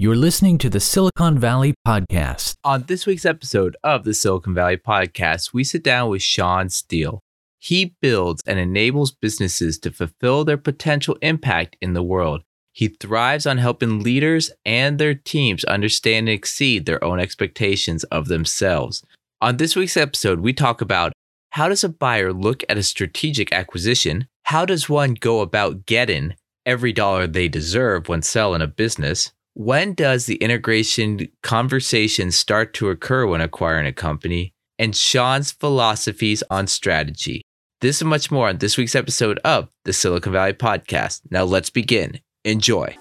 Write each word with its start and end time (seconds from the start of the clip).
You're 0.00 0.16
listening 0.16 0.56
to 0.56 0.70
the 0.70 0.80
Silicon 0.80 1.38
Valley 1.38 1.74
Podcast. 1.86 2.56
On 2.64 2.84
this 2.84 3.04
week's 3.04 3.26
episode 3.26 3.76
of 3.84 4.04
the 4.04 4.14
Silicon 4.14 4.54
Valley 4.54 4.78
Podcast, 4.78 5.52
we 5.52 5.62
sit 5.62 5.84
down 5.84 6.08
with 6.08 6.22
Sean 6.22 6.70
Steele. 6.70 7.20
He 7.58 7.96
builds 8.00 8.42
and 8.46 8.58
enables 8.58 9.12
businesses 9.12 9.78
to 9.80 9.90
fulfill 9.90 10.46
their 10.46 10.56
potential 10.56 11.18
impact 11.20 11.76
in 11.82 11.92
the 11.92 12.02
world. 12.02 12.40
He 12.72 12.88
thrives 12.88 13.44
on 13.44 13.58
helping 13.58 14.02
leaders 14.02 14.50
and 14.64 14.98
their 14.98 15.14
teams 15.14 15.64
understand 15.64 16.30
and 16.30 16.34
exceed 16.34 16.86
their 16.86 17.04
own 17.04 17.20
expectations 17.20 18.04
of 18.04 18.28
themselves. 18.28 19.04
On 19.42 19.58
this 19.58 19.76
week's 19.76 19.98
episode, 19.98 20.40
we 20.40 20.54
talk 20.54 20.80
about 20.80 21.12
how 21.50 21.68
does 21.68 21.84
a 21.84 21.90
buyer 21.90 22.32
look 22.32 22.64
at 22.70 22.78
a 22.78 22.82
strategic 22.82 23.52
acquisition? 23.52 24.28
How 24.44 24.64
does 24.64 24.88
one 24.88 25.12
go 25.12 25.42
about 25.42 25.84
getting 25.84 26.36
every 26.64 26.94
dollar 26.94 27.26
they 27.26 27.48
deserve 27.48 28.08
when 28.08 28.22
selling 28.22 28.62
a 28.62 28.66
business? 28.66 29.32
When 29.62 29.92
does 29.92 30.24
the 30.24 30.36
integration 30.36 31.28
conversation 31.42 32.30
start 32.30 32.72
to 32.72 32.88
occur 32.88 33.26
when 33.26 33.42
acquiring 33.42 33.86
a 33.86 33.92
company? 33.92 34.54
And 34.78 34.96
Sean's 34.96 35.52
philosophies 35.52 36.42
on 36.48 36.66
strategy. 36.66 37.42
This 37.82 38.00
and 38.00 38.08
much 38.08 38.30
more 38.30 38.48
on 38.48 38.56
this 38.56 38.78
week's 38.78 38.94
episode 38.94 39.38
of 39.44 39.68
the 39.84 39.92
Silicon 39.92 40.32
Valley 40.32 40.54
Podcast. 40.54 41.20
Now 41.30 41.44
let's 41.44 41.68
begin. 41.68 42.20
Enjoy. 42.42 42.96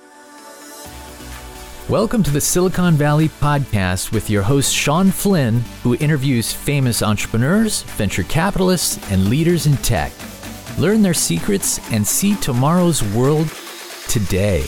Welcome 1.88 2.24
to 2.24 2.32
the 2.32 2.42
Silicon 2.42 2.96
Valley 2.96 3.30
Podcast 3.30 4.12
with 4.12 4.30
your 4.30 4.44
host, 4.44 4.76
Sean 4.76 5.12
Flynn, 5.12 5.64
who 5.82 5.96
interviews 5.96 6.52
famous 6.52 7.02
entrepreneurs, 7.02 7.84
venture 7.84 8.24
capitalists, 8.24 9.00
and 9.14 9.30
leaders 9.30 9.66
in 9.66 9.78
tech. 9.78 10.12
Learn 10.78 11.04
their 11.04 11.14
secrets 11.14 11.80
and 11.94 12.06
see 12.06 12.36
tomorrow's 12.36 13.02
world 13.02 13.50
today. 14.10 14.66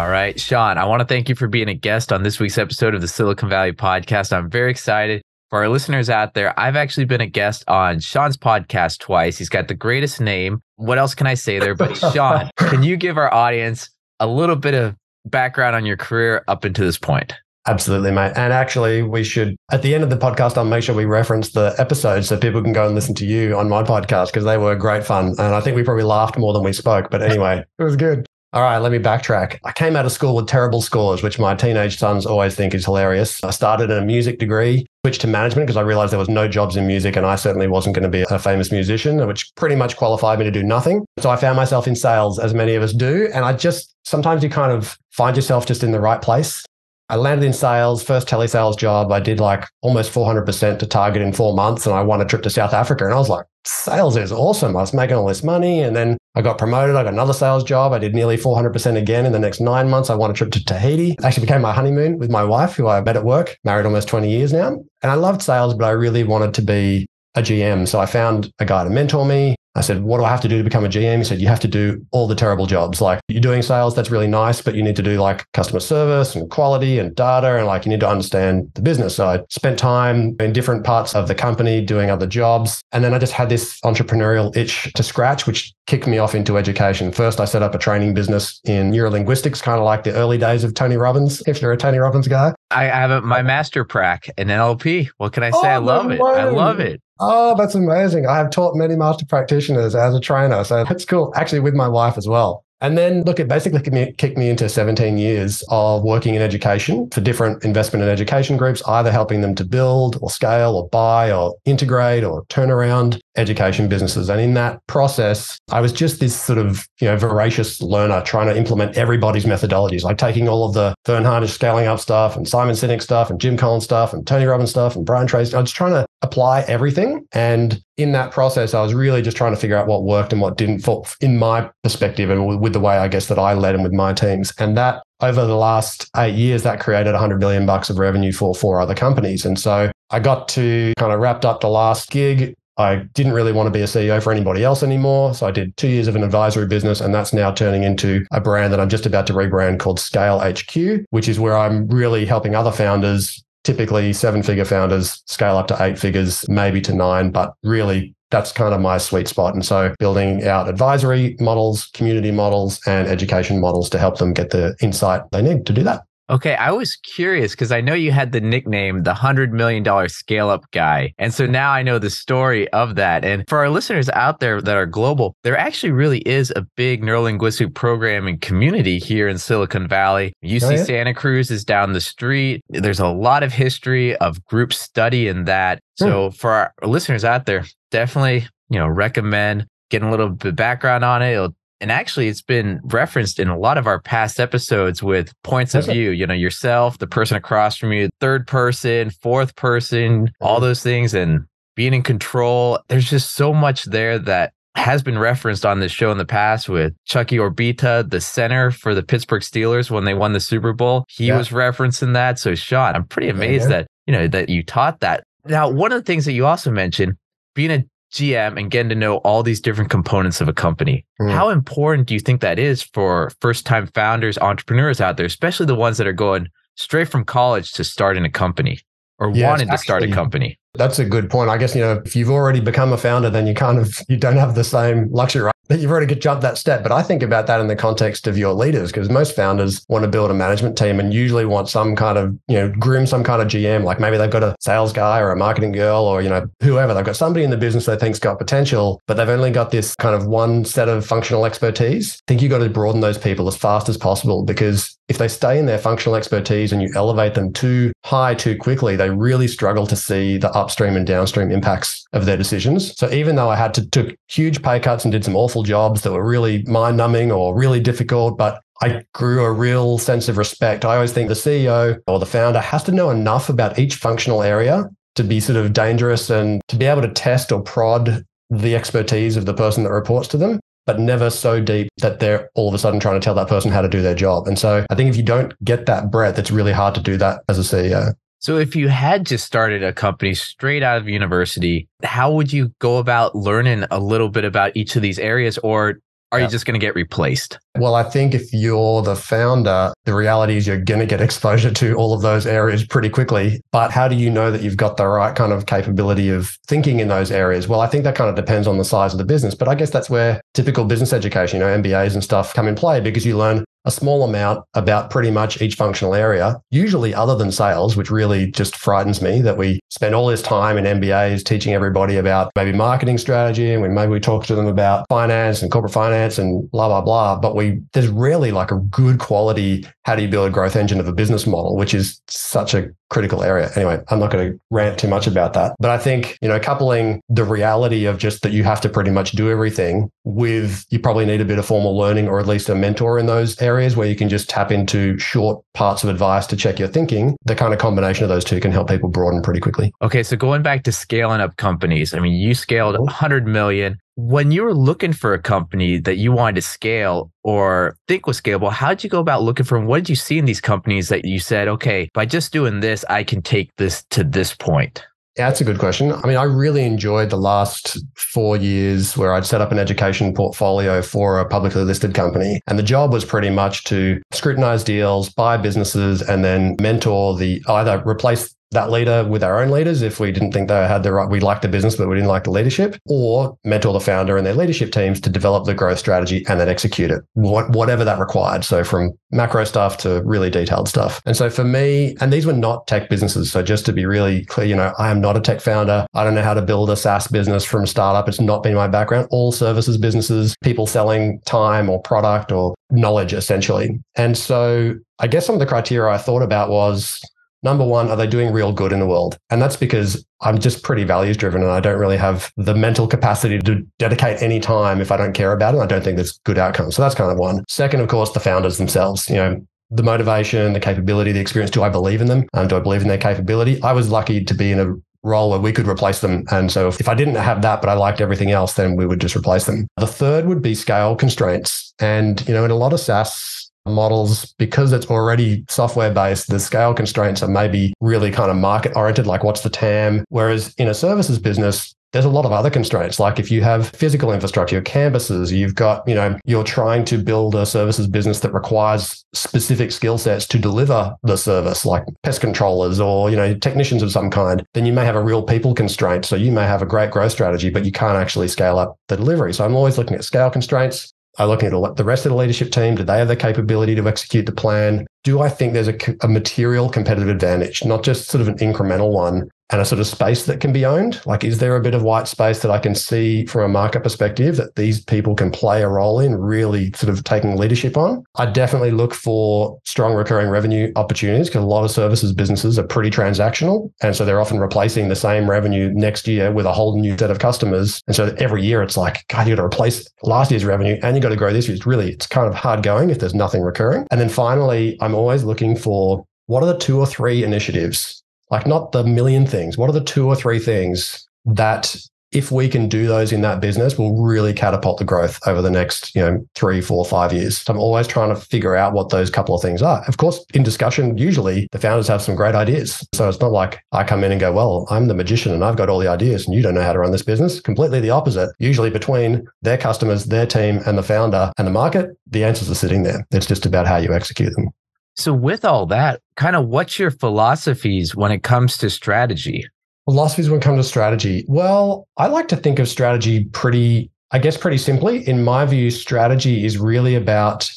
All 0.00 0.08
right, 0.08 0.40
Sean, 0.40 0.78
I 0.78 0.86
want 0.86 1.00
to 1.00 1.04
thank 1.04 1.28
you 1.28 1.34
for 1.34 1.46
being 1.46 1.68
a 1.68 1.74
guest 1.74 2.10
on 2.10 2.22
this 2.22 2.40
week's 2.40 2.56
episode 2.56 2.94
of 2.94 3.02
the 3.02 3.06
Silicon 3.06 3.50
Valley 3.50 3.74
podcast. 3.74 4.32
I'm 4.32 4.48
very 4.48 4.70
excited. 4.70 5.20
For 5.50 5.58
our 5.58 5.68
listeners 5.68 6.08
out 6.08 6.32
there, 6.32 6.58
I've 6.58 6.74
actually 6.74 7.04
been 7.04 7.20
a 7.20 7.26
guest 7.26 7.64
on 7.68 8.00
Sean's 8.00 8.38
podcast 8.38 9.00
twice. 9.00 9.36
He's 9.36 9.50
got 9.50 9.68
the 9.68 9.74
greatest 9.74 10.18
name. 10.18 10.62
What 10.76 10.96
else 10.96 11.14
can 11.14 11.26
I 11.26 11.34
say 11.34 11.58
there? 11.58 11.74
But 11.74 11.96
Sean, 12.14 12.48
can 12.56 12.82
you 12.82 12.96
give 12.96 13.18
our 13.18 13.32
audience 13.34 13.90
a 14.20 14.26
little 14.26 14.56
bit 14.56 14.72
of 14.72 14.96
background 15.26 15.76
on 15.76 15.84
your 15.84 15.98
career 15.98 16.44
up 16.48 16.64
until 16.64 16.86
this 16.86 16.96
point? 16.96 17.34
Absolutely, 17.66 18.10
mate. 18.10 18.32
And 18.36 18.54
actually, 18.54 19.02
we 19.02 19.22
should, 19.22 19.54
at 19.70 19.82
the 19.82 19.94
end 19.94 20.02
of 20.02 20.08
the 20.08 20.16
podcast, 20.16 20.56
I'll 20.56 20.64
make 20.64 20.82
sure 20.82 20.94
we 20.94 21.04
reference 21.04 21.52
the 21.52 21.74
episodes 21.76 22.26
so 22.26 22.38
people 22.38 22.62
can 22.62 22.72
go 22.72 22.86
and 22.86 22.94
listen 22.94 23.14
to 23.16 23.26
you 23.26 23.54
on 23.54 23.68
my 23.68 23.82
podcast 23.82 24.28
because 24.28 24.46
they 24.46 24.56
were 24.56 24.74
great 24.76 25.04
fun. 25.04 25.34
And 25.38 25.54
I 25.54 25.60
think 25.60 25.76
we 25.76 25.82
probably 25.82 26.04
laughed 26.04 26.38
more 26.38 26.54
than 26.54 26.62
we 26.62 26.72
spoke. 26.72 27.10
But 27.10 27.20
anyway, 27.20 27.62
it 27.78 27.82
was 27.82 27.96
good. 27.96 28.26
All 28.52 28.62
right, 28.62 28.78
let 28.78 28.90
me 28.90 28.98
backtrack. 28.98 29.60
I 29.64 29.70
came 29.70 29.94
out 29.94 30.06
of 30.06 30.10
school 30.10 30.34
with 30.34 30.48
terrible 30.48 30.82
scores, 30.82 31.22
which 31.22 31.38
my 31.38 31.54
teenage 31.54 31.98
sons 31.98 32.26
always 32.26 32.56
think 32.56 32.74
is 32.74 32.84
hilarious. 32.84 33.42
I 33.44 33.50
started 33.50 33.92
in 33.92 33.98
a 33.98 34.04
music 34.04 34.40
degree, 34.40 34.86
switched 35.04 35.20
to 35.20 35.28
management 35.28 35.68
because 35.68 35.76
I 35.76 35.82
realized 35.82 36.10
there 36.10 36.18
was 36.18 36.28
no 36.28 36.48
jobs 36.48 36.76
in 36.76 36.84
music 36.84 37.14
and 37.14 37.24
I 37.24 37.36
certainly 37.36 37.68
wasn't 37.68 37.94
going 37.94 38.02
to 38.02 38.08
be 38.08 38.24
a 38.28 38.40
famous 38.40 38.72
musician, 38.72 39.24
which 39.24 39.54
pretty 39.54 39.76
much 39.76 39.96
qualified 39.96 40.40
me 40.40 40.44
to 40.46 40.50
do 40.50 40.64
nothing. 40.64 41.06
So 41.20 41.30
I 41.30 41.36
found 41.36 41.54
myself 41.54 41.86
in 41.86 41.94
sales, 41.94 42.40
as 42.40 42.52
many 42.52 42.74
of 42.74 42.82
us 42.82 42.92
do. 42.92 43.30
And 43.32 43.44
I 43.44 43.52
just 43.52 43.94
sometimes 44.04 44.42
you 44.42 44.50
kind 44.50 44.72
of 44.72 44.98
find 45.12 45.36
yourself 45.36 45.64
just 45.64 45.84
in 45.84 45.92
the 45.92 46.00
right 46.00 46.20
place. 46.20 46.64
I 47.10 47.16
landed 47.16 47.44
in 47.44 47.52
sales, 47.52 48.04
first 48.04 48.28
telesales 48.28 48.78
job. 48.78 49.10
I 49.10 49.18
did 49.18 49.40
like 49.40 49.66
almost 49.80 50.12
400% 50.12 50.78
to 50.78 50.86
target 50.86 51.22
in 51.22 51.32
four 51.32 51.56
months 51.56 51.84
and 51.84 51.92
I 51.92 52.02
won 52.02 52.20
a 52.20 52.24
trip 52.24 52.42
to 52.42 52.50
South 52.50 52.72
Africa. 52.72 53.04
And 53.04 53.12
I 53.12 53.18
was 53.18 53.28
like, 53.28 53.46
sales 53.64 54.16
is 54.16 54.30
awesome. 54.30 54.76
I 54.76 54.80
was 54.82 54.94
making 54.94 55.16
all 55.16 55.26
this 55.26 55.42
money. 55.42 55.82
And 55.82 55.96
then 55.96 56.16
I 56.36 56.42
got 56.42 56.56
promoted. 56.56 56.94
I 56.94 57.02
got 57.02 57.12
another 57.12 57.32
sales 57.32 57.64
job. 57.64 57.92
I 57.92 57.98
did 57.98 58.14
nearly 58.14 58.36
400% 58.36 58.96
again 58.96 59.26
in 59.26 59.32
the 59.32 59.40
next 59.40 59.60
nine 59.60 59.90
months. 59.90 60.08
I 60.08 60.14
won 60.14 60.30
a 60.30 60.34
trip 60.34 60.52
to 60.52 60.64
Tahiti. 60.64 61.10
It 61.10 61.24
Actually 61.24 61.46
became 61.46 61.62
my 61.62 61.72
honeymoon 61.72 62.16
with 62.16 62.30
my 62.30 62.44
wife, 62.44 62.76
who 62.76 62.86
I 62.86 63.00
met 63.00 63.16
at 63.16 63.24
work, 63.24 63.58
married 63.64 63.86
almost 63.86 64.06
20 64.06 64.30
years 64.30 64.52
now. 64.52 64.68
And 65.02 65.10
I 65.10 65.14
loved 65.14 65.42
sales, 65.42 65.74
but 65.74 65.86
I 65.86 65.90
really 65.90 66.22
wanted 66.22 66.54
to 66.54 66.62
be 66.62 67.08
a 67.34 67.42
GM. 67.42 67.88
So 67.88 67.98
I 67.98 68.06
found 68.06 68.52
a 68.60 68.64
guy 68.64 68.84
to 68.84 68.90
mentor 68.90 69.24
me. 69.24 69.56
I 69.74 69.82
said, 69.82 70.02
What 70.02 70.18
do 70.18 70.24
I 70.24 70.30
have 70.30 70.40
to 70.40 70.48
do 70.48 70.58
to 70.58 70.64
become 70.64 70.84
a 70.84 70.88
GM? 70.88 71.18
He 71.18 71.24
said, 71.24 71.40
You 71.40 71.48
have 71.48 71.60
to 71.60 71.68
do 71.68 72.04
all 72.10 72.26
the 72.26 72.34
terrible 72.34 72.66
jobs. 72.66 73.00
Like 73.00 73.20
you're 73.28 73.40
doing 73.40 73.62
sales, 73.62 73.94
that's 73.94 74.10
really 74.10 74.26
nice, 74.26 74.60
but 74.60 74.74
you 74.74 74.82
need 74.82 74.96
to 74.96 75.02
do 75.02 75.18
like 75.20 75.44
customer 75.52 75.80
service 75.80 76.34
and 76.34 76.50
quality 76.50 76.98
and 76.98 77.14
data. 77.14 77.56
And 77.56 77.66
like 77.66 77.84
you 77.84 77.90
need 77.90 78.00
to 78.00 78.08
understand 78.08 78.70
the 78.74 78.82
business. 78.82 79.14
So 79.16 79.28
I 79.28 79.40
spent 79.48 79.78
time 79.78 80.36
in 80.40 80.52
different 80.52 80.84
parts 80.84 81.14
of 81.14 81.28
the 81.28 81.34
company 81.34 81.84
doing 81.84 82.10
other 82.10 82.26
jobs. 82.26 82.80
And 82.92 83.04
then 83.04 83.14
I 83.14 83.18
just 83.18 83.32
had 83.32 83.48
this 83.48 83.80
entrepreneurial 83.80 84.54
itch 84.56 84.92
to 84.94 85.02
scratch, 85.02 85.46
which 85.46 85.72
kicked 85.86 86.06
me 86.06 86.18
off 86.18 86.34
into 86.34 86.58
education. 86.58 87.12
First, 87.12 87.40
I 87.40 87.44
set 87.44 87.62
up 87.62 87.74
a 87.74 87.78
training 87.78 88.14
business 88.14 88.60
in 88.64 88.90
neurolinguistics, 88.90 89.62
kind 89.62 89.78
of 89.78 89.84
like 89.84 90.04
the 90.04 90.12
early 90.12 90.38
days 90.38 90.64
of 90.64 90.74
Tony 90.74 90.96
Robbins, 90.96 91.42
if 91.46 91.62
you're 91.62 91.72
a 91.72 91.76
Tony 91.76 91.98
Robbins 91.98 92.28
guy. 92.28 92.54
I 92.70 92.84
have 92.84 93.10
a, 93.10 93.20
my 93.22 93.42
master 93.42 93.84
prac 93.84 94.28
in 94.36 94.48
NLP. 94.48 95.10
What 95.16 95.32
can 95.32 95.42
I 95.42 95.50
say? 95.50 95.58
Oh, 95.58 95.62
I 95.62 95.78
love 95.78 96.10
it. 96.10 96.20
I 96.20 96.44
love 96.44 96.80
it. 96.80 97.00
Oh, 97.20 97.54
that's 97.56 97.74
amazing. 97.74 98.26
I 98.26 98.38
have 98.38 98.50
taught 98.50 98.74
many 98.74 98.96
master 98.96 99.26
practitioners 99.26 99.94
as 99.94 100.14
a 100.14 100.20
trainer. 100.20 100.64
So 100.64 100.84
that's 100.88 101.04
cool. 101.04 101.32
Actually, 101.36 101.60
with 101.60 101.74
my 101.74 101.88
wife 101.88 102.16
as 102.16 102.26
well. 102.26 102.64
And 102.82 102.96
then 102.96 103.24
look, 103.24 103.38
it 103.38 103.46
basically 103.46 103.82
kicked 104.16 104.38
me, 104.38 104.48
into 104.48 104.68
17 104.68 105.18
years 105.18 105.62
of 105.68 106.02
working 106.02 106.34
in 106.34 106.40
education 106.40 107.10
for 107.10 107.20
different 107.20 107.62
investment 107.62 108.02
and 108.02 108.10
education 108.10 108.56
groups, 108.56 108.82
either 108.86 109.12
helping 109.12 109.42
them 109.42 109.54
to 109.56 109.64
build 109.66 110.18
or 110.22 110.30
scale 110.30 110.76
or 110.76 110.88
buy 110.88 111.30
or 111.30 111.56
integrate 111.66 112.24
or 112.24 112.46
turn 112.48 112.70
around 112.70 113.20
education 113.36 113.86
businesses. 113.86 114.30
And 114.30 114.40
in 114.40 114.54
that 114.54 114.80
process, 114.86 115.58
I 115.70 115.82
was 115.82 115.92
just 115.92 116.20
this 116.20 116.34
sort 116.34 116.58
of, 116.58 116.88
you 117.00 117.06
know, 117.06 117.18
voracious 117.18 117.82
learner 117.82 118.22
trying 118.22 118.46
to 118.46 118.56
implement 118.56 118.96
everybody's 118.96 119.44
methodologies, 119.44 120.02
like 120.02 120.16
taking 120.16 120.48
all 120.48 120.66
of 120.66 120.72
the 120.72 120.94
Verne 121.04 121.24
Harnish 121.24 121.52
scaling 121.52 121.86
up 121.86 122.00
stuff 122.00 122.34
and 122.34 122.48
Simon 122.48 122.74
Sinek 122.74 123.02
stuff 123.02 123.28
and 123.28 123.38
Jim 123.38 123.58
Collins 123.58 123.84
stuff 123.84 124.14
and 124.14 124.26
Tony 124.26 124.46
Robbins 124.46 124.70
stuff 124.70 124.96
and 124.96 125.04
Brian 125.04 125.26
Tracy. 125.26 125.54
I 125.54 125.60
was 125.60 125.70
trying 125.70 125.92
to 125.92 126.06
apply 126.22 126.62
everything. 126.62 127.26
And 127.32 127.82
in 127.96 128.12
that 128.12 128.30
process, 128.30 128.74
I 128.74 128.82
was 128.82 128.94
really 128.94 129.22
just 129.22 129.36
trying 129.36 129.54
to 129.54 129.60
figure 129.60 129.76
out 129.76 129.86
what 129.86 130.04
worked 130.04 130.32
and 130.32 130.40
what 130.40 130.56
didn't 130.56 130.80
for, 130.80 131.04
in 131.20 131.38
my 131.38 131.70
perspective 131.82 132.30
and 132.30 132.60
with 132.60 132.72
the 132.72 132.80
way 132.80 132.96
I 132.98 133.08
guess 133.08 133.26
that 133.26 133.38
I 133.38 133.54
led 133.54 133.74
and 133.74 133.82
with 133.82 133.92
my 133.92 134.12
teams. 134.12 134.52
And 134.58 134.76
that 134.76 135.02
over 135.20 135.46
the 135.46 135.56
last 135.56 136.10
eight 136.16 136.34
years, 136.34 136.62
that 136.62 136.80
created 136.80 137.12
100 137.12 137.40
million 137.40 137.66
bucks 137.66 137.90
of 137.90 137.98
revenue 137.98 138.32
for 138.32 138.54
four 138.54 138.80
other 138.80 138.94
companies. 138.94 139.44
And 139.44 139.58
so 139.58 139.90
I 140.10 140.20
got 140.20 140.48
to 140.50 140.92
kind 140.98 141.12
of 141.12 141.20
wrapped 141.20 141.44
up 141.44 141.60
the 141.60 141.68
last 141.68 142.10
gig. 142.10 142.54
I 142.76 142.96
didn't 143.12 143.32
really 143.32 143.52
want 143.52 143.66
to 143.66 143.70
be 143.70 143.82
a 143.82 143.86
CEO 143.86 144.22
for 144.22 144.32
anybody 144.32 144.64
else 144.64 144.82
anymore. 144.82 145.34
So 145.34 145.46
I 145.46 145.50
did 145.50 145.76
two 145.76 145.88
years 145.88 146.08
of 146.08 146.16
an 146.16 146.22
advisory 146.22 146.66
business, 146.66 147.02
and 147.02 147.14
that's 147.14 147.34
now 147.34 147.52
turning 147.52 147.82
into 147.82 148.24
a 148.30 148.40
brand 148.40 148.72
that 148.72 148.80
I'm 148.80 148.88
just 148.88 149.04
about 149.04 149.26
to 149.26 149.34
rebrand 149.34 149.80
called 149.80 150.00
Scale 150.00 150.38
HQ, 150.38 151.04
which 151.10 151.28
is 151.28 151.38
where 151.38 151.58
I'm 151.58 151.86
really 151.88 152.24
helping 152.24 152.54
other 152.54 152.72
founders 152.72 153.44
typically 153.64 154.12
seven 154.12 154.42
figure 154.42 154.64
founders 154.64 155.22
scale 155.26 155.56
up 155.56 155.66
to 155.68 155.82
eight 155.82 155.98
figures, 155.98 156.48
maybe 156.48 156.80
to 156.82 156.94
nine, 156.94 157.30
but 157.30 157.54
really 157.62 158.14
that's 158.30 158.52
kind 158.52 158.72
of 158.72 158.80
my 158.80 158.96
sweet 158.98 159.28
spot. 159.28 159.54
And 159.54 159.64
so 159.64 159.94
building 159.98 160.46
out 160.46 160.68
advisory 160.68 161.36
models, 161.40 161.86
community 161.86 162.30
models, 162.30 162.80
and 162.86 163.08
education 163.08 163.60
models 163.60 163.90
to 163.90 163.98
help 163.98 164.18
them 164.18 164.32
get 164.32 164.50
the 164.50 164.76
insight 164.80 165.22
they 165.32 165.42
need 165.42 165.66
to 165.66 165.72
do 165.72 165.82
that. 165.82 166.02
Okay, 166.30 166.54
I 166.54 166.70
was 166.70 166.94
curious 166.94 167.50
because 167.52 167.72
I 167.72 167.80
know 167.80 167.92
you 167.92 168.12
had 168.12 168.30
the 168.30 168.40
nickname 168.40 169.02
the 169.02 169.12
$100 169.12 169.50
million 169.50 170.08
scale 170.08 170.48
up 170.48 170.70
guy. 170.70 171.12
And 171.18 171.34
so 171.34 171.44
now 171.44 171.72
I 171.72 171.82
know 171.82 171.98
the 171.98 172.08
story 172.08 172.68
of 172.68 172.94
that. 172.94 173.24
And 173.24 173.44
for 173.48 173.58
our 173.58 173.68
listeners 173.68 174.08
out 174.10 174.38
there 174.38 174.62
that 174.62 174.76
are 174.76 174.86
global, 174.86 175.34
there 175.42 175.58
actually 175.58 175.90
really 175.90 176.20
is 176.20 176.52
a 176.54 176.64
big 176.76 177.02
neurolinguistic 177.02 177.74
programming 177.74 178.38
community 178.38 179.00
here 179.00 179.26
in 179.26 179.38
Silicon 179.38 179.88
Valley. 179.88 180.32
UC 180.44 180.62
oh, 180.62 180.70
yeah? 180.70 180.84
Santa 180.84 181.14
Cruz 181.14 181.50
is 181.50 181.64
down 181.64 181.94
the 181.94 182.00
street. 182.00 182.62
There's 182.68 183.00
a 183.00 183.08
lot 183.08 183.42
of 183.42 183.52
history 183.52 184.14
of 184.18 184.44
group 184.44 184.72
study 184.72 185.26
in 185.26 185.46
that. 185.46 185.80
Hmm. 185.98 186.04
So 186.04 186.30
for 186.30 186.52
our 186.52 186.72
listeners 186.84 187.24
out 187.24 187.46
there, 187.46 187.64
definitely, 187.90 188.46
you 188.68 188.78
know, 188.78 188.86
recommend 188.86 189.66
getting 189.90 190.08
a 190.08 190.10
little 190.10 190.30
bit 190.30 190.54
background 190.54 191.04
on 191.04 191.22
it. 191.22 191.32
It'll 191.32 191.54
and 191.80 191.90
actually 191.90 192.28
it's 192.28 192.42
been 192.42 192.80
referenced 192.84 193.38
in 193.38 193.48
a 193.48 193.58
lot 193.58 193.78
of 193.78 193.86
our 193.86 194.00
past 194.00 194.38
episodes 194.38 195.02
with 195.02 195.32
points 195.42 195.74
of 195.74 195.86
view 195.86 196.10
you 196.10 196.26
know 196.26 196.34
yourself 196.34 196.98
the 196.98 197.06
person 197.06 197.36
across 197.36 197.76
from 197.76 197.92
you 197.92 198.08
third 198.20 198.46
person 198.46 199.10
fourth 199.10 199.56
person 199.56 200.30
all 200.40 200.56
mm-hmm. 200.56 200.66
those 200.66 200.82
things 200.82 201.14
and 201.14 201.44
being 201.76 201.94
in 201.94 202.02
control 202.02 202.78
there's 202.88 203.08
just 203.08 203.32
so 203.32 203.52
much 203.52 203.84
there 203.84 204.18
that 204.18 204.52
has 204.76 205.02
been 205.02 205.18
referenced 205.18 205.66
on 205.66 205.80
this 205.80 205.92
show 205.92 206.12
in 206.12 206.18
the 206.18 206.24
past 206.24 206.68
with 206.68 206.94
Chukky 207.08 207.38
Okobi, 207.38 208.08
the 208.08 208.20
center 208.20 208.70
for 208.70 208.94
the 208.94 209.02
Pittsburgh 209.02 209.42
Steelers 209.42 209.90
when 209.90 210.04
they 210.04 210.14
won 210.14 210.32
the 210.32 210.40
Super 210.40 210.72
Bowl. 210.72 211.04
He 211.08 211.26
yeah. 211.26 211.36
was 211.36 211.48
referencing 211.48 212.14
that. 212.14 212.38
So 212.38 212.54
Sean, 212.54 212.94
I'm 212.94 213.04
pretty 213.04 213.28
amazed 213.28 213.68
yeah, 213.68 213.76
yeah. 213.76 213.82
that, 213.82 213.86
you 214.06 214.12
know, 214.12 214.28
that 214.28 214.48
you 214.48 214.62
taught 214.62 215.00
that. 215.00 215.24
Now, 215.44 215.68
one 215.68 215.90
of 215.92 215.98
the 215.98 216.04
things 216.04 216.24
that 216.24 216.32
you 216.32 216.46
also 216.46 216.70
mentioned, 216.70 217.16
being 217.54 217.70
a 217.70 217.84
GM 218.12 218.58
and 218.58 218.70
getting 218.70 218.88
to 218.88 218.94
know 218.94 219.16
all 219.18 219.42
these 219.42 219.60
different 219.60 219.90
components 219.90 220.40
of 220.40 220.48
a 220.48 220.52
company. 220.52 221.06
Mm. 221.20 221.30
How 221.30 221.50
important 221.50 222.08
do 222.08 222.14
you 222.14 222.20
think 222.20 222.40
that 222.40 222.58
is 222.58 222.82
for 222.82 223.30
first 223.40 223.66
time 223.66 223.86
founders, 223.88 224.36
entrepreneurs 224.38 225.00
out 225.00 225.16
there, 225.16 225.26
especially 225.26 225.66
the 225.66 225.74
ones 225.74 225.98
that 225.98 226.06
are 226.06 226.12
going 226.12 226.48
straight 226.74 227.08
from 227.08 227.24
college 227.24 227.72
to 227.72 227.84
starting 227.84 228.24
a 228.24 228.30
company 228.30 228.80
or 229.18 229.30
yes, 229.30 229.48
wanting 229.48 229.68
to 229.68 229.78
start 229.78 230.02
a 230.02 230.10
company? 230.10 230.58
That's 230.74 230.98
a 230.98 231.04
good 231.04 231.30
point. 231.30 231.50
I 231.50 231.58
guess, 231.58 231.74
you 231.74 231.82
know, 231.82 232.02
if 232.04 232.16
you've 232.16 232.30
already 232.30 232.60
become 232.60 232.92
a 232.92 232.98
founder, 232.98 233.30
then 233.30 233.46
you 233.46 233.54
kind 233.54 233.78
of, 233.78 233.98
you 234.08 234.16
don't 234.16 234.36
have 234.36 234.54
the 234.54 234.64
same 234.64 235.10
luxury? 235.10 235.50
That 235.70 235.78
you've 235.78 235.90
already 235.90 236.12
jumped 236.16 236.42
that 236.42 236.58
step. 236.58 236.82
But 236.82 236.90
I 236.90 237.00
think 237.00 237.22
about 237.22 237.46
that 237.46 237.60
in 237.60 237.68
the 237.68 237.76
context 237.76 238.26
of 238.26 238.36
your 238.36 238.52
leaders, 238.52 238.90
because 238.90 239.08
most 239.08 239.36
founders 239.36 239.84
want 239.88 240.02
to 240.02 240.10
build 240.10 240.30
a 240.30 240.34
management 240.34 240.76
team 240.76 240.98
and 240.98 241.14
usually 241.14 241.46
want 241.46 241.68
some 241.68 241.94
kind 241.94 242.18
of, 242.18 242.36
you 242.48 242.56
know, 242.56 242.72
groom 242.72 243.06
some 243.06 243.22
kind 243.22 243.40
of 243.40 243.46
GM. 243.46 243.84
Like 243.84 244.00
maybe 244.00 244.18
they've 244.18 244.28
got 244.28 244.42
a 244.42 244.56
sales 244.58 244.92
guy 244.92 245.20
or 245.20 245.30
a 245.30 245.36
marketing 245.36 245.70
girl 245.70 246.02
or, 246.02 246.22
you 246.22 246.28
know, 246.28 246.48
whoever. 246.60 246.92
They've 246.92 247.04
got 247.04 247.14
somebody 247.14 247.44
in 247.44 247.50
the 247.50 247.56
business 247.56 247.86
they 247.86 247.96
think's 247.96 248.18
got 248.18 248.38
potential, 248.38 249.00
but 249.06 249.14
they've 249.14 249.28
only 249.28 249.52
got 249.52 249.70
this 249.70 249.94
kind 249.94 250.14
of 250.14 250.26
one 250.26 250.64
set 250.64 250.88
of 250.88 251.06
functional 251.06 251.46
expertise. 251.46 252.14
I 252.14 252.22
think 252.26 252.42
you've 252.42 252.50
got 252.50 252.58
to 252.58 252.68
broaden 252.68 253.00
those 253.00 253.18
people 253.18 253.46
as 253.46 253.56
fast 253.56 253.88
as 253.88 253.96
possible 253.96 254.42
because 254.42 254.98
if 255.10 255.18
they 255.18 255.26
stay 255.26 255.58
in 255.58 255.66
their 255.66 255.78
functional 255.78 256.14
expertise 256.14 256.72
and 256.72 256.80
you 256.80 256.88
elevate 256.94 257.34
them 257.34 257.52
too 257.52 257.92
high 258.04 258.32
too 258.32 258.56
quickly, 258.56 258.94
they 258.94 259.10
really 259.10 259.48
struggle 259.48 259.84
to 259.88 259.96
see 259.96 260.38
the 260.38 260.50
upstream 260.52 260.96
and 260.96 261.04
downstream 261.04 261.50
impacts 261.50 262.06
of 262.12 262.26
their 262.26 262.36
decisions. 262.36 262.96
So 262.96 263.10
even 263.10 263.34
though 263.34 263.50
I 263.50 263.56
had 263.56 263.74
to 263.74 263.90
took 263.90 264.14
huge 264.28 264.62
pay 264.62 264.78
cuts 264.78 265.04
and 265.04 265.10
did 265.10 265.24
some 265.24 265.34
awful 265.34 265.59
jobs 265.62 266.02
that 266.02 266.12
were 266.12 266.26
really 266.26 266.62
mind 266.64 266.96
numbing 266.96 267.32
or 267.32 267.56
really 267.56 267.80
difficult, 267.80 268.38
but 268.38 268.62
I 268.82 269.04
grew 269.12 269.44
a 269.44 269.52
real 269.52 269.98
sense 269.98 270.28
of 270.28 270.38
respect. 270.38 270.84
I 270.84 270.94
always 270.94 271.12
think 271.12 271.28
the 271.28 271.34
CEO 271.34 272.00
or 272.06 272.18
the 272.18 272.26
founder 272.26 272.60
has 272.60 272.82
to 272.84 272.92
know 272.92 273.10
enough 273.10 273.48
about 273.48 273.78
each 273.78 273.96
functional 273.96 274.42
area 274.42 274.88
to 275.16 275.24
be 275.24 275.40
sort 275.40 275.56
of 275.56 275.72
dangerous 275.72 276.30
and 276.30 276.62
to 276.68 276.76
be 276.76 276.86
able 276.86 277.02
to 277.02 277.08
test 277.08 277.52
or 277.52 277.60
prod 277.62 278.24
the 278.48 278.74
expertise 278.74 279.36
of 279.36 279.46
the 279.46 279.54
person 279.54 279.84
that 279.84 279.90
reports 279.90 280.28
to 280.28 280.36
them 280.36 280.60
but 280.86 280.98
never 280.98 281.30
so 281.30 281.60
deep 281.60 281.88
that 281.98 282.18
they're 282.18 282.50
all 282.54 282.66
of 282.66 282.74
a 282.74 282.78
sudden 282.78 282.98
trying 282.98 283.14
to 283.14 283.24
tell 283.24 283.34
that 283.34 283.46
person 283.46 283.70
how 283.70 283.80
to 283.80 283.88
do 283.88 284.02
their 284.02 284.14
job. 284.14 284.48
And 284.48 284.58
so 284.58 284.84
I 284.90 284.94
think 284.96 285.08
if 285.08 285.16
you 285.16 285.22
don't 285.22 285.54
get 285.62 285.86
that 285.86 286.10
breadth, 286.10 286.36
it's 286.36 286.50
really 286.50 286.72
hard 286.72 286.96
to 286.96 287.00
do 287.00 287.16
that 287.18 287.42
as 287.48 287.58
a 287.58 287.62
CEO. 287.62 288.14
So 288.40 288.56
if 288.56 288.74
you 288.74 288.88
had 288.88 289.26
just 289.26 289.44
started 289.44 289.82
a 289.82 289.92
company 289.92 290.32
straight 290.32 290.82
out 290.82 290.96
of 290.96 291.06
university, 291.06 291.88
how 292.02 292.32
would 292.32 292.50
you 292.50 292.72
go 292.78 292.96
about 292.96 293.34
learning 293.34 293.84
a 293.90 294.00
little 294.00 294.30
bit 294.30 294.44
about 294.44 294.74
each 294.74 294.96
of 294.96 295.02
these 295.02 295.18
areas 295.18 295.58
or 295.58 295.98
are 296.32 296.38
yeah. 296.38 296.46
you 296.46 296.50
just 296.50 296.64
going 296.64 296.78
to 296.78 296.84
get 296.84 296.94
replaced? 296.94 297.58
Well, 297.76 297.94
I 297.94 298.02
think 298.02 298.34
if 298.34 298.50
you're 298.52 299.02
the 299.02 299.16
founder, 299.16 299.92
the 300.04 300.14
reality 300.14 300.56
is 300.56 300.66
you're 300.66 300.80
going 300.80 301.00
to 301.00 301.06
get 301.06 301.20
exposure 301.30 301.70
to 301.70 301.94
all 301.96 302.14
of 302.14 302.22
those 302.22 302.46
areas 302.46 302.82
pretty 302.84 303.10
quickly. 303.10 303.60
But 303.72 303.90
how 303.90 304.08
do 304.08 304.16
you 304.16 304.30
know 304.30 304.50
that 304.50 304.62
you've 304.62 304.76
got 304.76 304.96
the 304.96 305.06
right 305.06 305.34
kind 305.34 305.52
of 305.52 305.66
capability 305.66 306.30
of 306.30 306.56
thinking 306.66 307.00
in 307.00 307.08
those 307.08 307.30
areas? 307.30 307.68
Well, 307.68 307.80
I 307.80 307.88
think 307.88 308.04
that 308.04 308.14
kind 308.14 308.30
of 308.30 308.36
depends 308.36 308.66
on 308.66 308.78
the 308.78 308.84
size 308.84 309.12
of 309.12 309.18
the 309.18 309.24
business. 309.24 309.54
But 309.54 309.68
I 309.68 309.74
guess 309.74 309.90
that's 309.90 310.08
where 310.08 310.40
typical 310.54 310.84
business 310.84 311.12
education, 311.12 311.60
you 311.60 311.66
know, 311.66 311.78
MBAs 311.78 312.14
and 312.14 312.24
stuff 312.24 312.54
come 312.54 312.68
in 312.68 312.74
play 312.74 313.00
because 313.00 313.26
you 313.26 313.36
learn 313.36 313.64
a 313.84 313.90
small 313.90 314.22
amount 314.22 314.64
about 314.74 315.10
pretty 315.10 315.30
much 315.30 315.60
each 315.62 315.74
functional 315.74 316.14
area, 316.14 316.60
usually 316.70 317.14
other 317.14 317.34
than 317.34 317.50
sales, 317.50 317.96
which 317.96 318.10
really 318.10 318.50
just 318.50 318.76
frightens 318.76 319.22
me 319.22 319.40
that 319.42 319.56
we 319.56 319.80
spend 319.90 320.14
all 320.14 320.26
this 320.26 320.42
time 320.42 320.76
in 320.76 320.84
MBAs 320.84 321.44
teaching 321.44 321.72
everybody 321.72 322.16
about 322.16 322.50
maybe 322.54 322.72
marketing 322.72 323.18
strategy 323.18 323.72
and 323.72 323.82
we 323.82 323.88
maybe 323.88 324.12
we 324.12 324.20
talk 324.20 324.44
to 324.46 324.54
them 324.54 324.66
about 324.66 325.06
finance 325.08 325.62
and 325.62 325.70
corporate 325.70 325.92
finance 325.92 326.38
and 326.38 326.70
blah 326.70 326.88
blah 326.88 327.00
blah. 327.00 327.38
But 327.38 327.56
we 327.56 327.80
there's 327.92 328.08
rarely 328.08 328.52
like 328.52 328.70
a 328.70 328.76
good 328.76 329.18
quality 329.18 329.86
how 330.04 330.16
do 330.16 330.22
you 330.22 330.28
build 330.28 330.48
a 330.48 330.50
growth 330.50 330.76
engine 330.76 330.98
of 330.98 331.06
a 331.06 331.12
business 331.12 331.46
model, 331.46 331.76
which 331.76 331.94
is 331.94 332.20
such 332.26 332.74
a 332.74 332.90
critical 333.10 333.42
area. 333.42 333.70
Anyway, 333.76 334.00
I'm 334.08 334.18
not 334.18 334.30
going 334.30 334.52
to 334.52 334.60
rant 334.70 334.98
too 334.98 335.08
much 335.08 335.26
about 335.26 335.52
that. 335.52 335.76
But 335.78 335.90
I 335.90 335.98
think, 335.98 336.38
you 336.40 336.48
know, 336.48 336.58
coupling 336.58 337.20
the 337.28 337.44
reality 337.44 338.06
of 338.06 338.18
just 338.18 338.42
that 338.42 338.52
you 338.52 338.64
have 338.64 338.80
to 338.80 338.88
pretty 338.88 339.10
much 339.10 339.32
do 339.32 339.50
everything 339.50 340.10
with 340.24 340.84
you 340.90 340.98
probably 340.98 341.26
need 341.26 341.40
a 341.40 341.44
bit 341.44 341.58
of 341.58 341.66
formal 341.66 341.96
learning 341.96 342.28
or 342.28 342.40
at 342.40 342.46
least 342.46 342.68
a 342.68 342.74
mentor 342.74 343.18
in 343.18 343.26
those 343.26 343.60
areas 343.60 343.69
where 343.96 344.06
you 344.06 344.16
can 344.16 344.28
just 344.28 344.48
tap 344.48 344.70
into 344.70 345.18
short 345.18 345.64
parts 345.74 346.02
of 346.04 346.10
advice 346.10 346.46
to 346.48 346.56
check 346.56 346.78
your 346.78 346.88
thinking. 346.88 347.36
The 347.44 347.54
kind 347.54 347.72
of 347.72 347.78
combination 347.78 348.24
of 348.24 348.28
those 348.28 348.44
two 348.44 348.60
can 348.60 348.72
help 348.72 348.88
people 348.88 349.08
broaden 349.08 349.42
pretty 349.42 349.60
quickly. 349.60 349.92
Okay. 350.02 350.22
So 350.22 350.36
going 350.36 350.62
back 350.62 350.84
to 350.84 350.92
scaling 350.92 351.40
up 351.40 351.56
companies, 351.56 352.14
I 352.14 352.20
mean, 352.20 352.34
you 352.34 352.54
scaled 352.54 352.98
100 352.98 353.46
million 353.46 353.98
when 354.16 354.52
you 354.52 354.62
were 354.62 354.74
looking 354.74 355.12
for 355.12 355.32
a 355.32 355.40
company 355.40 355.98
that 355.98 356.16
you 356.16 356.30
wanted 356.32 356.56
to 356.56 356.62
scale 356.62 357.32
or 357.42 357.96
think 358.06 358.26
was 358.26 358.40
scalable, 358.40 358.70
how 358.70 358.90
did 358.90 359.02
you 359.02 359.08
go 359.08 359.20
about 359.20 359.42
looking 359.42 359.64
for 359.64 359.78
them? 359.78 359.86
What 359.86 359.98
did 359.98 360.10
you 360.10 360.16
see 360.16 360.38
in 360.38 360.44
these 360.44 360.60
companies 360.60 361.08
that 361.08 361.24
you 361.24 361.40
said, 361.40 361.68
okay, 361.68 362.10
by 362.12 362.26
just 362.26 362.52
doing 362.52 362.80
this, 362.80 363.04
I 363.08 363.24
can 363.24 363.40
take 363.40 363.74
this 363.76 364.04
to 364.10 364.22
this 364.22 364.54
point? 364.54 365.06
That's 365.36 365.60
a 365.60 365.64
good 365.64 365.78
question. 365.78 366.12
I 366.12 366.26
mean, 366.26 366.36
I 366.36 366.42
really 366.42 366.84
enjoyed 366.84 367.30
the 367.30 367.36
last 367.36 367.98
four 368.16 368.56
years 368.56 369.16
where 369.16 369.32
I'd 369.32 369.46
set 369.46 369.60
up 369.60 369.70
an 369.70 369.78
education 369.78 370.34
portfolio 370.34 371.02
for 371.02 371.38
a 371.38 371.48
publicly 371.48 371.84
listed 371.84 372.14
company. 372.14 372.60
And 372.66 372.78
the 372.78 372.82
job 372.82 373.12
was 373.12 373.24
pretty 373.24 373.50
much 373.50 373.84
to 373.84 374.20
scrutinize 374.32 374.82
deals, 374.82 375.30
buy 375.30 375.56
businesses, 375.56 376.20
and 376.20 376.44
then 376.44 376.76
mentor 376.80 377.36
the 377.36 377.62
either 377.68 378.02
replace 378.04 378.54
that 378.72 378.90
leader 378.90 379.24
with 379.24 379.42
our 379.42 379.60
own 379.60 379.70
leaders 379.70 380.02
if 380.02 380.20
we 380.20 380.30
didn't 380.30 380.52
think 380.52 380.68
they 380.68 380.86
had 380.86 381.02
the 381.02 381.12
right, 381.12 381.28
we 381.28 381.40
liked 381.40 381.62
the 381.62 381.68
business, 381.68 381.96
but 381.96 382.08
we 382.08 382.14
didn't 382.14 382.28
like 382.28 382.44
the 382.44 382.50
leadership, 382.50 382.96
or 383.06 383.56
mentor 383.64 383.92
the 383.92 384.00
founder 384.00 384.36
and 384.36 384.46
their 384.46 384.54
leadership 384.54 384.92
teams 384.92 385.20
to 385.20 385.30
develop 385.30 385.64
the 385.64 385.74
growth 385.74 385.98
strategy 385.98 386.44
and 386.48 386.60
then 386.60 386.68
execute 386.68 387.10
it, 387.10 387.22
whatever 387.34 388.04
that 388.04 388.18
required. 388.18 388.64
So 388.64 388.84
from 388.84 389.12
macro 389.32 389.64
stuff 389.64 389.98
to 389.98 390.22
really 390.24 390.50
detailed 390.50 390.88
stuff. 390.88 391.20
And 391.26 391.36
so 391.36 391.50
for 391.50 391.64
me, 391.64 392.16
and 392.20 392.32
these 392.32 392.46
were 392.46 392.52
not 392.52 392.86
tech 392.86 393.08
businesses. 393.08 393.50
So 393.50 393.62
just 393.62 393.86
to 393.86 393.92
be 393.92 394.06
really 394.06 394.44
clear, 394.46 394.66
you 394.66 394.76
know, 394.76 394.92
I 394.98 395.10
am 395.10 395.20
not 395.20 395.36
a 395.36 395.40
tech 395.40 395.60
founder. 395.60 396.06
I 396.14 396.24
don't 396.24 396.34
know 396.34 396.42
how 396.42 396.54
to 396.54 396.62
build 396.62 396.90
a 396.90 396.96
SaaS 396.96 397.26
business 397.28 397.64
from 397.64 397.86
startup. 397.86 398.28
It's 398.28 398.40
not 398.40 398.62
been 398.62 398.74
my 398.74 398.88
background. 398.88 399.28
All 399.30 399.52
services 399.52 399.98
businesses, 399.98 400.54
people 400.62 400.86
selling 400.86 401.40
time 401.44 401.88
or 401.88 402.00
product 402.02 402.52
or 402.52 402.74
knowledge 402.90 403.32
essentially. 403.32 404.00
And 404.16 404.36
so 404.36 404.94
I 405.18 405.26
guess 405.26 405.46
some 405.46 405.54
of 405.54 405.60
the 405.60 405.66
criteria 405.66 406.12
I 406.12 406.18
thought 406.18 406.42
about 406.42 406.70
was 406.70 407.20
Number 407.62 407.84
one, 407.84 408.08
are 408.08 408.16
they 408.16 408.26
doing 408.26 408.52
real 408.52 408.72
good 408.72 408.92
in 408.92 409.00
the 409.00 409.06
world? 409.06 409.38
And 409.50 409.60
that's 409.60 409.76
because 409.76 410.24
I'm 410.40 410.58
just 410.58 410.82
pretty 410.82 411.04
values 411.04 411.36
driven 411.36 411.62
and 411.62 411.70
I 411.70 411.80
don't 411.80 411.98
really 411.98 412.16
have 412.16 412.50
the 412.56 412.74
mental 412.74 413.06
capacity 413.06 413.58
to 413.58 413.86
dedicate 413.98 414.42
any 414.42 414.60
time 414.60 415.00
if 415.00 415.12
I 415.12 415.16
don't 415.16 415.34
care 415.34 415.52
about 415.52 415.74
it. 415.74 415.78
I 415.78 415.86
don't 415.86 416.02
think 416.02 416.16
there's 416.16 416.38
good 416.44 416.58
outcomes. 416.58 416.96
So 416.96 417.02
that's 417.02 417.14
kind 417.14 417.30
of 417.30 417.38
one. 417.38 417.64
Second, 417.68 418.00
of 418.00 418.08
course, 418.08 418.32
the 418.32 418.40
founders 418.40 418.78
themselves, 418.78 419.28
you 419.28 419.36
know, 419.36 419.60
the 419.90 420.02
motivation, 420.02 420.72
the 420.72 420.80
capability, 420.80 421.32
the 421.32 421.40
experience. 421.40 421.70
Do 421.70 421.82
I 421.82 421.88
believe 421.88 422.20
in 422.20 422.28
them? 422.28 422.46
Um, 422.54 422.68
do 422.68 422.76
I 422.76 422.80
believe 422.80 423.02
in 423.02 423.08
their 423.08 423.18
capability? 423.18 423.82
I 423.82 423.92
was 423.92 424.10
lucky 424.10 424.44
to 424.44 424.54
be 424.54 424.72
in 424.72 424.78
a 424.78 424.94
role 425.22 425.50
where 425.50 425.60
we 425.60 425.72
could 425.72 425.86
replace 425.86 426.20
them. 426.20 426.44
And 426.50 426.72
so 426.72 426.88
if 426.88 427.08
I 427.08 427.14
didn't 427.14 427.34
have 427.34 427.60
that, 427.62 427.82
but 427.82 427.90
I 427.90 427.94
liked 427.94 428.20
everything 428.20 428.52
else, 428.52 428.74
then 428.74 428.96
we 428.96 429.04
would 429.04 429.20
just 429.20 429.36
replace 429.36 429.66
them. 429.66 429.86
The 429.96 430.06
third 430.06 430.46
would 430.46 430.62
be 430.62 430.74
scale 430.74 431.14
constraints. 431.14 431.92
And, 431.98 432.46
you 432.48 432.54
know, 432.54 432.64
in 432.64 432.70
a 432.70 432.76
lot 432.76 432.92
of 432.92 433.00
SaaS 433.00 433.69
models 433.86 434.52
because 434.58 434.92
it's 434.92 435.06
already 435.06 435.64
software 435.68 436.12
based 436.12 436.48
the 436.48 436.60
scale 436.60 436.94
constraints 436.94 437.42
are 437.42 437.48
maybe 437.48 437.94
really 438.00 438.30
kind 438.30 438.50
of 438.50 438.56
market 438.56 438.92
oriented 438.94 439.26
like 439.26 439.44
what's 439.44 439.62
the 439.62 439.70
tam? 439.70 440.24
Whereas 440.28 440.74
in 440.74 440.88
a 440.88 440.94
services 440.94 441.38
business 441.38 441.94
there's 442.12 442.24
a 442.24 442.28
lot 442.28 442.44
of 442.44 442.50
other 442.50 442.70
constraints. 442.70 443.20
Like 443.20 443.38
if 443.38 443.52
you 443.52 443.62
have 443.62 443.90
physical 443.90 444.32
infrastructure 444.32 444.82
campuses 444.82 445.52
you've 445.52 445.74
got 445.74 446.06
you 446.08 446.14
know 446.14 446.38
you're 446.44 446.64
trying 446.64 447.04
to 447.06 447.18
build 447.18 447.54
a 447.54 447.64
services 447.64 448.06
business 448.06 448.40
that 448.40 448.52
requires 448.52 449.24
specific 449.32 449.92
skill 449.92 450.18
sets 450.18 450.46
to 450.48 450.58
deliver 450.58 451.14
the 451.22 451.36
service 451.36 451.86
like 451.86 452.04
pest 452.22 452.40
controllers 452.40 453.00
or 453.00 453.30
you 453.30 453.36
know 453.36 453.54
technicians 453.54 454.02
of 454.02 454.10
some 454.10 454.30
kind 454.30 454.64
then 454.74 454.86
you 454.86 454.92
may 454.92 455.04
have 455.04 455.16
a 455.16 455.22
real 455.22 455.42
people 455.42 455.74
constraint. 455.74 456.24
So 456.24 456.36
you 456.36 456.52
may 456.52 456.64
have 456.64 456.82
a 456.82 456.86
great 456.86 457.10
growth 457.10 457.32
strategy 457.32 457.70
but 457.70 457.84
you 457.84 457.92
can't 457.92 458.18
actually 458.18 458.48
scale 458.48 458.78
up 458.78 458.96
the 459.08 459.16
delivery. 459.16 459.54
So 459.54 459.64
i'm 459.64 459.76
always 459.76 459.96
looking 459.96 460.16
at 460.16 460.24
scale 460.24 460.50
constraints 460.50 461.12
I'm 461.40 461.48
looking 461.48 461.72
at 461.72 461.96
the 461.96 462.04
rest 462.04 462.26
of 462.26 462.32
the 462.32 462.36
leadership 462.36 462.70
team. 462.70 462.96
Do 462.96 463.02
they 463.02 463.16
have 463.16 463.28
the 463.28 463.34
capability 463.34 463.94
to 463.94 464.06
execute 464.06 464.44
the 464.44 464.52
plan? 464.52 465.06
Do 465.24 465.40
I 465.40 465.48
think 465.48 465.72
there's 465.72 465.88
a, 465.88 465.96
a 466.20 466.28
material 466.28 466.90
competitive 466.90 467.30
advantage, 467.30 467.82
not 467.82 468.04
just 468.04 468.28
sort 468.28 468.42
of 468.42 468.48
an 468.48 468.58
incremental 468.58 469.10
one? 469.10 469.48
And 469.70 469.80
a 469.80 469.84
sort 469.84 470.00
of 470.00 470.06
space 470.06 470.46
that 470.46 470.60
can 470.60 470.72
be 470.72 470.84
owned? 470.84 471.20
Like, 471.26 471.44
is 471.44 471.58
there 471.58 471.76
a 471.76 471.80
bit 471.80 471.94
of 471.94 472.02
white 472.02 472.28
space 472.28 472.60
that 472.62 472.70
I 472.70 472.78
can 472.78 472.94
see 472.94 473.46
from 473.46 473.62
a 473.62 473.68
market 473.68 474.02
perspective 474.02 474.56
that 474.56 474.76
these 474.76 475.04
people 475.04 475.34
can 475.34 475.50
play 475.50 475.82
a 475.82 475.88
role 475.88 476.20
in, 476.20 476.34
really 476.34 476.92
sort 476.92 477.10
of 477.10 477.24
taking 477.24 477.56
leadership 477.56 477.96
on? 477.96 478.24
I 478.36 478.46
definitely 478.46 478.90
look 478.90 479.14
for 479.14 479.78
strong 479.84 480.14
recurring 480.14 480.48
revenue 480.48 480.92
opportunities 480.96 481.48
because 481.48 481.62
a 481.62 481.66
lot 481.66 481.84
of 481.84 481.90
services 481.90 482.32
businesses 482.32 482.78
are 482.78 482.86
pretty 482.86 483.10
transactional. 483.10 483.90
And 484.02 484.14
so 484.16 484.24
they're 484.24 484.40
often 484.40 484.58
replacing 484.58 485.08
the 485.08 485.16
same 485.16 485.48
revenue 485.48 485.92
next 485.92 486.26
year 486.26 486.52
with 486.52 486.66
a 486.66 486.72
whole 486.72 486.98
new 486.98 487.16
set 487.16 487.30
of 487.30 487.38
customers. 487.38 488.02
And 488.06 488.16
so 488.16 488.34
every 488.38 488.62
year 488.62 488.82
it's 488.82 488.96
like, 488.96 489.26
God, 489.28 489.46
you 489.46 489.54
got 489.54 489.62
to 489.62 489.66
replace 489.66 490.08
last 490.22 490.50
year's 490.50 490.64
revenue 490.64 490.98
and 491.02 491.16
you 491.16 491.22
got 491.22 491.30
to 491.30 491.36
grow 491.36 491.52
this 491.52 491.68
year. 491.68 491.76
It's 491.76 491.86
really, 491.86 492.12
it's 492.12 492.26
kind 492.26 492.46
of 492.46 492.54
hard 492.54 492.82
going 492.82 493.10
if 493.10 493.18
there's 493.18 493.34
nothing 493.34 493.62
recurring. 493.62 494.06
And 494.10 494.20
then 494.20 494.28
finally, 494.28 494.96
I'm 495.00 495.14
always 495.14 495.44
looking 495.44 495.76
for 495.76 496.24
what 496.46 496.64
are 496.64 496.66
the 496.66 496.78
two 496.78 496.98
or 496.98 497.06
three 497.06 497.44
initiatives 497.44 498.19
like 498.50 498.66
not 498.66 498.92
the 498.92 499.04
million 499.04 499.46
things. 499.46 499.78
What 499.78 499.88
are 499.88 499.94
the 499.94 500.04
two 500.04 500.26
or 500.26 500.36
three 500.36 500.58
things 500.58 501.26
that 501.44 501.96
if 502.32 502.52
we 502.52 502.68
can 502.68 502.88
do 502.88 503.06
those 503.06 503.32
in 503.32 503.40
that 503.40 503.60
business, 503.60 503.98
will 503.98 504.22
really 504.22 504.52
catapult 504.52 504.98
the 504.98 505.04
growth 505.04 505.38
over 505.48 505.60
the 505.60 505.70
next, 505.70 506.14
you 506.14 506.22
know, 506.22 506.46
three, 506.54 506.80
four, 506.80 507.04
five 507.04 507.32
years. 507.32 507.58
So 507.58 507.72
I'm 507.72 507.78
always 507.78 508.06
trying 508.06 508.32
to 508.32 508.40
figure 508.40 508.76
out 508.76 508.92
what 508.92 509.08
those 509.08 509.30
couple 509.30 509.54
of 509.54 509.62
things 509.62 509.82
are. 509.82 510.04
Of 510.06 510.16
course, 510.16 510.44
in 510.54 510.62
discussion, 510.62 511.18
usually 511.18 511.68
the 511.72 511.78
founders 511.78 512.06
have 512.08 512.22
some 512.22 512.36
great 512.36 512.54
ideas. 512.54 513.04
So 513.14 513.28
it's 513.28 513.40
not 513.40 513.50
like 513.50 513.80
I 513.92 514.04
come 514.04 514.22
in 514.22 514.30
and 514.30 514.40
go, 514.40 514.52
well, 514.52 514.86
I'm 514.90 515.08
the 515.08 515.14
magician 515.14 515.52
and 515.52 515.64
I've 515.64 515.76
got 515.76 515.88
all 515.88 515.98
the 515.98 516.08
ideas 516.08 516.46
and 516.46 516.54
you 516.54 516.62
don't 516.62 516.74
know 516.74 516.82
how 516.82 516.92
to 516.92 517.00
run 517.00 517.10
this 517.10 517.22
business. 517.22 517.60
Completely 517.60 518.00
the 518.00 518.10
opposite. 518.10 518.50
Usually 518.58 518.90
between 518.90 519.44
their 519.62 519.78
customers, 519.78 520.26
their 520.26 520.46
team, 520.46 520.80
and 520.86 520.96
the 520.96 521.02
founder 521.02 521.52
and 521.58 521.66
the 521.66 521.72
market, 521.72 522.10
the 522.28 522.44
answers 522.44 522.70
are 522.70 522.76
sitting 522.76 523.02
there. 523.02 523.26
It's 523.32 523.46
just 523.46 523.66
about 523.66 523.88
how 523.88 523.96
you 523.96 524.12
execute 524.12 524.54
them. 524.54 524.70
So, 525.16 525.32
with 525.32 525.64
all 525.64 525.86
that, 525.86 526.20
kind 526.36 526.56
of 526.56 526.68
what's 526.68 526.98
your 526.98 527.10
philosophies 527.10 528.14
when 528.16 528.32
it 528.32 528.42
comes 528.42 528.76
to 528.78 528.90
strategy? 528.90 529.66
Philosophies 530.06 530.48
when 530.48 530.60
it 530.60 530.62
comes 530.62 530.78
to 530.78 530.88
strategy. 530.88 531.44
Well, 531.46 532.08
I 532.16 532.26
like 532.26 532.48
to 532.48 532.56
think 532.56 532.78
of 532.78 532.88
strategy 532.88 533.44
pretty 533.44 534.10
I 534.32 534.38
guess 534.38 534.56
pretty 534.56 534.78
simply, 534.78 535.26
in 535.28 535.42
my 535.42 535.64
view, 535.66 535.90
strategy 535.90 536.64
is 536.64 536.78
really 536.78 537.16
about 537.16 537.68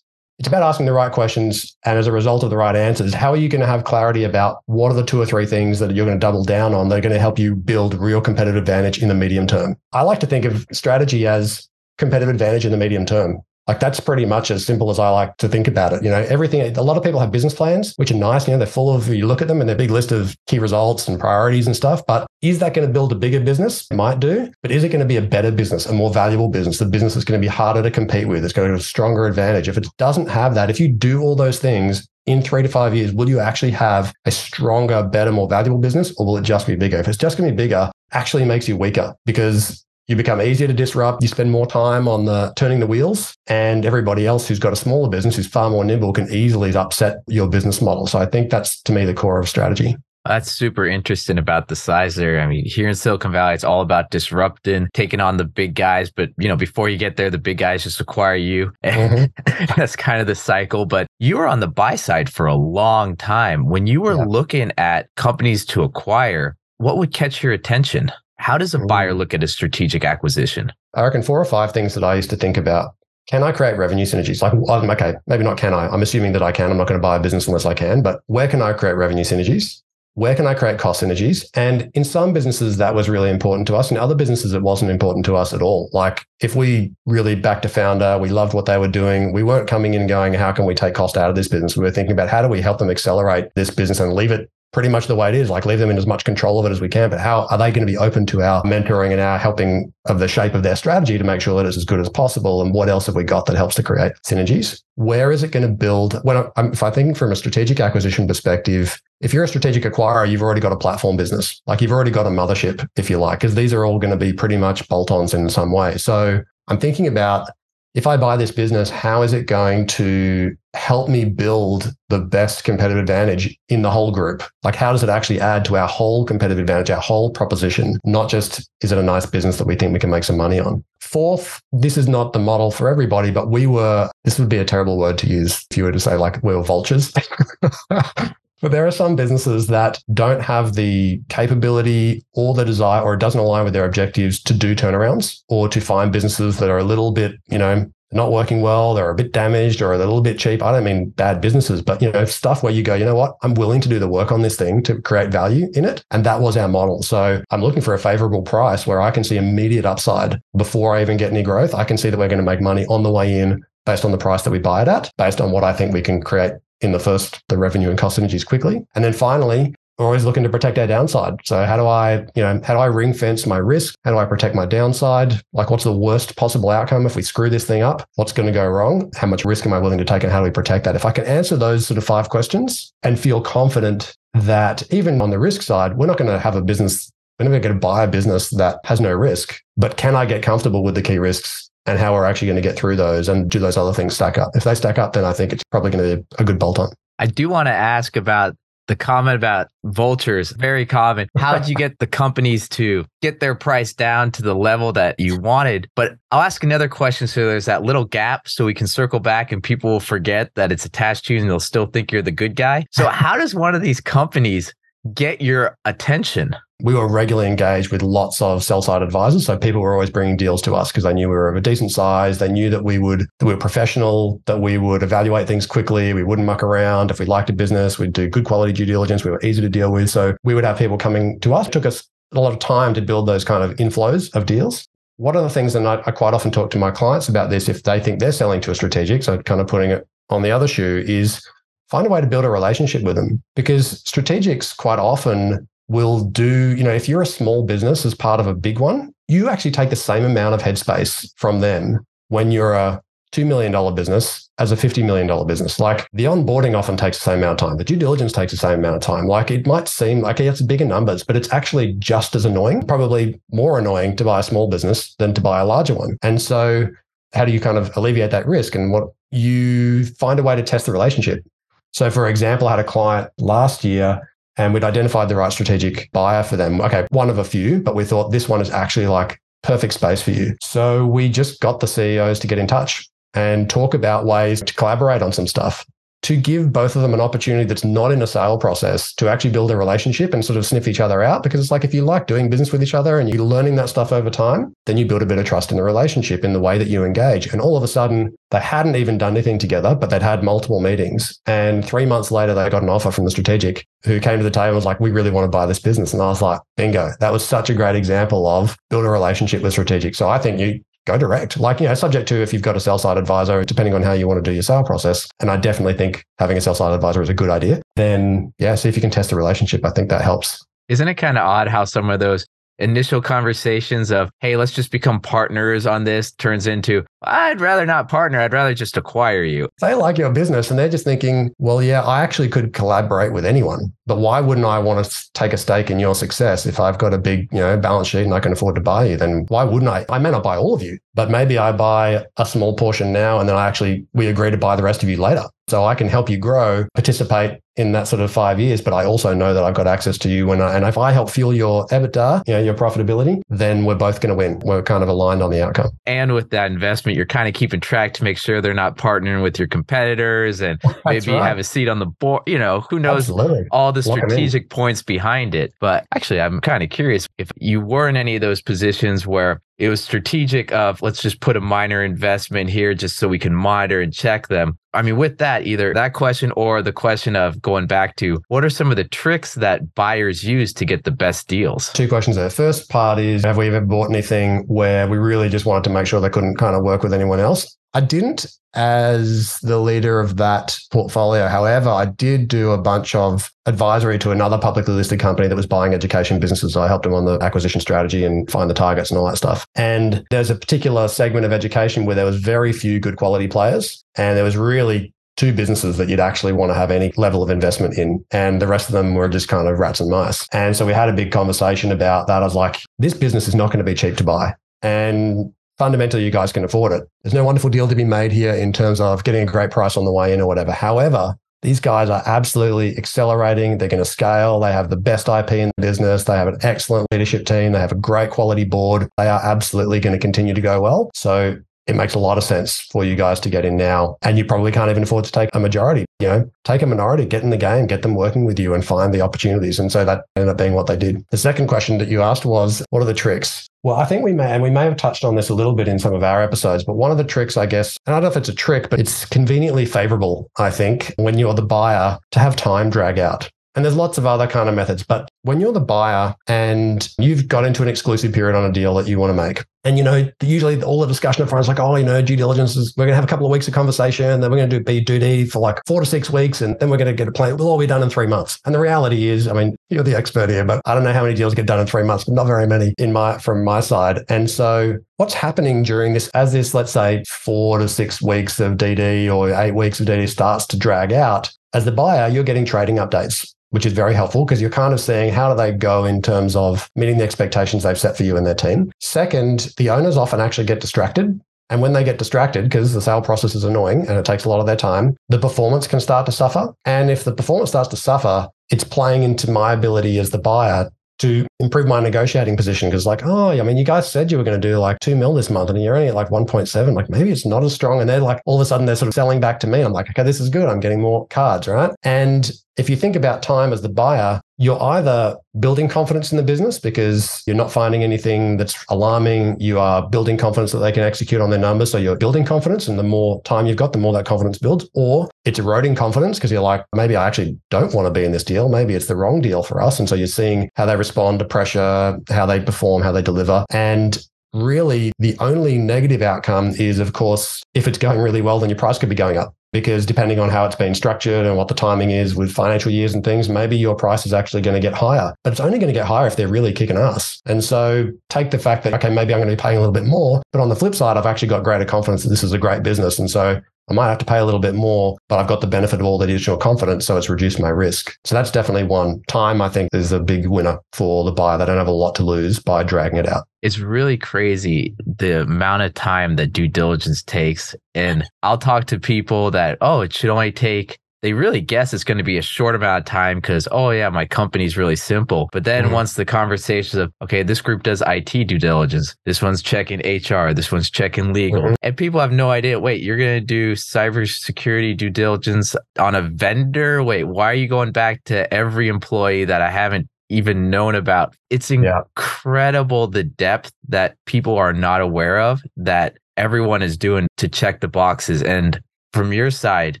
it's 0.38 0.46
about 0.46 0.62
asking 0.62 0.84
the 0.84 0.92
right 0.92 1.10
questions 1.10 1.76
and 1.84 1.98
as 1.98 2.06
a 2.06 2.12
result 2.12 2.42
of 2.42 2.50
the 2.50 2.58
right 2.58 2.76
answers 2.76 3.14
how 3.14 3.32
are 3.32 3.38
you 3.38 3.48
going 3.48 3.62
to 3.62 3.66
have 3.66 3.84
clarity 3.84 4.22
about 4.22 4.58
what 4.66 4.92
are 4.92 4.94
the 4.94 5.02
two 5.02 5.18
or 5.18 5.24
three 5.24 5.46
things 5.46 5.78
that 5.78 5.94
you're 5.94 6.04
going 6.04 6.18
to 6.18 6.20
double 6.20 6.44
down 6.44 6.74
on 6.74 6.90
that 6.90 6.98
are 6.98 7.00
going 7.00 7.14
to 7.14 7.18
help 7.18 7.38
you 7.38 7.56
build 7.56 7.94
real 7.94 8.20
competitive 8.20 8.56
advantage 8.56 9.00
in 9.00 9.08
the 9.08 9.14
medium 9.14 9.46
term 9.46 9.74
i 9.94 10.02
like 10.02 10.20
to 10.20 10.26
think 10.26 10.44
of 10.44 10.66
strategy 10.72 11.26
as 11.26 11.66
competitive 11.96 12.28
advantage 12.28 12.66
in 12.66 12.70
the 12.70 12.76
medium 12.76 13.06
term 13.06 13.40
like 13.66 13.80
that's 13.80 13.98
pretty 13.98 14.24
much 14.24 14.50
as 14.50 14.64
simple 14.64 14.90
as 14.90 14.98
I 14.98 15.08
like 15.10 15.36
to 15.38 15.48
think 15.48 15.66
about 15.66 15.92
it. 15.92 16.04
You 16.04 16.10
know, 16.10 16.22
everything, 16.28 16.76
a 16.76 16.82
lot 16.82 16.96
of 16.96 17.02
people 17.02 17.18
have 17.18 17.32
business 17.32 17.54
plans, 17.54 17.94
which 17.96 18.10
are 18.10 18.16
nice. 18.16 18.46
You 18.46 18.52
know, 18.52 18.58
they're 18.58 18.66
full 18.66 18.94
of, 18.94 19.08
you 19.08 19.26
look 19.26 19.42
at 19.42 19.48
them 19.48 19.60
and 19.60 19.68
they're 19.68 19.74
a 19.74 19.78
big 19.78 19.90
list 19.90 20.12
of 20.12 20.36
key 20.46 20.58
results 20.58 21.08
and 21.08 21.18
priorities 21.18 21.66
and 21.66 21.74
stuff. 21.74 22.06
But 22.06 22.26
is 22.42 22.60
that 22.60 22.74
going 22.74 22.86
to 22.86 22.92
build 22.92 23.10
a 23.12 23.16
bigger 23.16 23.40
business? 23.40 23.86
It 23.90 23.96
might 23.96 24.20
do. 24.20 24.52
But 24.62 24.70
is 24.70 24.84
it 24.84 24.90
going 24.90 25.00
to 25.00 25.06
be 25.06 25.16
a 25.16 25.22
better 25.22 25.50
business, 25.50 25.86
a 25.86 25.92
more 25.92 26.12
valuable 26.12 26.48
business, 26.48 26.78
the 26.78 26.86
business 26.86 27.14
that's 27.14 27.24
going 27.24 27.40
to 27.40 27.44
be 27.44 27.50
harder 27.50 27.82
to 27.82 27.90
compete 27.90 28.28
with? 28.28 28.44
It's 28.44 28.52
going 28.52 28.68
to 28.68 28.72
have 28.72 28.80
a 28.80 28.84
stronger 28.84 29.26
advantage. 29.26 29.68
If 29.68 29.76
it 29.76 29.88
doesn't 29.98 30.28
have 30.28 30.54
that, 30.54 30.70
if 30.70 30.78
you 30.78 30.88
do 30.88 31.22
all 31.22 31.34
those 31.34 31.58
things, 31.58 32.08
in 32.26 32.42
three 32.42 32.60
to 32.60 32.68
five 32.68 32.92
years, 32.92 33.12
will 33.12 33.28
you 33.28 33.38
actually 33.38 33.70
have 33.70 34.12
a 34.24 34.32
stronger, 34.32 35.04
better, 35.04 35.30
more 35.30 35.48
valuable 35.48 35.78
business, 35.78 36.12
or 36.18 36.26
will 36.26 36.36
it 36.36 36.42
just 36.42 36.66
be 36.66 36.74
bigger? 36.74 36.96
If 36.98 37.06
it's 37.06 37.16
just 37.16 37.38
going 37.38 37.48
to 37.48 37.54
be 37.54 37.56
bigger, 37.56 37.90
actually 38.12 38.44
makes 38.44 38.68
you 38.68 38.76
weaker 38.76 39.14
because 39.24 39.85
you 40.08 40.16
become 40.16 40.40
easier 40.40 40.68
to 40.68 40.74
disrupt. 40.74 41.22
You 41.22 41.28
spend 41.28 41.50
more 41.50 41.66
time 41.66 42.06
on 42.06 42.24
the 42.24 42.52
turning 42.56 42.80
the 42.80 42.86
wheels, 42.86 43.36
and 43.46 43.84
everybody 43.84 44.26
else 44.26 44.46
who's 44.46 44.58
got 44.58 44.72
a 44.72 44.76
smaller 44.76 45.08
business 45.08 45.36
who's 45.36 45.46
far 45.46 45.70
more 45.70 45.84
nimble 45.84 46.12
can 46.12 46.30
easily 46.32 46.74
upset 46.74 47.22
your 47.26 47.48
business 47.48 47.82
model. 47.82 48.06
So 48.06 48.18
I 48.18 48.26
think 48.26 48.50
that's 48.50 48.80
to 48.82 48.92
me 48.92 49.04
the 49.04 49.14
core 49.14 49.40
of 49.40 49.48
strategy. 49.48 49.96
That's 50.28 50.50
super 50.50 50.86
interesting 50.86 51.38
about 51.38 51.68
the 51.68 51.76
size 51.76 52.16
there. 52.16 52.40
I 52.40 52.46
mean, 52.46 52.64
here 52.64 52.88
in 52.88 52.94
Silicon 52.94 53.30
Valley, 53.30 53.54
it's 53.54 53.64
all 53.64 53.80
about 53.80 54.10
disrupting, 54.10 54.88
taking 54.92 55.20
on 55.20 55.36
the 55.36 55.44
big 55.44 55.74
guys. 55.74 56.10
But 56.10 56.30
you 56.38 56.48
know, 56.48 56.56
before 56.56 56.88
you 56.88 56.98
get 56.98 57.16
there, 57.16 57.30
the 57.30 57.38
big 57.38 57.58
guys 57.58 57.84
just 57.84 58.00
acquire 58.00 58.36
you. 58.36 58.72
Mm-hmm. 58.84 59.74
that's 59.76 59.96
kind 59.96 60.20
of 60.20 60.26
the 60.26 60.34
cycle. 60.34 60.86
But 60.86 61.06
you 61.18 61.36
were 61.36 61.46
on 61.46 61.60
the 61.60 61.68
buy 61.68 61.96
side 61.96 62.30
for 62.30 62.46
a 62.46 62.54
long 62.54 63.16
time. 63.16 63.66
When 63.68 63.86
you 63.86 64.00
were 64.00 64.16
yeah. 64.16 64.24
looking 64.24 64.72
at 64.78 65.08
companies 65.16 65.64
to 65.66 65.82
acquire, 65.82 66.56
what 66.78 66.98
would 66.98 67.14
catch 67.14 67.42
your 67.42 67.52
attention? 67.52 68.10
How 68.38 68.58
does 68.58 68.74
a 68.74 68.78
buyer 68.78 69.12
mm. 69.12 69.18
look 69.18 69.34
at 69.34 69.42
a 69.42 69.48
strategic 69.48 70.04
acquisition? 70.04 70.72
I 70.94 71.02
reckon 71.02 71.22
four 71.22 71.40
or 71.40 71.44
five 71.44 71.72
things 71.72 71.94
that 71.94 72.04
I 72.04 72.14
used 72.14 72.30
to 72.30 72.36
think 72.36 72.56
about. 72.56 72.94
Can 73.28 73.42
I 73.42 73.50
create 73.50 73.76
revenue 73.76 74.04
synergies? 74.04 74.40
Like, 74.40 74.54
okay, 74.54 75.14
maybe 75.26 75.42
not 75.42 75.58
can 75.58 75.74
I? 75.74 75.88
I'm 75.88 76.02
assuming 76.02 76.32
that 76.32 76.42
I 76.42 76.52
can. 76.52 76.70
I'm 76.70 76.76
not 76.76 76.86
going 76.86 76.98
to 76.98 77.02
buy 77.02 77.16
a 77.16 77.20
business 77.20 77.48
unless 77.48 77.66
I 77.66 77.74
can, 77.74 78.02
but 78.02 78.20
where 78.26 78.46
can 78.46 78.62
I 78.62 78.72
create 78.72 78.92
revenue 78.92 79.24
synergies? 79.24 79.82
Where 80.14 80.34
can 80.34 80.46
I 80.46 80.54
create 80.54 80.78
cost 80.78 81.02
synergies? 81.02 81.44
And 81.54 81.90
in 81.92 82.04
some 82.04 82.32
businesses, 82.32 82.78
that 82.78 82.94
was 82.94 83.08
really 83.08 83.28
important 83.28 83.66
to 83.66 83.76
us. 83.76 83.90
In 83.90 83.98
other 83.98 84.14
businesses, 84.14 84.54
it 84.54 84.62
wasn't 84.62 84.90
important 84.90 85.26
to 85.26 85.36
us 85.36 85.52
at 85.52 85.60
all. 85.60 85.90
Like, 85.92 86.24
if 86.40 86.54
we 86.54 86.92
really 87.04 87.34
backed 87.34 87.64
a 87.66 87.68
founder, 87.68 88.16
we 88.16 88.30
loved 88.30 88.54
what 88.54 88.64
they 88.64 88.78
were 88.78 88.88
doing, 88.88 89.32
we 89.32 89.42
weren't 89.42 89.68
coming 89.68 89.92
in 89.92 90.02
and 90.02 90.08
going, 90.08 90.32
how 90.32 90.52
can 90.52 90.64
we 90.64 90.74
take 90.74 90.94
cost 90.94 91.18
out 91.18 91.28
of 91.28 91.36
this 91.36 91.48
business? 91.48 91.76
We 91.76 91.82
were 91.82 91.90
thinking 91.90 92.12
about 92.12 92.30
how 92.30 92.40
do 92.40 92.48
we 92.48 92.62
help 92.62 92.78
them 92.78 92.90
accelerate 92.90 93.48
this 93.56 93.70
business 93.70 94.00
and 94.00 94.14
leave 94.14 94.30
it 94.30 94.50
pretty 94.76 94.90
much 94.90 95.06
the 95.06 95.16
way 95.16 95.30
it 95.30 95.34
is, 95.34 95.48
like 95.48 95.64
leave 95.64 95.78
them 95.78 95.88
in 95.88 95.96
as 95.96 96.06
much 96.06 96.26
control 96.26 96.60
of 96.60 96.66
it 96.66 96.70
as 96.70 96.82
we 96.82 96.88
can. 96.90 97.08
But 97.08 97.18
how 97.18 97.46
are 97.46 97.56
they 97.56 97.70
going 97.70 97.86
to 97.86 97.90
be 97.90 97.96
open 97.96 98.26
to 98.26 98.42
our 98.42 98.62
mentoring 98.64 99.10
and 99.10 99.22
our 99.22 99.38
helping 99.38 99.90
of 100.04 100.18
the 100.18 100.28
shape 100.28 100.52
of 100.52 100.64
their 100.64 100.76
strategy 100.76 101.16
to 101.16 101.24
make 101.24 101.40
sure 101.40 101.56
that 101.56 101.66
it's 101.66 101.78
as 101.78 101.86
good 101.86 101.98
as 101.98 102.10
possible? 102.10 102.60
And 102.60 102.74
what 102.74 102.90
else 102.90 103.06
have 103.06 103.14
we 103.14 103.24
got 103.24 103.46
that 103.46 103.56
helps 103.56 103.74
to 103.76 103.82
create 103.82 104.12
synergies? 104.26 104.82
Where 104.96 105.32
is 105.32 105.42
it 105.42 105.50
going 105.50 105.66
to 105.66 105.72
build? 105.72 106.22
When 106.24 106.44
I'm, 106.56 106.72
if 106.74 106.82
I 106.82 106.90
think 106.90 107.16
from 107.16 107.32
a 107.32 107.36
strategic 107.36 107.80
acquisition 107.80 108.28
perspective, 108.28 109.00
if 109.22 109.32
you're 109.32 109.44
a 109.44 109.48
strategic 109.48 109.84
acquirer, 109.84 110.28
you've 110.30 110.42
already 110.42 110.60
got 110.60 110.72
a 110.72 110.76
platform 110.76 111.16
business. 111.16 111.62
Like 111.66 111.80
you've 111.80 111.90
already 111.90 112.10
got 112.10 112.26
a 112.26 112.28
mothership, 112.28 112.86
if 112.96 113.08
you 113.08 113.16
like, 113.16 113.40
because 113.40 113.54
these 113.54 113.72
are 113.72 113.82
all 113.82 113.98
going 113.98 114.10
to 114.10 114.22
be 114.22 114.34
pretty 114.34 114.58
much 114.58 114.86
bolt 114.90 115.10
ons 115.10 115.32
in 115.32 115.48
some 115.48 115.72
way. 115.72 115.96
So 115.96 116.42
I'm 116.68 116.78
thinking 116.78 117.06
about 117.06 117.48
if 117.96 118.06
I 118.06 118.18
buy 118.18 118.36
this 118.36 118.50
business, 118.50 118.90
how 118.90 119.22
is 119.22 119.32
it 119.32 119.46
going 119.46 119.86
to 119.86 120.54
help 120.74 121.08
me 121.08 121.24
build 121.24 121.94
the 122.10 122.20
best 122.20 122.62
competitive 122.62 122.98
advantage 122.98 123.58
in 123.70 123.80
the 123.80 123.90
whole 123.90 124.12
group? 124.12 124.42
Like, 124.62 124.74
how 124.74 124.92
does 124.92 125.02
it 125.02 125.08
actually 125.08 125.40
add 125.40 125.64
to 125.64 125.78
our 125.78 125.88
whole 125.88 126.26
competitive 126.26 126.58
advantage, 126.58 126.90
our 126.90 127.00
whole 127.00 127.30
proposition? 127.30 127.98
Not 128.04 128.28
just, 128.28 128.68
is 128.82 128.92
it 128.92 128.98
a 128.98 129.02
nice 129.02 129.24
business 129.24 129.56
that 129.56 129.66
we 129.66 129.76
think 129.76 129.94
we 129.94 129.98
can 129.98 130.10
make 130.10 130.24
some 130.24 130.36
money 130.36 130.60
on? 130.60 130.84
Fourth, 131.00 131.62
this 131.72 131.96
is 131.96 132.06
not 132.06 132.34
the 132.34 132.38
model 132.38 132.70
for 132.70 132.86
everybody, 132.86 133.30
but 133.30 133.48
we 133.48 133.66
were, 133.66 134.10
this 134.24 134.38
would 134.38 134.50
be 134.50 134.58
a 134.58 134.64
terrible 134.64 134.98
word 134.98 135.16
to 135.18 135.26
use 135.26 135.66
if 135.70 135.78
you 135.78 135.84
were 135.84 135.92
to 135.92 136.00
say, 136.00 136.16
like, 136.16 136.42
we 136.42 136.54
were 136.54 136.62
vultures. 136.62 137.14
But 138.60 138.72
there 138.72 138.86
are 138.86 138.92
some 138.92 139.16
businesses 139.16 139.66
that 139.66 140.02
don't 140.14 140.40
have 140.40 140.74
the 140.74 141.20
capability 141.28 142.24
or 142.32 142.54
the 142.54 142.64
desire, 142.64 143.02
or 143.02 143.14
it 143.14 143.20
doesn't 143.20 143.40
align 143.40 143.64
with 143.64 143.74
their 143.74 143.84
objectives 143.84 144.42
to 144.44 144.54
do 144.54 144.74
turnarounds 144.74 145.42
or 145.48 145.68
to 145.68 145.80
find 145.80 146.12
businesses 146.12 146.58
that 146.58 146.70
are 146.70 146.78
a 146.78 146.84
little 146.84 147.12
bit, 147.12 147.34
you 147.48 147.58
know, 147.58 147.90
not 148.12 148.32
working 148.32 148.62
well, 148.62 148.94
they're 148.94 149.10
a 149.10 149.14
bit 149.14 149.32
damaged 149.32 149.82
or 149.82 149.92
a 149.92 149.98
little 149.98 150.20
bit 150.20 150.38
cheap. 150.38 150.62
I 150.62 150.72
don't 150.72 150.84
mean 150.84 151.10
bad 151.10 151.40
businesses, 151.40 151.82
but 151.82 152.00
you 152.00 152.10
know, 152.10 152.24
stuff 152.24 152.62
where 152.62 152.72
you 152.72 152.82
go, 152.82 152.94
you 152.94 153.04
know 153.04 153.16
what, 153.16 153.36
I'm 153.42 153.54
willing 153.54 153.80
to 153.80 153.88
do 153.88 153.98
the 153.98 154.08
work 154.08 154.30
on 154.30 154.42
this 154.42 154.56
thing 154.56 154.82
to 154.84 155.00
create 155.02 155.30
value 155.30 155.68
in 155.74 155.84
it. 155.84 156.04
And 156.10 156.24
that 156.24 156.40
was 156.40 156.56
our 156.56 156.68
model. 156.68 157.02
So 157.02 157.42
I'm 157.50 157.62
looking 157.62 157.82
for 157.82 157.94
a 157.94 157.98
favorable 157.98 158.42
price 158.42 158.86
where 158.86 159.00
I 159.00 159.10
can 159.10 159.24
see 159.24 159.36
immediate 159.36 159.84
upside 159.84 160.40
before 160.56 160.96
I 160.96 161.02
even 161.02 161.16
get 161.16 161.32
any 161.32 161.42
growth. 161.42 161.74
I 161.74 161.84
can 161.84 161.98
see 161.98 162.10
that 162.10 162.18
we're 162.18 162.28
going 162.28 162.38
to 162.38 162.44
make 162.44 162.60
money 162.60 162.86
on 162.86 163.02
the 163.02 163.10
way 163.10 163.38
in 163.38 163.62
based 163.84 164.04
on 164.04 164.12
the 164.12 164.18
price 164.18 164.42
that 164.42 164.50
we 164.50 164.58
buy 164.58 164.82
it 164.82 164.88
at, 164.88 165.10
based 165.16 165.40
on 165.40 165.52
what 165.52 165.64
I 165.64 165.72
think 165.72 165.92
we 165.92 166.02
can 166.02 166.20
create 166.20 166.52
in 166.80 166.92
the 166.92 166.98
first, 166.98 167.40
the 167.48 167.58
revenue 167.58 167.90
and 167.90 167.98
cost 167.98 168.18
synergies 168.18 168.46
quickly. 168.46 168.86
And 168.94 169.04
then 169.04 169.12
finally, 169.12 169.74
we're 169.98 170.04
always 170.04 170.24
looking 170.24 170.42
to 170.42 170.48
protect 170.48 170.78
our 170.78 170.86
downside. 170.86 171.36
So 171.44 171.64
how 171.64 171.76
do 171.76 171.86
I, 171.86 172.26
you 172.34 172.42
know, 172.42 172.60
how 172.62 172.74
do 172.74 172.80
I 172.80 172.86
ring 172.86 173.14
fence 173.14 173.46
my 173.46 173.56
risk? 173.56 173.94
How 174.04 174.10
do 174.10 174.18
I 174.18 174.26
protect 174.26 174.54
my 174.54 174.66
downside? 174.66 175.40
Like 175.52 175.70
what's 175.70 175.84
the 175.84 175.96
worst 175.96 176.36
possible 176.36 176.68
outcome 176.68 177.06
if 177.06 177.16
we 177.16 177.22
screw 177.22 177.48
this 177.48 177.64
thing 177.64 177.82
up? 177.82 178.06
What's 178.16 178.32
going 178.32 178.46
to 178.46 178.52
go 178.52 178.66
wrong? 178.66 179.10
How 179.16 179.26
much 179.26 179.44
risk 179.44 179.64
am 179.64 179.72
I 179.72 179.78
willing 179.78 179.98
to 179.98 180.04
take 180.04 180.22
and 180.22 180.30
how 180.30 180.40
do 180.40 180.44
we 180.44 180.50
protect 180.50 180.84
that? 180.84 180.96
If 180.96 181.06
I 181.06 181.12
can 181.12 181.24
answer 181.24 181.56
those 181.56 181.86
sort 181.86 181.96
of 181.96 182.04
five 182.04 182.28
questions 182.28 182.92
and 183.02 183.18
feel 183.18 183.40
confident 183.40 184.14
that 184.34 184.82
even 184.92 185.22
on 185.22 185.30
the 185.30 185.38
risk 185.38 185.62
side, 185.62 185.96
we're 185.96 186.06
not 186.06 186.18
going 186.18 186.30
to 186.30 186.38
have 186.38 186.56
a 186.56 186.62
business, 186.62 187.10
we're 187.38 187.44
never 187.44 187.58
going 187.58 187.74
to 187.74 187.80
buy 187.80 188.04
a 188.04 188.08
business 188.08 188.50
that 188.50 188.80
has 188.84 189.00
no 189.00 189.12
risk, 189.12 189.62
but 189.78 189.96
can 189.96 190.14
I 190.14 190.26
get 190.26 190.42
comfortable 190.42 190.82
with 190.82 190.94
the 190.94 191.02
key 191.02 191.18
risks 191.18 191.65
and 191.86 191.98
how 191.98 192.12
we're 192.12 192.24
actually 192.24 192.48
going 192.48 192.56
to 192.56 192.62
get 192.62 192.76
through 192.76 192.96
those 192.96 193.28
and 193.28 193.50
do 193.50 193.58
those 193.58 193.76
other 193.76 193.92
things 193.92 194.14
stack 194.14 194.38
up. 194.38 194.50
If 194.54 194.64
they 194.64 194.74
stack 194.74 194.98
up, 194.98 195.12
then 195.12 195.24
I 195.24 195.32
think 195.32 195.52
it's 195.52 195.62
probably 195.70 195.90
going 195.90 196.10
to 196.10 196.16
be 196.16 196.26
a 196.38 196.44
good 196.44 196.58
bolt 196.58 196.78
on. 196.78 196.88
I 197.18 197.26
do 197.26 197.48
want 197.48 197.66
to 197.66 197.72
ask 197.72 198.16
about 198.16 198.56
the 198.86 198.96
comment 198.96 199.36
about 199.36 199.68
vultures. 199.84 200.50
Very 200.52 200.86
common. 200.86 201.28
How 201.36 201.58
did 201.58 201.68
you 201.68 201.74
get 201.74 201.98
the 201.98 202.06
companies 202.06 202.68
to 202.70 203.04
get 203.20 203.40
their 203.40 203.54
price 203.54 203.92
down 203.92 204.30
to 204.32 204.42
the 204.42 204.54
level 204.54 204.92
that 204.92 205.18
you 205.18 205.38
wanted? 205.38 205.88
But 205.96 206.16
I'll 206.30 206.42
ask 206.42 206.62
another 206.62 206.88
question 206.88 207.26
so 207.26 207.46
there's 207.46 207.64
that 207.64 207.82
little 207.82 208.04
gap 208.04 208.48
so 208.48 208.64
we 208.64 208.74
can 208.74 208.86
circle 208.86 209.20
back 209.20 209.50
and 209.50 209.62
people 209.62 209.90
will 209.90 210.00
forget 210.00 210.52
that 210.54 210.70
it's 210.70 210.84
attached 210.84 211.26
to 211.26 211.34
you 211.34 211.40
and 211.40 211.50
they'll 211.50 211.60
still 211.60 211.86
think 211.86 212.12
you're 212.12 212.22
the 212.22 212.30
good 212.30 212.54
guy. 212.54 212.86
So, 212.92 213.08
how 213.08 213.36
does 213.36 213.54
one 213.54 213.74
of 213.74 213.82
these 213.82 214.00
companies 214.00 214.72
get 215.14 215.40
your 215.40 215.76
attention? 215.84 216.54
we 216.82 216.94
were 216.94 217.08
regularly 217.08 217.48
engaged 217.48 217.90
with 217.90 218.02
lots 218.02 218.42
of 218.42 218.62
sell 218.62 218.82
side 218.82 219.02
advisors. 219.02 219.46
So 219.46 219.56
people 219.56 219.80
were 219.80 219.94
always 219.94 220.10
bringing 220.10 220.36
deals 220.36 220.60
to 220.62 220.74
us 220.74 220.92
because 220.92 221.04
they 221.04 221.14
knew 221.14 221.28
we 221.28 221.34
were 221.34 221.48
of 221.48 221.56
a 221.56 221.60
decent 221.60 221.90
size. 221.90 222.38
They 222.38 222.50
knew 222.50 222.68
that 222.68 222.84
we 222.84 222.98
would, 222.98 223.20
that 223.38 223.46
we 223.46 223.54
were 223.54 223.60
professional, 223.60 224.42
that 224.44 224.60
we 224.60 224.76
would 224.76 225.02
evaluate 225.02 225.48
things 225.48 225.66
quickly. 225.66 226.12
We 226.12 226.22
wouldn't 226.22 226.44
muck 226.44 226.62
around. 226.62 227.10
If 227.10 227.18
we 227.18 227.24
liked 227.24 227.48
a 227.48 227.54
business, 227.54 227.98
we'd 227.98 228.12
do 228.12 228.28
good 228.28 228.44
quality 228.44 228.74
due 228.74 228.84
diligence. 228.84 229.24
We 229.24 229.30
were 229.30 229.40
easy 229.42 229.62
to 229.62 229.70
deal 229.70 229.90
with. 229.90 230.10
So 230.10 230.36
we 230.44 230.54
would 230.54 230.64
have 230.64 230.78
people 230.78 230.98
coming 230.98 231.40
to 231.40 231.54
us. 231.54 231.68
It 231.68 231.72
took 231.72 231.86
us 231.86 232.06
a 232.32 232.40
lot 232.40 232.52
of 232.52 232.58
time 232.58 232.92
to 232.94 233.00
build 233.00 233.26
those 233.26 233.44
kind 233.44 233.62
of 233.62 233.76
inflows 233.78 234.34
of 234.34 234.44
deals. 234.44 234.86
One 235.16 235.34
of 235.34 235.44
the 235.44 235.50
things 235.50 235.72
that 235.72 235.86
I, 235.86 236.02
I 236.04 236.10
quite 236.10 236.34
often 236.34 236.50
talk 236.50 236.68
to 236.72 236.78
my 236.78 236.90
clients 236.90 237.30
about 237.30 237.48
this, 237.48 237.70
if 237.70 237.84
they 237.84 238.00
think 238.00 238.20
they're 238.20 238.32
selling 238.32 238.60
to 238.60 238.70
a 238.70 238.74
strategic, 238.74 239.22
so 239.22 239.38
kind 239.38 239.62
of 239.62 239.66
putting 239.66 239.90
it 239.90 240.06
on 240.28 240.42
the 240.42 240.50
other 240.50 240.68
shoe, 240.68 241.02
is 241.06 241.40
find 241.88 242.06
a 242.06 242.10
way 242.10 242.20
to 242.20 242.26
build 242.26 242.44
a 242.44 242.50
relationship 242.50 243.02
with 243.02 243.16
them 243.16 243.42
because 243.54 244.02
strategics 244.04 244.76
quite 244.76 244.98
often 244.98 245.68
will 245.88 246.24
do, 246.24 246.74
you 246.76 246.82
know, 246.82 246.90
if 246.90 247.08
you're 247.08 247.22
a 247.22 247.26
small 247.26 247.64
business 247.64 248.04
as 248.04 248.14
part 248.14 248.40
of 248.40 248.46
a 248.46 248.54
big 248.54 248.80
one, 248.80 249.12
you 249.28 249.48
actually 249.48 249.70
take 249.70 249.90
the 249.90 249.96
same 249.96 250.24
amount 250.24 250.54
of 250.54 250.60
headspace 250.60 251.30
from 251.36 251.60
them 251.60 252.04
when 252.28 252.50
you're 252.50 252.74
a 252.74 253.00
$2 253.32 253.46
million 253.46 253.94
business 253.94 254.48
as 254.58 254.72
a 254.72 254.76
$50 254.76 255.04
million 255.04 255.46
business. 255.46 255.78
Like 255.78 256.08
the 256.12 256.24
onboarding 256.24 256.76
often 256.76 256.96
takes 256.96 257.18
the 257.18 257.24
same 257.24 257.38
amount 257.38 257.60
of 257.60 257.68
time. 257.68 257.76
The 257.76 257.84
due 257.84 257.96
diligence 257.96 258.32
takes 258.32 258.52
the 258.52 258.58
same 258.58 258.78
amount 258.78 258.96
of 258.96 259.02
time. 259.02 259.26
Like 259.26 259.50
it 259.50 259.66
might 259.66 259.88
seem 259.88 260.20
like 260.20 260.40
it's 260.40 260.62
bigger 260.62 260.84
numbers, 260.84 261.22
but 261.22 261.36
it's 261.36 261.52
actually 261.52 261.92
just 261.94 262.34
as 262.34 262.44
annoying, 262.44 262.86
probably 262.86 263.40
more 263.52 263.78
annoying 263.78 264.16
to 264.16 264.24
buy 264.24 264.40
a 264.40 264.42
small 264.42 264.68
business 264.68 265.14
than 265.16 265.34
to 265.34 265.40
buy 265.40 265.60
a 265.60 265.66
larger 265.66 265.94
one. 265.94 266.16
And 266.22 266.40
so 266.40 266.88
how 267.34 267.44
do 267.44 267.52
you 267.52 267.60
kind 267.60 267.76
of 267.76 267.94
alleviate 267.96 268.30
that 268.30 268.46
risk? 268.46 268.74
And 268.74 268.92
what 268.92 269.08
you 269.30 270.06
find 270.06 270.38
a 270.40 270.42
way 270.42 270.56
to 270.56 270.62
test 270.62 270.86
the 270.86 270.92
relationship. 270.92 271.44
So 271.92 272.10
for 272.10 272.28
example, 272.28 272.68
I 272.68 272.72
had 272.72 272.80
a 272.80 272.84
client 272.84 273.30
last 273.38 273.84
year 273.84 274.30
and 274.58 274.72
we'd 274.72 274.84
identified 274.84 275.28
the 275.28 275.36
right 275.36 275.52
strategic 275.52 276.10
buyer 276.12 276.42
for 276.42 276.56
them. 276.56 276.80
Okay, 276.80 277.06
one 277.10 277.30
of 277.30 277.38
a 277.38 277.44
few, 277.44 277.80
but 277.80 277.94
we 277.94 278.04
thought 278.04 278.30
this 278.30 278.48
one 278.48 278.60
is 278.60 278.70
actually 278.70 279.06
like 279.06 279.40
perfect 279.62 279.92
space 279.94 280.22
for 280.22 280.30
you. 280.30 280.56
So 280.62 281.06
we 281.06 281.28
just 281.28 281.60
got 281.60 281.80
the 281.80 281.86
CEOs 281.86 282.38
to 282.40 282.46
get 282.46 282.58
in 282.58 282.66
touch 282.66 283.08
and 283.34 283.68
talk 283.68 283.94
about 283.94 284.24
ways 284.24 284.62
to 284.62 284.74
collaborate 284.74 285.22
on 285.22 285.32
some 285.32 285.46
stuff. 285.46 285.84
To 286.22 286.36
give 286.36 286.72
both 286.72 286.96
of 286.96 287.02
them 287.02 287.14
an 287.14 287.20
opportunity 287.20 287.64
that's 287.64 287.84
not 287.84 288.10
in 288.10 288.22
a 288.22 288.26
sale 288.26 288.58
process 288.58 289.12
to 289.14 289.28
actually 289.28 289.50
build 289.50 289.70
a 289.70 289.76
relationship 289.76 290.34
and 290.34 290.44
sort 290.44 290.56
of 290.56 290.66
sniff 290.66 290.88
each 290.88 291.00
other 291.00 291.22
out. 291.22 291.42
Because 291.42 291.60
it's 291.60 291.70
like 291.70 291.84
if 291.84 291.94
you 291.94 292.02
like 292.02 292.26
doing 292.26 292.50
business 292.50 292.72
with 292.72 292.82
each 292.82 292.94
other 292.94 293.18
and 293.18 293.32
you're 293.32 293.44
learning 293.44 293.76
that 293.76 293.88
stuff 293.88 294.12
over 294.12 294.30
time, 294.30 294.74
then 294.86 294.96
you 294.96 295.06
build 295.06 295.22
a 295.22 295.26
bit 295.26 295.38
of 295.38 295.44
trust 295.44 295.70
in 295.70 295.76
the 295.76 295.82
relationship 295.82 296.44
in 296.44 296.52
the 296.52 296.60
way 296.60 296.78
that 296.78 296.88
you 296.88 297.04
engage. 297.04 297.46
And 297.46 297.60
all 297.60 297.76
of 297.76 297.82
a 297.82 297.88
sudden, 297.88 298.36
they 298.50 298.60
hadn't 298.60 298.96
even 298.96 299.18
done 299.18 299.34
anything 299.34 299.58
together, 299.58 299.94
but 299.94 300.10
they'd 300.10 300.22
had 300.22 300.42
multiple 300.42 300.80
meetings. 300.80 301.40
And 301.46 301.84
three 301.84 302.06
months 302.06 302.30
later, 302.30 302.54
they 302.54 302.68
got 302.70 302.82
an 302.82 302.88
offer 302.88 303.10
from 303.10 303.24
the 303.24 303.30
strategic 303.30 303.86
who 304.04 304.18
came 304.18 304.38
to 304.38 304.44
the 304.44 304.50
table 304.50 304.68
and 304.68 304.76
was 304.76 304.84
like, 304.84 305.00
We 305.00 305.10
really 305.10 305.30
want 305.30 305.44
to 305.44 305.56
buy 305.56 305.66
this 305.66 305.80
business. 305.80 306.12
And 306.12 306.22
I 306.22 306.26
was 306.26 306.42
like, 306.42 306.60
Bingo. 306.76 307.10
That 307.20 307.32
was 307.32 307.44
such 307.44 307.70
a 307.70 307.74
great 307.74 307.96
example 307.96 308.46
of 308.46 308.76
build 308.90 309.04
a 309.04 309.10
relationship 309.10 309.62
with 309.62 309.72
strategic. 309.72 310.14
So 310.14 310.28
I 310.28 310.38
think 310.38 310.58
you 310.60 310.80
go 311.06 311.16
direct. 311.16 311.58
Like, 311.58 311.80
you 311.80 311.88
know, 311.88 311.94
subject 311.94 312.28
to 312.28 312.42
if 312.42 312.52
you've 312.52 312.62
got 312.62 312.76
a 312.76 312.80
sell 312.80 312.98
side 312.98 313.16
advisor, 313.16 313.64
depending 313.64 313.94
on 313.94 314.02
how 314.02 314.12
you 314.12 314.28
want 314.28 314.44
to 314.44 314.48
do 314.48 314.52
your 314.52 314.62
sale 314.62 314.84
process. 314.84 315.28
And 315.40 315.50
I 315.50 315.56
definitely 315.56 315.94
think 315.94 316.24
having 316.38 316.56
a 316.58 316.60
sell 316.60 316.74
side 316.74 316.92
advisor 316.92 317.22
is 317.22 317.28
a 317.28 317.34
good 317.34 317.48
idea. 317.48 317.80
Then, 317.94 318.52
yeah, 318.58 318.74
see 318.74 318.88
if 318.88 318.96
you 318.96 319.00
can 319.00 319.10
test 319.10 319.30
the 319.30 319.36
relationship. 319.36 319.84
I 319.84 319.90
think 319.90 320.10
that 320.10 320.20
helps. 320.20 320.62
Isn't 320.88 321.08
it 321.08 321.14
kind 321.14 321.38
of 321.38 321.44
odd 321.44 321.68
how 321.68 321.84
some 321.84 322.10
of 322.10 322.20
those 322.20 322.46
initial 322.78 323.20
conversations 323.20 324.10
of, 324.10 324.30
hey, 324.40 324.56
let's 324.56 324.72
just 324.72 324.90
become 324.90 325.20
partners 325.20 325.86
on 325.86 326.04
this 326.04 326.32
turns 326.32 326.66
into, 326.66 327.04
I'd 327.22 327.60
rather 327.60 327.86
not 327.86 328.08
partner. 328.08 328.40
I'd 328.40 328.52
rather 328.52 328.74
just 328.74 328.96
acquire 328.96 329.42
you. 329.42 329.68
They 329.80 329.94
like 329.94 330.18
your 330.18 330.30
business 330.30 330.70
and 330.70 330.78
they're 330.78 330.88
just 330.88 331.04
thinking, 331.04 331.52
well, 331.58 331.82
yeah, 331.82 332.02
I 332.02 332.22
actually 332.22 332.48
could 332.48 332.72
collaborate 332.72 333.32
with 333.32 333.44
anyone, 333.44 333.92
but 334.06 334.18
why 334.18 334.40
wouldn't 334.40 334.66
I 334.66 334.78
want 334.78 335.04
to 335.04 335.32
take 335.32 335.52
a 335.52 335.58
stake 335.58 335.90
in 335.90 335.98
your 335.98 336.14
success? 336.14 336.66
If 336.66 336.78
I've 336.78 336.98
got 336.98 337.14
a 337.14 337.18
big, 337.18 337.48
you 337.52 337.58
know, 337.58 337.76
balance 337.76 338.08
sheet 338.08 338.24
and 338.24 338.34
I 338.34 338.40
can 338.40 338.52
afford 338.52 338.74
to 338.76 338.80
buy 338.80 339.06
you, 339.06 339.16
then 339.16 339.46
why 339.48 339.64
wouldn't 339.64 339.90
I? 339.90 340.04
I 340.08 340.18
may 340.18 340.30
not 340.30 340.42
buy 340.42 340.56
all 340.56 340.74
of 340.74 340.82
you, 340.82 340.98
but 341.14 341.30
maybe 341.30 341.58
I 341.58 341.72
buy 341.72 342.24
a 342.36 342.46
small 342.46 342.76
portion 342.76 343.12
now 343.12 343.40
and 343.40 343.48
then 343.48 343.56
I 343.56 343.66
actually, 343.66 344.06
we 344.12 344.26
agree 344.26 344.50
to 344.50 344.56
buy 344.56 344.76
the 344.76 344.82
rest 344.82 345.02
of 345.02 345.08
you 345.08 345.16
later. 345.16 345.44
So 345.68 345.84
I 345.84 345.96
can 345.96 346.08
help 346.08 346.30
you 346.30 346.36
grow, 346.36 346.86
participate 346.94 347.60
in 347.76 347.92
that 347.92 348.08
sort 348.08 348.22
of 348.22 348.30
five 348.30 348.58
years, 348.58 348.80
but 348.80 348.94
I 348.94 349.04
also 349.04 349.34
know 349.34 349.52
that 349.52 349.64
I've 349.64 349.74
got 349.74 349.86
access 349.86 350.16
to 350.18 350.28
you 350.28 350.46
when 350.46 350.62
I, 350.62 350.76
and 350.76 350.84
if 350.84 350.96
I 350.96 351.10
help 351.10 351.28
fuel 351.28 351.52
your 351.52 351.86
EBITDA, 351.86 352.42
you 352.46 352.54
know, 352.54 352.60
your 352.60 352.74
profitability, 352.74 353.42
then 353.50 353.84
we're 353.84 353.96
both 353.96 354.20
going 354.20 354.30
to 354.30 354.36
win. 354.36 354.60
We're 354.60 354.82
kind 354.82 355.02
of 355.02 355.08
aligned 355.08 355.42
on 355.42 355.50
the 355.50 355.62
outcome. 355.62 355.90
And 356.06 356.32
with 356.34 356.50
that 356.50 356.70
investment, 356.70 357.16
you're 357.16 357.26
kind 357.26 357.48
of 357.48 357.54
keeping 357.54 357.80
track 357.80 358.14
to 358.14 358.24
make 358.24 358.38
sure 358.38 358.62
they're 358.62 358.74
not 358.74 358.96
partnering 358.96 359.42
with 359.42 359.58
your 359.58 359.68
competitors 359.68 360.60
and 360.60 360.80
maybe 361.04 361.32
right. 361.32 361.42
have 361.42 361.58
a 361.58 361.64
seat 361.64 361.88
on 361.88 361.98
the 361.98 362.06
board. 362.06 362.42
You 362.46 362.58
know, 362.58 362.80
who 362.88 362.98
knows 362.98 363.28
Absolutely. 363.28 363.66
all 363.72 363.92
the 363.92 364.04
strategic 364.04 364.70
points 364.70 365.02
behind 365.02 365.54
it. 365.54 365.74
But 365.80 366.06
actually, 366.14 366.40
I'm 366.40 366.60
kind 366.60 366.82
of 366.82 366.90
curious 366.90 367.26
if 367.38 367.50
you 367.56 367.80
were 367.80 368.08
in 368.08 368.16
any 368.16 368.36
of 368.36 368.40
those 368.40 368.62
positions 368.62 369.26
where 369.26 369.60
it 369.78 369.88
was 369.88 370.02
strategic 370.02 370.72
of 370.72 371.02
let's 371.02 371.20
just 371.20 371.40
put 371.40 371.56
a 371.56 371.60
minor 371.60 372.02
investment 372.02 372.70
here 372.70 372.94
just 372.94 373.16
so 373.16 373.28
we 373.28 373.38
can 373.38 373.54
monitor 373.54 374.00
and 374.00 374.12
check 374.12 374.48
them. 374.48 374.78
I 374.94 375.02
mean, 375.02 375.18
with 375.18 375.38
that, 375.38 375.66
either 375.66 375.92
that 375.92 376.14
question 376.14 376.52
or 376.56 376.80
the 376.80 376.92
question 376.92 377.36
of 377.36 377.60
going 377.60 377.86
back 377.86 378.16
to 378.16 378.40
what 378.48 378.64
are 378.64 378.70
some 378.70 378.90
of 378.90 378.96
the 378.96 379.04
tricks 379.04 379.54
that 379.56 379.94
buyers 379.94 380.42
use 380.42 380.72
to 380.74 380.86
get 380.86 381.04
the 381.04 381.10
best 381.10 381.48
deals? 381.48 381.90
Two 381.92 382.08
questions 382.08 382.36
there. 382.36 382.48
First 382.48 382.88
part 382.88 383.18
is 383.18 383.44
Have 383.44 383.58
we 383.58 383.68
ever 383.68 383.82
bought 383.82 384.08
anything 384.08 384.64
where 384.68 385.06
we 385.06 385.18
really 385.18 385.50
just 385.50 385.66
wanted 385.66 385.84
to 385.84 385.90
make 385.90 386.06
sure 386.06 386.20
they 386.20 386.30
couldn't 386.30 386.56
kind 386.56 386.74
of 386.74 386.82
work 386.82 387.02
with 387.02 387.12
anyone 387.12 387.40
else? 387.40 387.76
I 387.94 388.00
didn't 388.00 388.46
as 388.74 389.58
the 389.60 389.78
leader 389.78 390.20
of 390.20 390.36
that 390.36 390.78
portfolio. 390.92 391.48
However, 391.48 391.88
I 391.88 392.04
did 392.04 392.46
do 392.46 392.72
a 392.72 392.78
bunch 392.78 393.14
of 393.14 393.50
advisory 393.64 394.18
to 394.18 394.30
another 394.30 394.58
publicly 394.58 394.92
listed 394.92 395.18
company 395.18 395.48
that 395.48 395.56
was 395.56 395.66
buying 395.66 395.94
education 395.94 396.38
businesses. 396.38 396.76
I 396.76 396.86
helped 396.86 397.04
them 397.04 397.14
on 397.14 397.24
the 397.24 397.38
acquisition 397.40 397.80
strategy 397.80 398.22
and 398.22 398.48
find 398.50 398.68
the 398.68 398.74
targets 398.74 399.10
and 399.10 399.18
all 399.18 399.26
that 399.26 399.38
stuff. 399.38 399.66
And 399.74 400.24
there's 400.30 400.50
a 400.50 400.54
particular 400.54 401.08
segment 401.08 401.46
of 401.46 401.52
education 401.52 402.04
where 402.04 402.14
there 402.14 402.26
was 402.26 402.36
very 402.36 402.72
few 402.72 403.00
good 403.00 403.16
quality 403.16 403.48
players. 403.48 404.04
And 404.14 404.36
there 404.36 404.44
was 404.44 404.58
really 404.58 405.14
two 405.38 405.54
businesses 405.54 405.96
that 405.96 406.08
you'd 406.08 406.20
actually 406.20 406.52
want 406.52 406.70
to 406.70 406.74
have 406.74 406.90
any 406.90 407.12
level 407.16 407.42
of 407.42 407.50
investment 407.50 407.96
in. 407.96 408.24
And 408.30 408.60
the 408.60 408.66
rest 408.66 408.88
of 408.88 408.92
them 408.92 409.14
were 409.14 409.28
just 409.28 409.48
kind 409.48 409.68
of 409.68 409.78
rats 409.78 410.00
and 410.00 410.10
mice. 410.10 410.46
And 410.52 410.76
so 410.76 410.84
we 410.84 410.92
had 410.92 411.08
a 411.08 411.14
big 411.14 411.32
conversation 411.32 411.92
about 411.92 412.26
that. 412.26 412.42
I 412.42 412.44
was 412.44 412.54
like, 412.54 412.80
this 412.98 413.14
business 413.14 413.48
is 413.48 413.54
not 413.54 413.68
going 413.68 413.78
to 413.78 413.90
be 413.90 413.94
cheap 413.94 414.16
to 414.16 414.24
buy. 414.24 414.54
And 414.82 415.52
fundamentally 415.78 416.24
you 416.24 416.30
guys 416.30 416.52
can 416.52 416.64
afford 416.64 416.92
it. 416.92 417.08
There's 417.22 417.34
no 417.34 417.44
wonderful 417.44 417.70
deal 417.70 417.88
to 417.88 417.94
be 417.94 418.04
made 418.04 418.32
here 418.32 418.54
in 418.54 418.72
terms 418.72 419.00
of 419.00 419.24
getting 419.24 419.42
a 419.42 419.50
great 419.50 419.70
price 419.70 419.96
on 419.96 420.04
the 420.04 420.12
way 420.12 420.32
in 420.32 420.40
or 420.40 420.46
whatever. 420.46 420.72
However, 420.72 421.36
these 421.62 421.80
guys 421.80 422.10
are 422.10 422.22
absolutely 422.26 422.96
accelerating. 422.96 423.78
They're 423.78 423.88
going 423.88 424.02
to 424.02 424.08
scale. 424.08 424.60
They 424.60 424.72
have 424.72 424.90
the 424.90 424.96
best 424.96 425.28
IP 425.28 425.52
in 425.52 425.70
the 425.76 425.82
business. 425.82 426.24
They 426.24 426.36
have 426.36 426.48
an 426.48 426.58
excellent 426.62 427.08
leadership 427.10 427.46
team. 427.46 427.72
They 427.72 427.80
have 427.80 427.92
a 427.92 427.96
great 427.96 428.30
quality 428.30 428.64
board. 428.64 429.08
They 429.16 429.26
are 429.26 429.40
absolutely 429.42 430.00
going 430.00 430.14
to 430.14 430.20
continue 430.20 430.54
to 430.54 430.60
go 430.60 430.80
well. 430.80 431.10
So 431.14 431.56
it 431.86 431.96
makes 431.96 432.14
a 432.14 432.18
lot 432.18 432.38
of 432.38 432.44
sense 432.44 432.80
for 432.80 433.04
you 433.04 433.16
guys 433.16 433.40
to 433.40 433.50
get 433.50 433.64
in 433.64 433.76
now. 433.76 434.16
And 434.22 434.38
you 434.38 434.44
probably 434.44 434.72
can't 434.72 434.90
even 434.90 435.02
afford 435.02 435.24
to 435.24 435.32
take 435.32 435.50
a 435.54 435.60
majority. 435.60 436.04
You 436.18 436.28
know, 436.28 436.50
take 436.64 436.82
a 436.82 436.86
minority, 436.86 437.26
get 437.26 437.42
in 437.42 437.50
the 437.50 437.56
game, 437.56 437.86
get 437.86 438.02
them 438.02 438.14
working 438.14 438.44
with 438.44 438.58
you 438.58 438.74
and 438.74 438.84
find 438.84 439.12
the 439.12 439.20
opportunities. 439.20 439.78
And 439.78 439.92
so 439.92 440.04
that 440.04 440.24
ended 440.34 440.48
up 440.48 440.58
being 440.58 440.72
what 440.72 440.86
they 440.86 440.96
did. 440.96 441.24
The 441.30 441.36
second 441.36 441.66
question 441.66 441.98
that 441.98 442.08
you 442.08 442.22
asked 442.22 442.44
was, 442.44 442.82
what 442.90 443.02
are 443.02 443.06
the 443.06 443.14
tricks? 443.14 443.66
Well, 443.82 443.96
I 443.96 444.04
think 444.04 444.24
we 444.24 444.32
may, 444.32 444.50
and 444.50 444.62
we 444.62 444.70
may 444.70 444.84
have 444.84 444.96
touched 444.96 445.24
on 445.24 445.36
this 445.36 445.48
a 445.48 445.54
little 445.54 445.74
bit 445.74 445.86
in 445.86 445.98
some 445.98 446.12
of 446.12 446.24
our 446.24 446.42
episodes, 446.42 446.82
but 446.82 446.96
one 446.96 447.12
of 447.12 447.18
the 447.18 447.24
tricks, 447.24 447.56
I 447.56 447.66
guess, 447.66 447.96
and 448.04 448.14
I 448.14 448.16
don't 448.16 448.24
know 448.24 448.30
if 448.30 448.36
it's 448.36 448.48
a 448.48 448.54
trick, 448.54 448.90
but 448.90 448.98
it's 448.98 449.24
conveniently 449.26 449.86
favorable, 449.86 450.50
I 450.56 450.70
think, 450.70 451.14
when 451.18 451.38
you're 451.38 451.54
the 451.54 451.62
buyer 451.62 452.18
to 452.32 452.38
have 452.40 452.56
time 452.56 452.90
drag 452.90 453.20
out. 453.20 453.48
And 453.76 453.84
there's 453.84 453.94
lots 453.94 454.16
of 454.16 454.26
other 454.26 454.46
kind 454.46 454.68
of 454.68 454.74
methods. 454.74 455.04
But 455.04 455.28
when 455.42 455.60
you're 455.60 455.72
the 455.72 455.80
buyer 455.80 456.34
and 456.48 457.08
you've 457.18 457.46
got 457.46 457.64
into 457.64 457.82
an 457.82 457.88
exclusive 457.88 458.32
period 458.32 458.56
on 458.56 458.68
a 458.68 458.72
deal 458.72 458.94
that 458.94 459.06
you 459.06 459.18
want 459.18 459.30
to 459.30 459.34
make, 459.34 459.64
and 459.84 459.96
you 459.96 460.02
know, 460.02 460.28
usually 460.42 460.82
all 460.82 461.00
the 461.00 461.06
discussion 461.06 461.44
up 461.44 461.48
front 461.48 461.64
is 461.64 461.68
like, 461.68 461.78
oh, 461.78 461.94
you 461.94 462.04
know, 462.04 462.20
due 462.20 462.34
diligence 462.34 462.74
is 462.74 462.92
we're 462.96 463.04
gonna 463.04 463.14
have 463.14 463.22
a 463.22 463.28
couple 463.28 463.46
of 463.46 463.52
weeks 463.52 463.68
of 463.68 463.74
conversation, 463.74 464.40
then 464.40 464.50
we're 464.50 464.56
gonna 464.56 464.82
do 464.82 465.00
duty 465.00 465.44
for 465.44 465.60
like 465.60 465.80
four 465.86 466.00
to 466.00 466.06
six 466.06 466.28
weeks, 466.28 466.60
and 466.60 466.76
then 466.80 466.90
we're 466.90 466.96
gonna 466.96 467.12
get 467.12 467.28
a 467.28 467.32
plan. 467.32 467.56
We'll 467.56 467.68
all 467.68 467.78
be 467.78 467.86
done 467.86 468.02
in 468.02 468.10
three 468.10 468.26
months. 468.26 468.58
And 468.64 468.74
the 468.74 468.80
reality 468.80 469.28
is, 469.28 469.46
I 469.46 469.52
mean, 469.52 469.76
you're 469.88 470.02
the 470.02 470.16
expert 470.16 470.50
here, 470.50 470.64
but 470.64 470.82
I 470.86 470.94
don't 470.94 471.04
know 471.04 471.12
how 471.12 471.22
many 471.22 471.36
deals 471.36 471.54
get 471.54 471.66
done 471.66 471.78
in 471.78 471.86
three 471.86 472.02
months, 472.02 472.24
but 472.24 472.34
not 472.34 472.48
very 472.48 472.66
many 472.66 472.94
in 472.98 473.12
my 473.12 473.38
from 473.38 473.62
my 473.62 473.78
side. 473.78 474.24
And 474.28 474.50
so 474.50 474.96
what's 475.16 475.34
happening 475.34 475.82
during 475.82 476.12
this 476.12 476.28
as 476.28 476.52
this, 476.52 476.74
let's 476.74 476.92
say, 476.92 477.24
four 477.28 477.78
to 477.78 477.88
six 477.88 478.20
weeks 478.22 478.60
of 478.60 478.74
DD 478.74 479.34
or 479.34 479.52
eight 479.52 479.72
weeks 479.72 480.00
of 480.00 480.06
DD 480.06 480.28
starts 480.28 480.66
to 480.66 480.78
drag 480.78 481.12
out, 481.12 481.50
as 481.72 481.84
the 481.84 481.92
buyer, 481.92 482.28
you're 482.28 482.44
getting 482.44 482.64
trading 482.64 482.96
updates 482.96 483.52
which 483.70 483.84
is 483.84 483.92
very 483.92 484.14
helpful 484.14 484.44
because 484.44 484.60
you're 484.60 484.70
kind 484.70 484.94
of 484.94 485.00
seeing 485.00 485.32
how 485.32 485.50
do 485.50 485.56
they 485.56 485.72
go 485.72 486.04
in 486.04 486.22
terms 486.22 486.56
of 486.56 486.90
meeting 486.94 487.18
the 487.18 487.24
expectations 487.24 487.82
they've 487.82 487.98
set 487.98 488.16
for 488.16 488.22
you 488.22 488.36
and 488.36 488.46
their 488.46 488.54
team. 488.54 488.90
Second, 489.00 489.74
the 489.76 489.90
owners 489.90 490.16
often 490.16 490.40
actually 490.40 490.66
get 490.66 490.80
distracted. 490.80 491.38
And 491.68 491.82
when 491.82 491.92
they 491.92 492.04
get 492.04 492.18
distracted, 492.18 492.64
because 492.64 492.94
the 492.94 493.00
sale 493.00 493.20
process 493.20 493.56
is 493.56 493.64
annoying 493.64 494.06
and 494.06 494.16
it 494.16 494.24
takes 494.24 494.44
a 494.44 494.48
lot 494.48 494.60
of 494.60 494.66
their 494.66 494.76
time, 494.76 495.16
the 495.28 495.38
performance 495.38 495.88
can 495.88 496.00
start 496.00 496.24
to 496.26 496.32
suffer. 496.32 496.72
And 496.84 497.10
if 497.10 497.24
the 497.24 497.32
performance 497.32 497.70
starts 497.70 497.88
to 497.88 497.96
suffer, 497.96 498.48
it's 498.70 498.84
playing 498.84 499.24
into 499.24 499.50
my 499.50 499.72
ability 499.72 500.18
as 500.20 500.30
the 500.30 500.38
buyer 500.38 500.88
to 501.18 501.46
improve 501.60 501.86
my 501.86 502.00
negotiating 502.00 502.56
position 502.56 502.88
because 502.88 503.06
like 503.06 503.22
oh 503.24 503.50
i 503.50 503.62
mean 503.62 503.76
you 503.76 503.84
guys 503.84 504.10
said 504.10 504.30
you 504.30 504.36
were 504.36 504.44
going 504.44 504.60
to 504.60 504.68
do 504.68 504.78
like 504.78 504.98
2 505.00 505.16
mil 505.16 505.32
this 505.34 505.48
month 505.48 505.70
and 505.70 505.82
you're 505.82 505.96
only 505.96 506.08
at 506.08 506.14
like 506.14 506.28
1.7 506.28 506.94
like 506.94 507.08
maybe 507.08 507.30
it's 507.30 507.46
not 507.46 507.64
as 507.64 507.74
strong. 507.74 508.00
And 508.00 508.08
they're 508.08 508.20
like 508.20 508.42
all 508.44 508.56
of 508.56 508.60
a 508.60 508.64
sudden 508.64 508.86
they're 508.86 508.96
sort 508.96 509.08
of 509.08 509.14
selling 509.14 509.40
back 509.40 509.60
to 509.60 509.66
me 509.66 509.80
i'm 509.80 509.92
like 509.92 510.08
okay 510.10 510.22
this 510.22 510.40
is 510.40 510.50
good. 510.50 510.68
I'm 510.68 510.80
getting 510.80 511.00
more 511.00 511.26
cards 511.28 511.68
right? 511.68 511.90
And 512.02 512.50
if 512.76 512.90
you 512.90 512.96
think 512.96 513.16
about 513.16 513.42
time 513.42 513.72
as 513.72 513.80
the 513.82 513.88
buyer, 513.88 514.40
you're 514.58 514.80
either 514.82 515.36
building 515.58 515.88
confidence 515.88 516.30
in 516.30 516.36
the 516.36 516.42
business 516.42 516.78
because 516.78 517.42
you're 517.46 517.56
not 517.56 517.72
finding 517.72 518.02
anything 518.02 518.56
that's 518.56 518.76
alarming. 518.90 519.58
You 519.60 519.78
are 519.78 520.08
building 520.08 520.36
confidence 520.36 520.72
that 520.72 520.78
they 520.78 520.92
can 520.92 521.02
execute 521.02 521.40
on 521.40 521.50
their 521.50 521.58
numbers. 521.58 521.90
So 521.90 521.98
you're 521.98 522.16
building 522.16 522.44
confidence. 522.44 522.88
And 522.88 522.98
the 522.98 523.02
more 523.02 523.42
time 523.42 523.66
you've 523.66 523.76
got, 523.76 523.92
the 523.92 523.98
more 523.98 524.12
that 524.12 524.26
confidence 524.26 524.58
builds. 524.58 524.88
Or 524.94 525.28
it's 525.44 525.58
eroding 525.58 525.94
confidence 525.94 526.38
because 526.38 526.52
you're 526.52 526.60
like, 526.62 526.84
maybe 526.94 527.16
I 527.16 527.26
actually 527.26 527.58
don't 527.70 527.94
want 527.94 528.06
to 528.06 528.10
be 528.10 528.24
in 528.24 528.32
this 528.32 528.44
deal. 528.44 528.68
Maybe 528.68 528.94
it's 528.94 529.06
the 529.06 529.16
wrong 529.16 529.40
deal 529.40 529.62
for 529.62 529.80
us. 529.80 529.98
And 529.98 530.08
so 530.08 530.14
you're 530.14 530.26
seeing 530.26 530.70
how 530.76 530.86
they 530.86 530.96
respond 530.96 531.38
to 531.38 531.44
pressure, 531.44 532.18
how 532.28 532.46
they 532.46 532.60
perform, 532.60 533.02
how 533.02 533.12
they 533.12 533.22
deliver. 533.22 533.64
And 533.70 534.18
really 534.52 535.12
the 535.18 535.36
only 535.38 535.76
negative 535.78 536.22
outcome 536.22 536.70
is, 536.70 536.98
of 536.98 537.12
course, 537.12 537.62
if 537.74 537.88
it's 537.88 537.98
going 537.98 538.20
really 538.20 538.42
well, 538.42 538.58
then 538.58 538.70
your 538.70 538.78
price 538.78 538.98
could 538.98 539.08
be 539.08 539.14
going 539.14 539.36
up 539.36 539.54
because 539.80 540.06
depending 540.06 540.38
on 540.38 540.48
how 540.48 540.64
it's 540.64 540.74
been 540.74 540.94
structured 540.94 541.44
and 541.44 541.56
what 541.56 541.68
the 541.68 541.74
timing 541.74 542.10
is 542.10 542.34
with 542.34 542.50
financial 542.50 542.90
years 542.90 543.12
and 543.14 543.22
things, 543.22 543.48
maybe 543.48 543.76
your 543.76 543.94
price 543.94 544.24
is 544.24 544.32
actually 544.32 544.62
going 544.62 544.74
to 544.74 544.80
get 544.80 544.94
higher. 544.94 545.34
But 545.44 545.52
it's 545.52 545.60
only 545.60 545.78
going 545.78 545.92
to 545.92 545.98
get 545.98 546.06
higher 546.06 546.26
if 546.26 546.36
they're 546.36 546.48
really 546.48 546.72
kicking 546.72 546.96
ass. 546.96 547.42
And 547.44 547.62
so 547.62 548.10
take 548.30 548.50
the 548.50 548.58
fact 548.58 548.84
that, 548.84 548.94
okay, 548.94 549.10
maybe 549.10 549.34
I'm 549.34 549.40
going 549.40 549.50
to 549.50 549.56
be 549.56 549.60
paying 549.60 549.76
a 549.76 549.80
little 549.80 549.92
bit 549.92 550.06
more. 550.06 550.42
But 550.52 550.62
on 550.62 550.70
the 550.70 550.76
flip 550.76 550.94
side, 550.94 551.18
I've 551.18 551.26
actually 551.26 551.48
got 551.48 551.62
greater 551.62 551.84
confidence 551.84 552.22
that 552.22 552.30
this 552.30 552.42
is 552.42 552.52
a 552.52 552.58
great 552.58 552.82
business. 552.82 553.18
And 553.18 553.30
so 553.30 553.60
I 553.88 553.94
might 553.94 554.08
have 554.08 554.18
to 554.18 554.24
pay 554.24 554.38
a 554.38 554.44
little 554.44 554.60
bit 554.60 554.74
more, 554.74 555.16
but 555.28 555.38
I've 555.38 555.46
got 555.46 555.60
the 555.60 555.66
benefit 555.66 556.00
of 556.00 556.06
all 556.06 556.18
the 556.18 556.24
additional 556.24 556.56
confidence. 556.56 557.06
So 557.06 557.16
it's 557.16 557.28
reduced 557.28 557.60
my 557.60 557.68
risk. 557.68 558.16
So 558.24 558.34
that's 558.34 558.50
definitely 558.50 558.84
one. 558.84 559.22
Time, 559.28 559.62
I 559.62 559.68
think, 559.68 559.90
is 559.92 560.10
a 560.10 560.18
big 560.18 560.48
winner 560.48 560.78
for 560.92 561.24
the 561.24 561.32
buyer. 561.32 561.58
They 561.58 561.66
don't 561.66 561.78
have 561.78 561.86
a 561.86 561.92
lot 561.92 562.14
to 562.16 562.24
lose 562.24 562.58
by 562.58 562.82
dragging 562.82 563.18
it 563.18 563.28
out. 563.28 563.46
It's 563.62 563.78
really 563.78 564.16
crazy 564.16 564.94
the 565.04 565.42
amount 565.42 565.82
of 565.82 565.94
time 565.94 566.36
that 566.36 566.52
due 566.52 566.68
diligence 566.68 567.22
takes. 567.22 567.74
And 567.94 568.24
I'll 568.42 568.58
talk 568.58 568.86
to 568.86 568.98
people 568.98 569.50
that, 569.52 569.78
oh, 569.80 570.00
it 570.00 570.12
should 570.12 570.30
only 570.30 570.52
take 570.52 570.98
they 571.22 571.32
really 571.32 571.60
guess 571.60 571.94
it's 571.94 572.04
going 572.04 572.18
to 572.18 572.24
be 572.24 572.38
a 572.38 572.42
short 572.42 572.74
amount 572.74 573.00
of 573.00 573.04
time 573.04 573.38
because, 573.38 573.66
oh, 573.72 573.90
yeah, 573.90 574.08
my 574.10 574.26
company's 574.26 574.76
really 574.76 574.96
simple. 574.96 575.48
But 575.52 575.64
then 575.64 575.84
mm-hmm. 575.84 575.94
once 575.94 576.14
the 576.14 576.24
conversations 576.24 576.94
of, 576.94 577.12
okay, 577.22 577.42
this 577.42 577.60
group 577.60 577.82
does 577.82 578.02
IT 578.06 578.46
due 578.46 578.58
diligence, 578.58 579.16
this 579.24 579.40
one's 579.40 579.62
checking 579.62 580.00
HR, 580.00 580.52
this 580.52 580.70
one's 580.70 580.90
checking 580.90 581.32
legal, 581.32 581.62
mm-hmm. 581.62 581.74
and 581.82 581.96
people 581.96 582.20
have 582.20 582.32
no 582.32 582.50
idea, 582.50 582.78
wait, 582.78 583.02
you're 583.02 583.16
going 583.16 583.40
to 583.40 583.44
do 583.44 583.72
cybersecurity 583.72 584.96
due 584.96 585.10
diligence 585.10 585.74
on 585.98 586.14
a 586.14 586.22
vendor? 586.22 587.02
Wait, 587.02 587.24
why 587.24 587.46
are 587.46 587.54
you 587.54 587.68
going 587.68 587.92
back 587.92 588.22
to 588.24 588.52
every 588.52 588.88
employee 588.88 589.44
that 589.44 589.62
I 589.62 589.70
haven't 589.70 590.08
even 590.28 590.70
known 590.70 590.94
about? 590.94 591.34
It's 591.50 591.70
incredible 591.70 593.04
yeah. 593.04 593.10
the 593.12 593.24
depth 593.24 593.72
that 593.88 594.16
people 594.26 594.56
are 594.56 594.72
not 594.72 595.00
aware 595.00 595.40
of 595.40 595.62
that 595.76 596.18
everyone 596.36 596.82
is 596.82 596.98
doing 596.98 597.26
to 597.38 597.48
check 597.48 597.80
the 597.80 597.88
boxes. 597.88 598.42
And 598.42 598.80
from 599.12 599.32
your 599.32 599.50
side, 599.50 600.00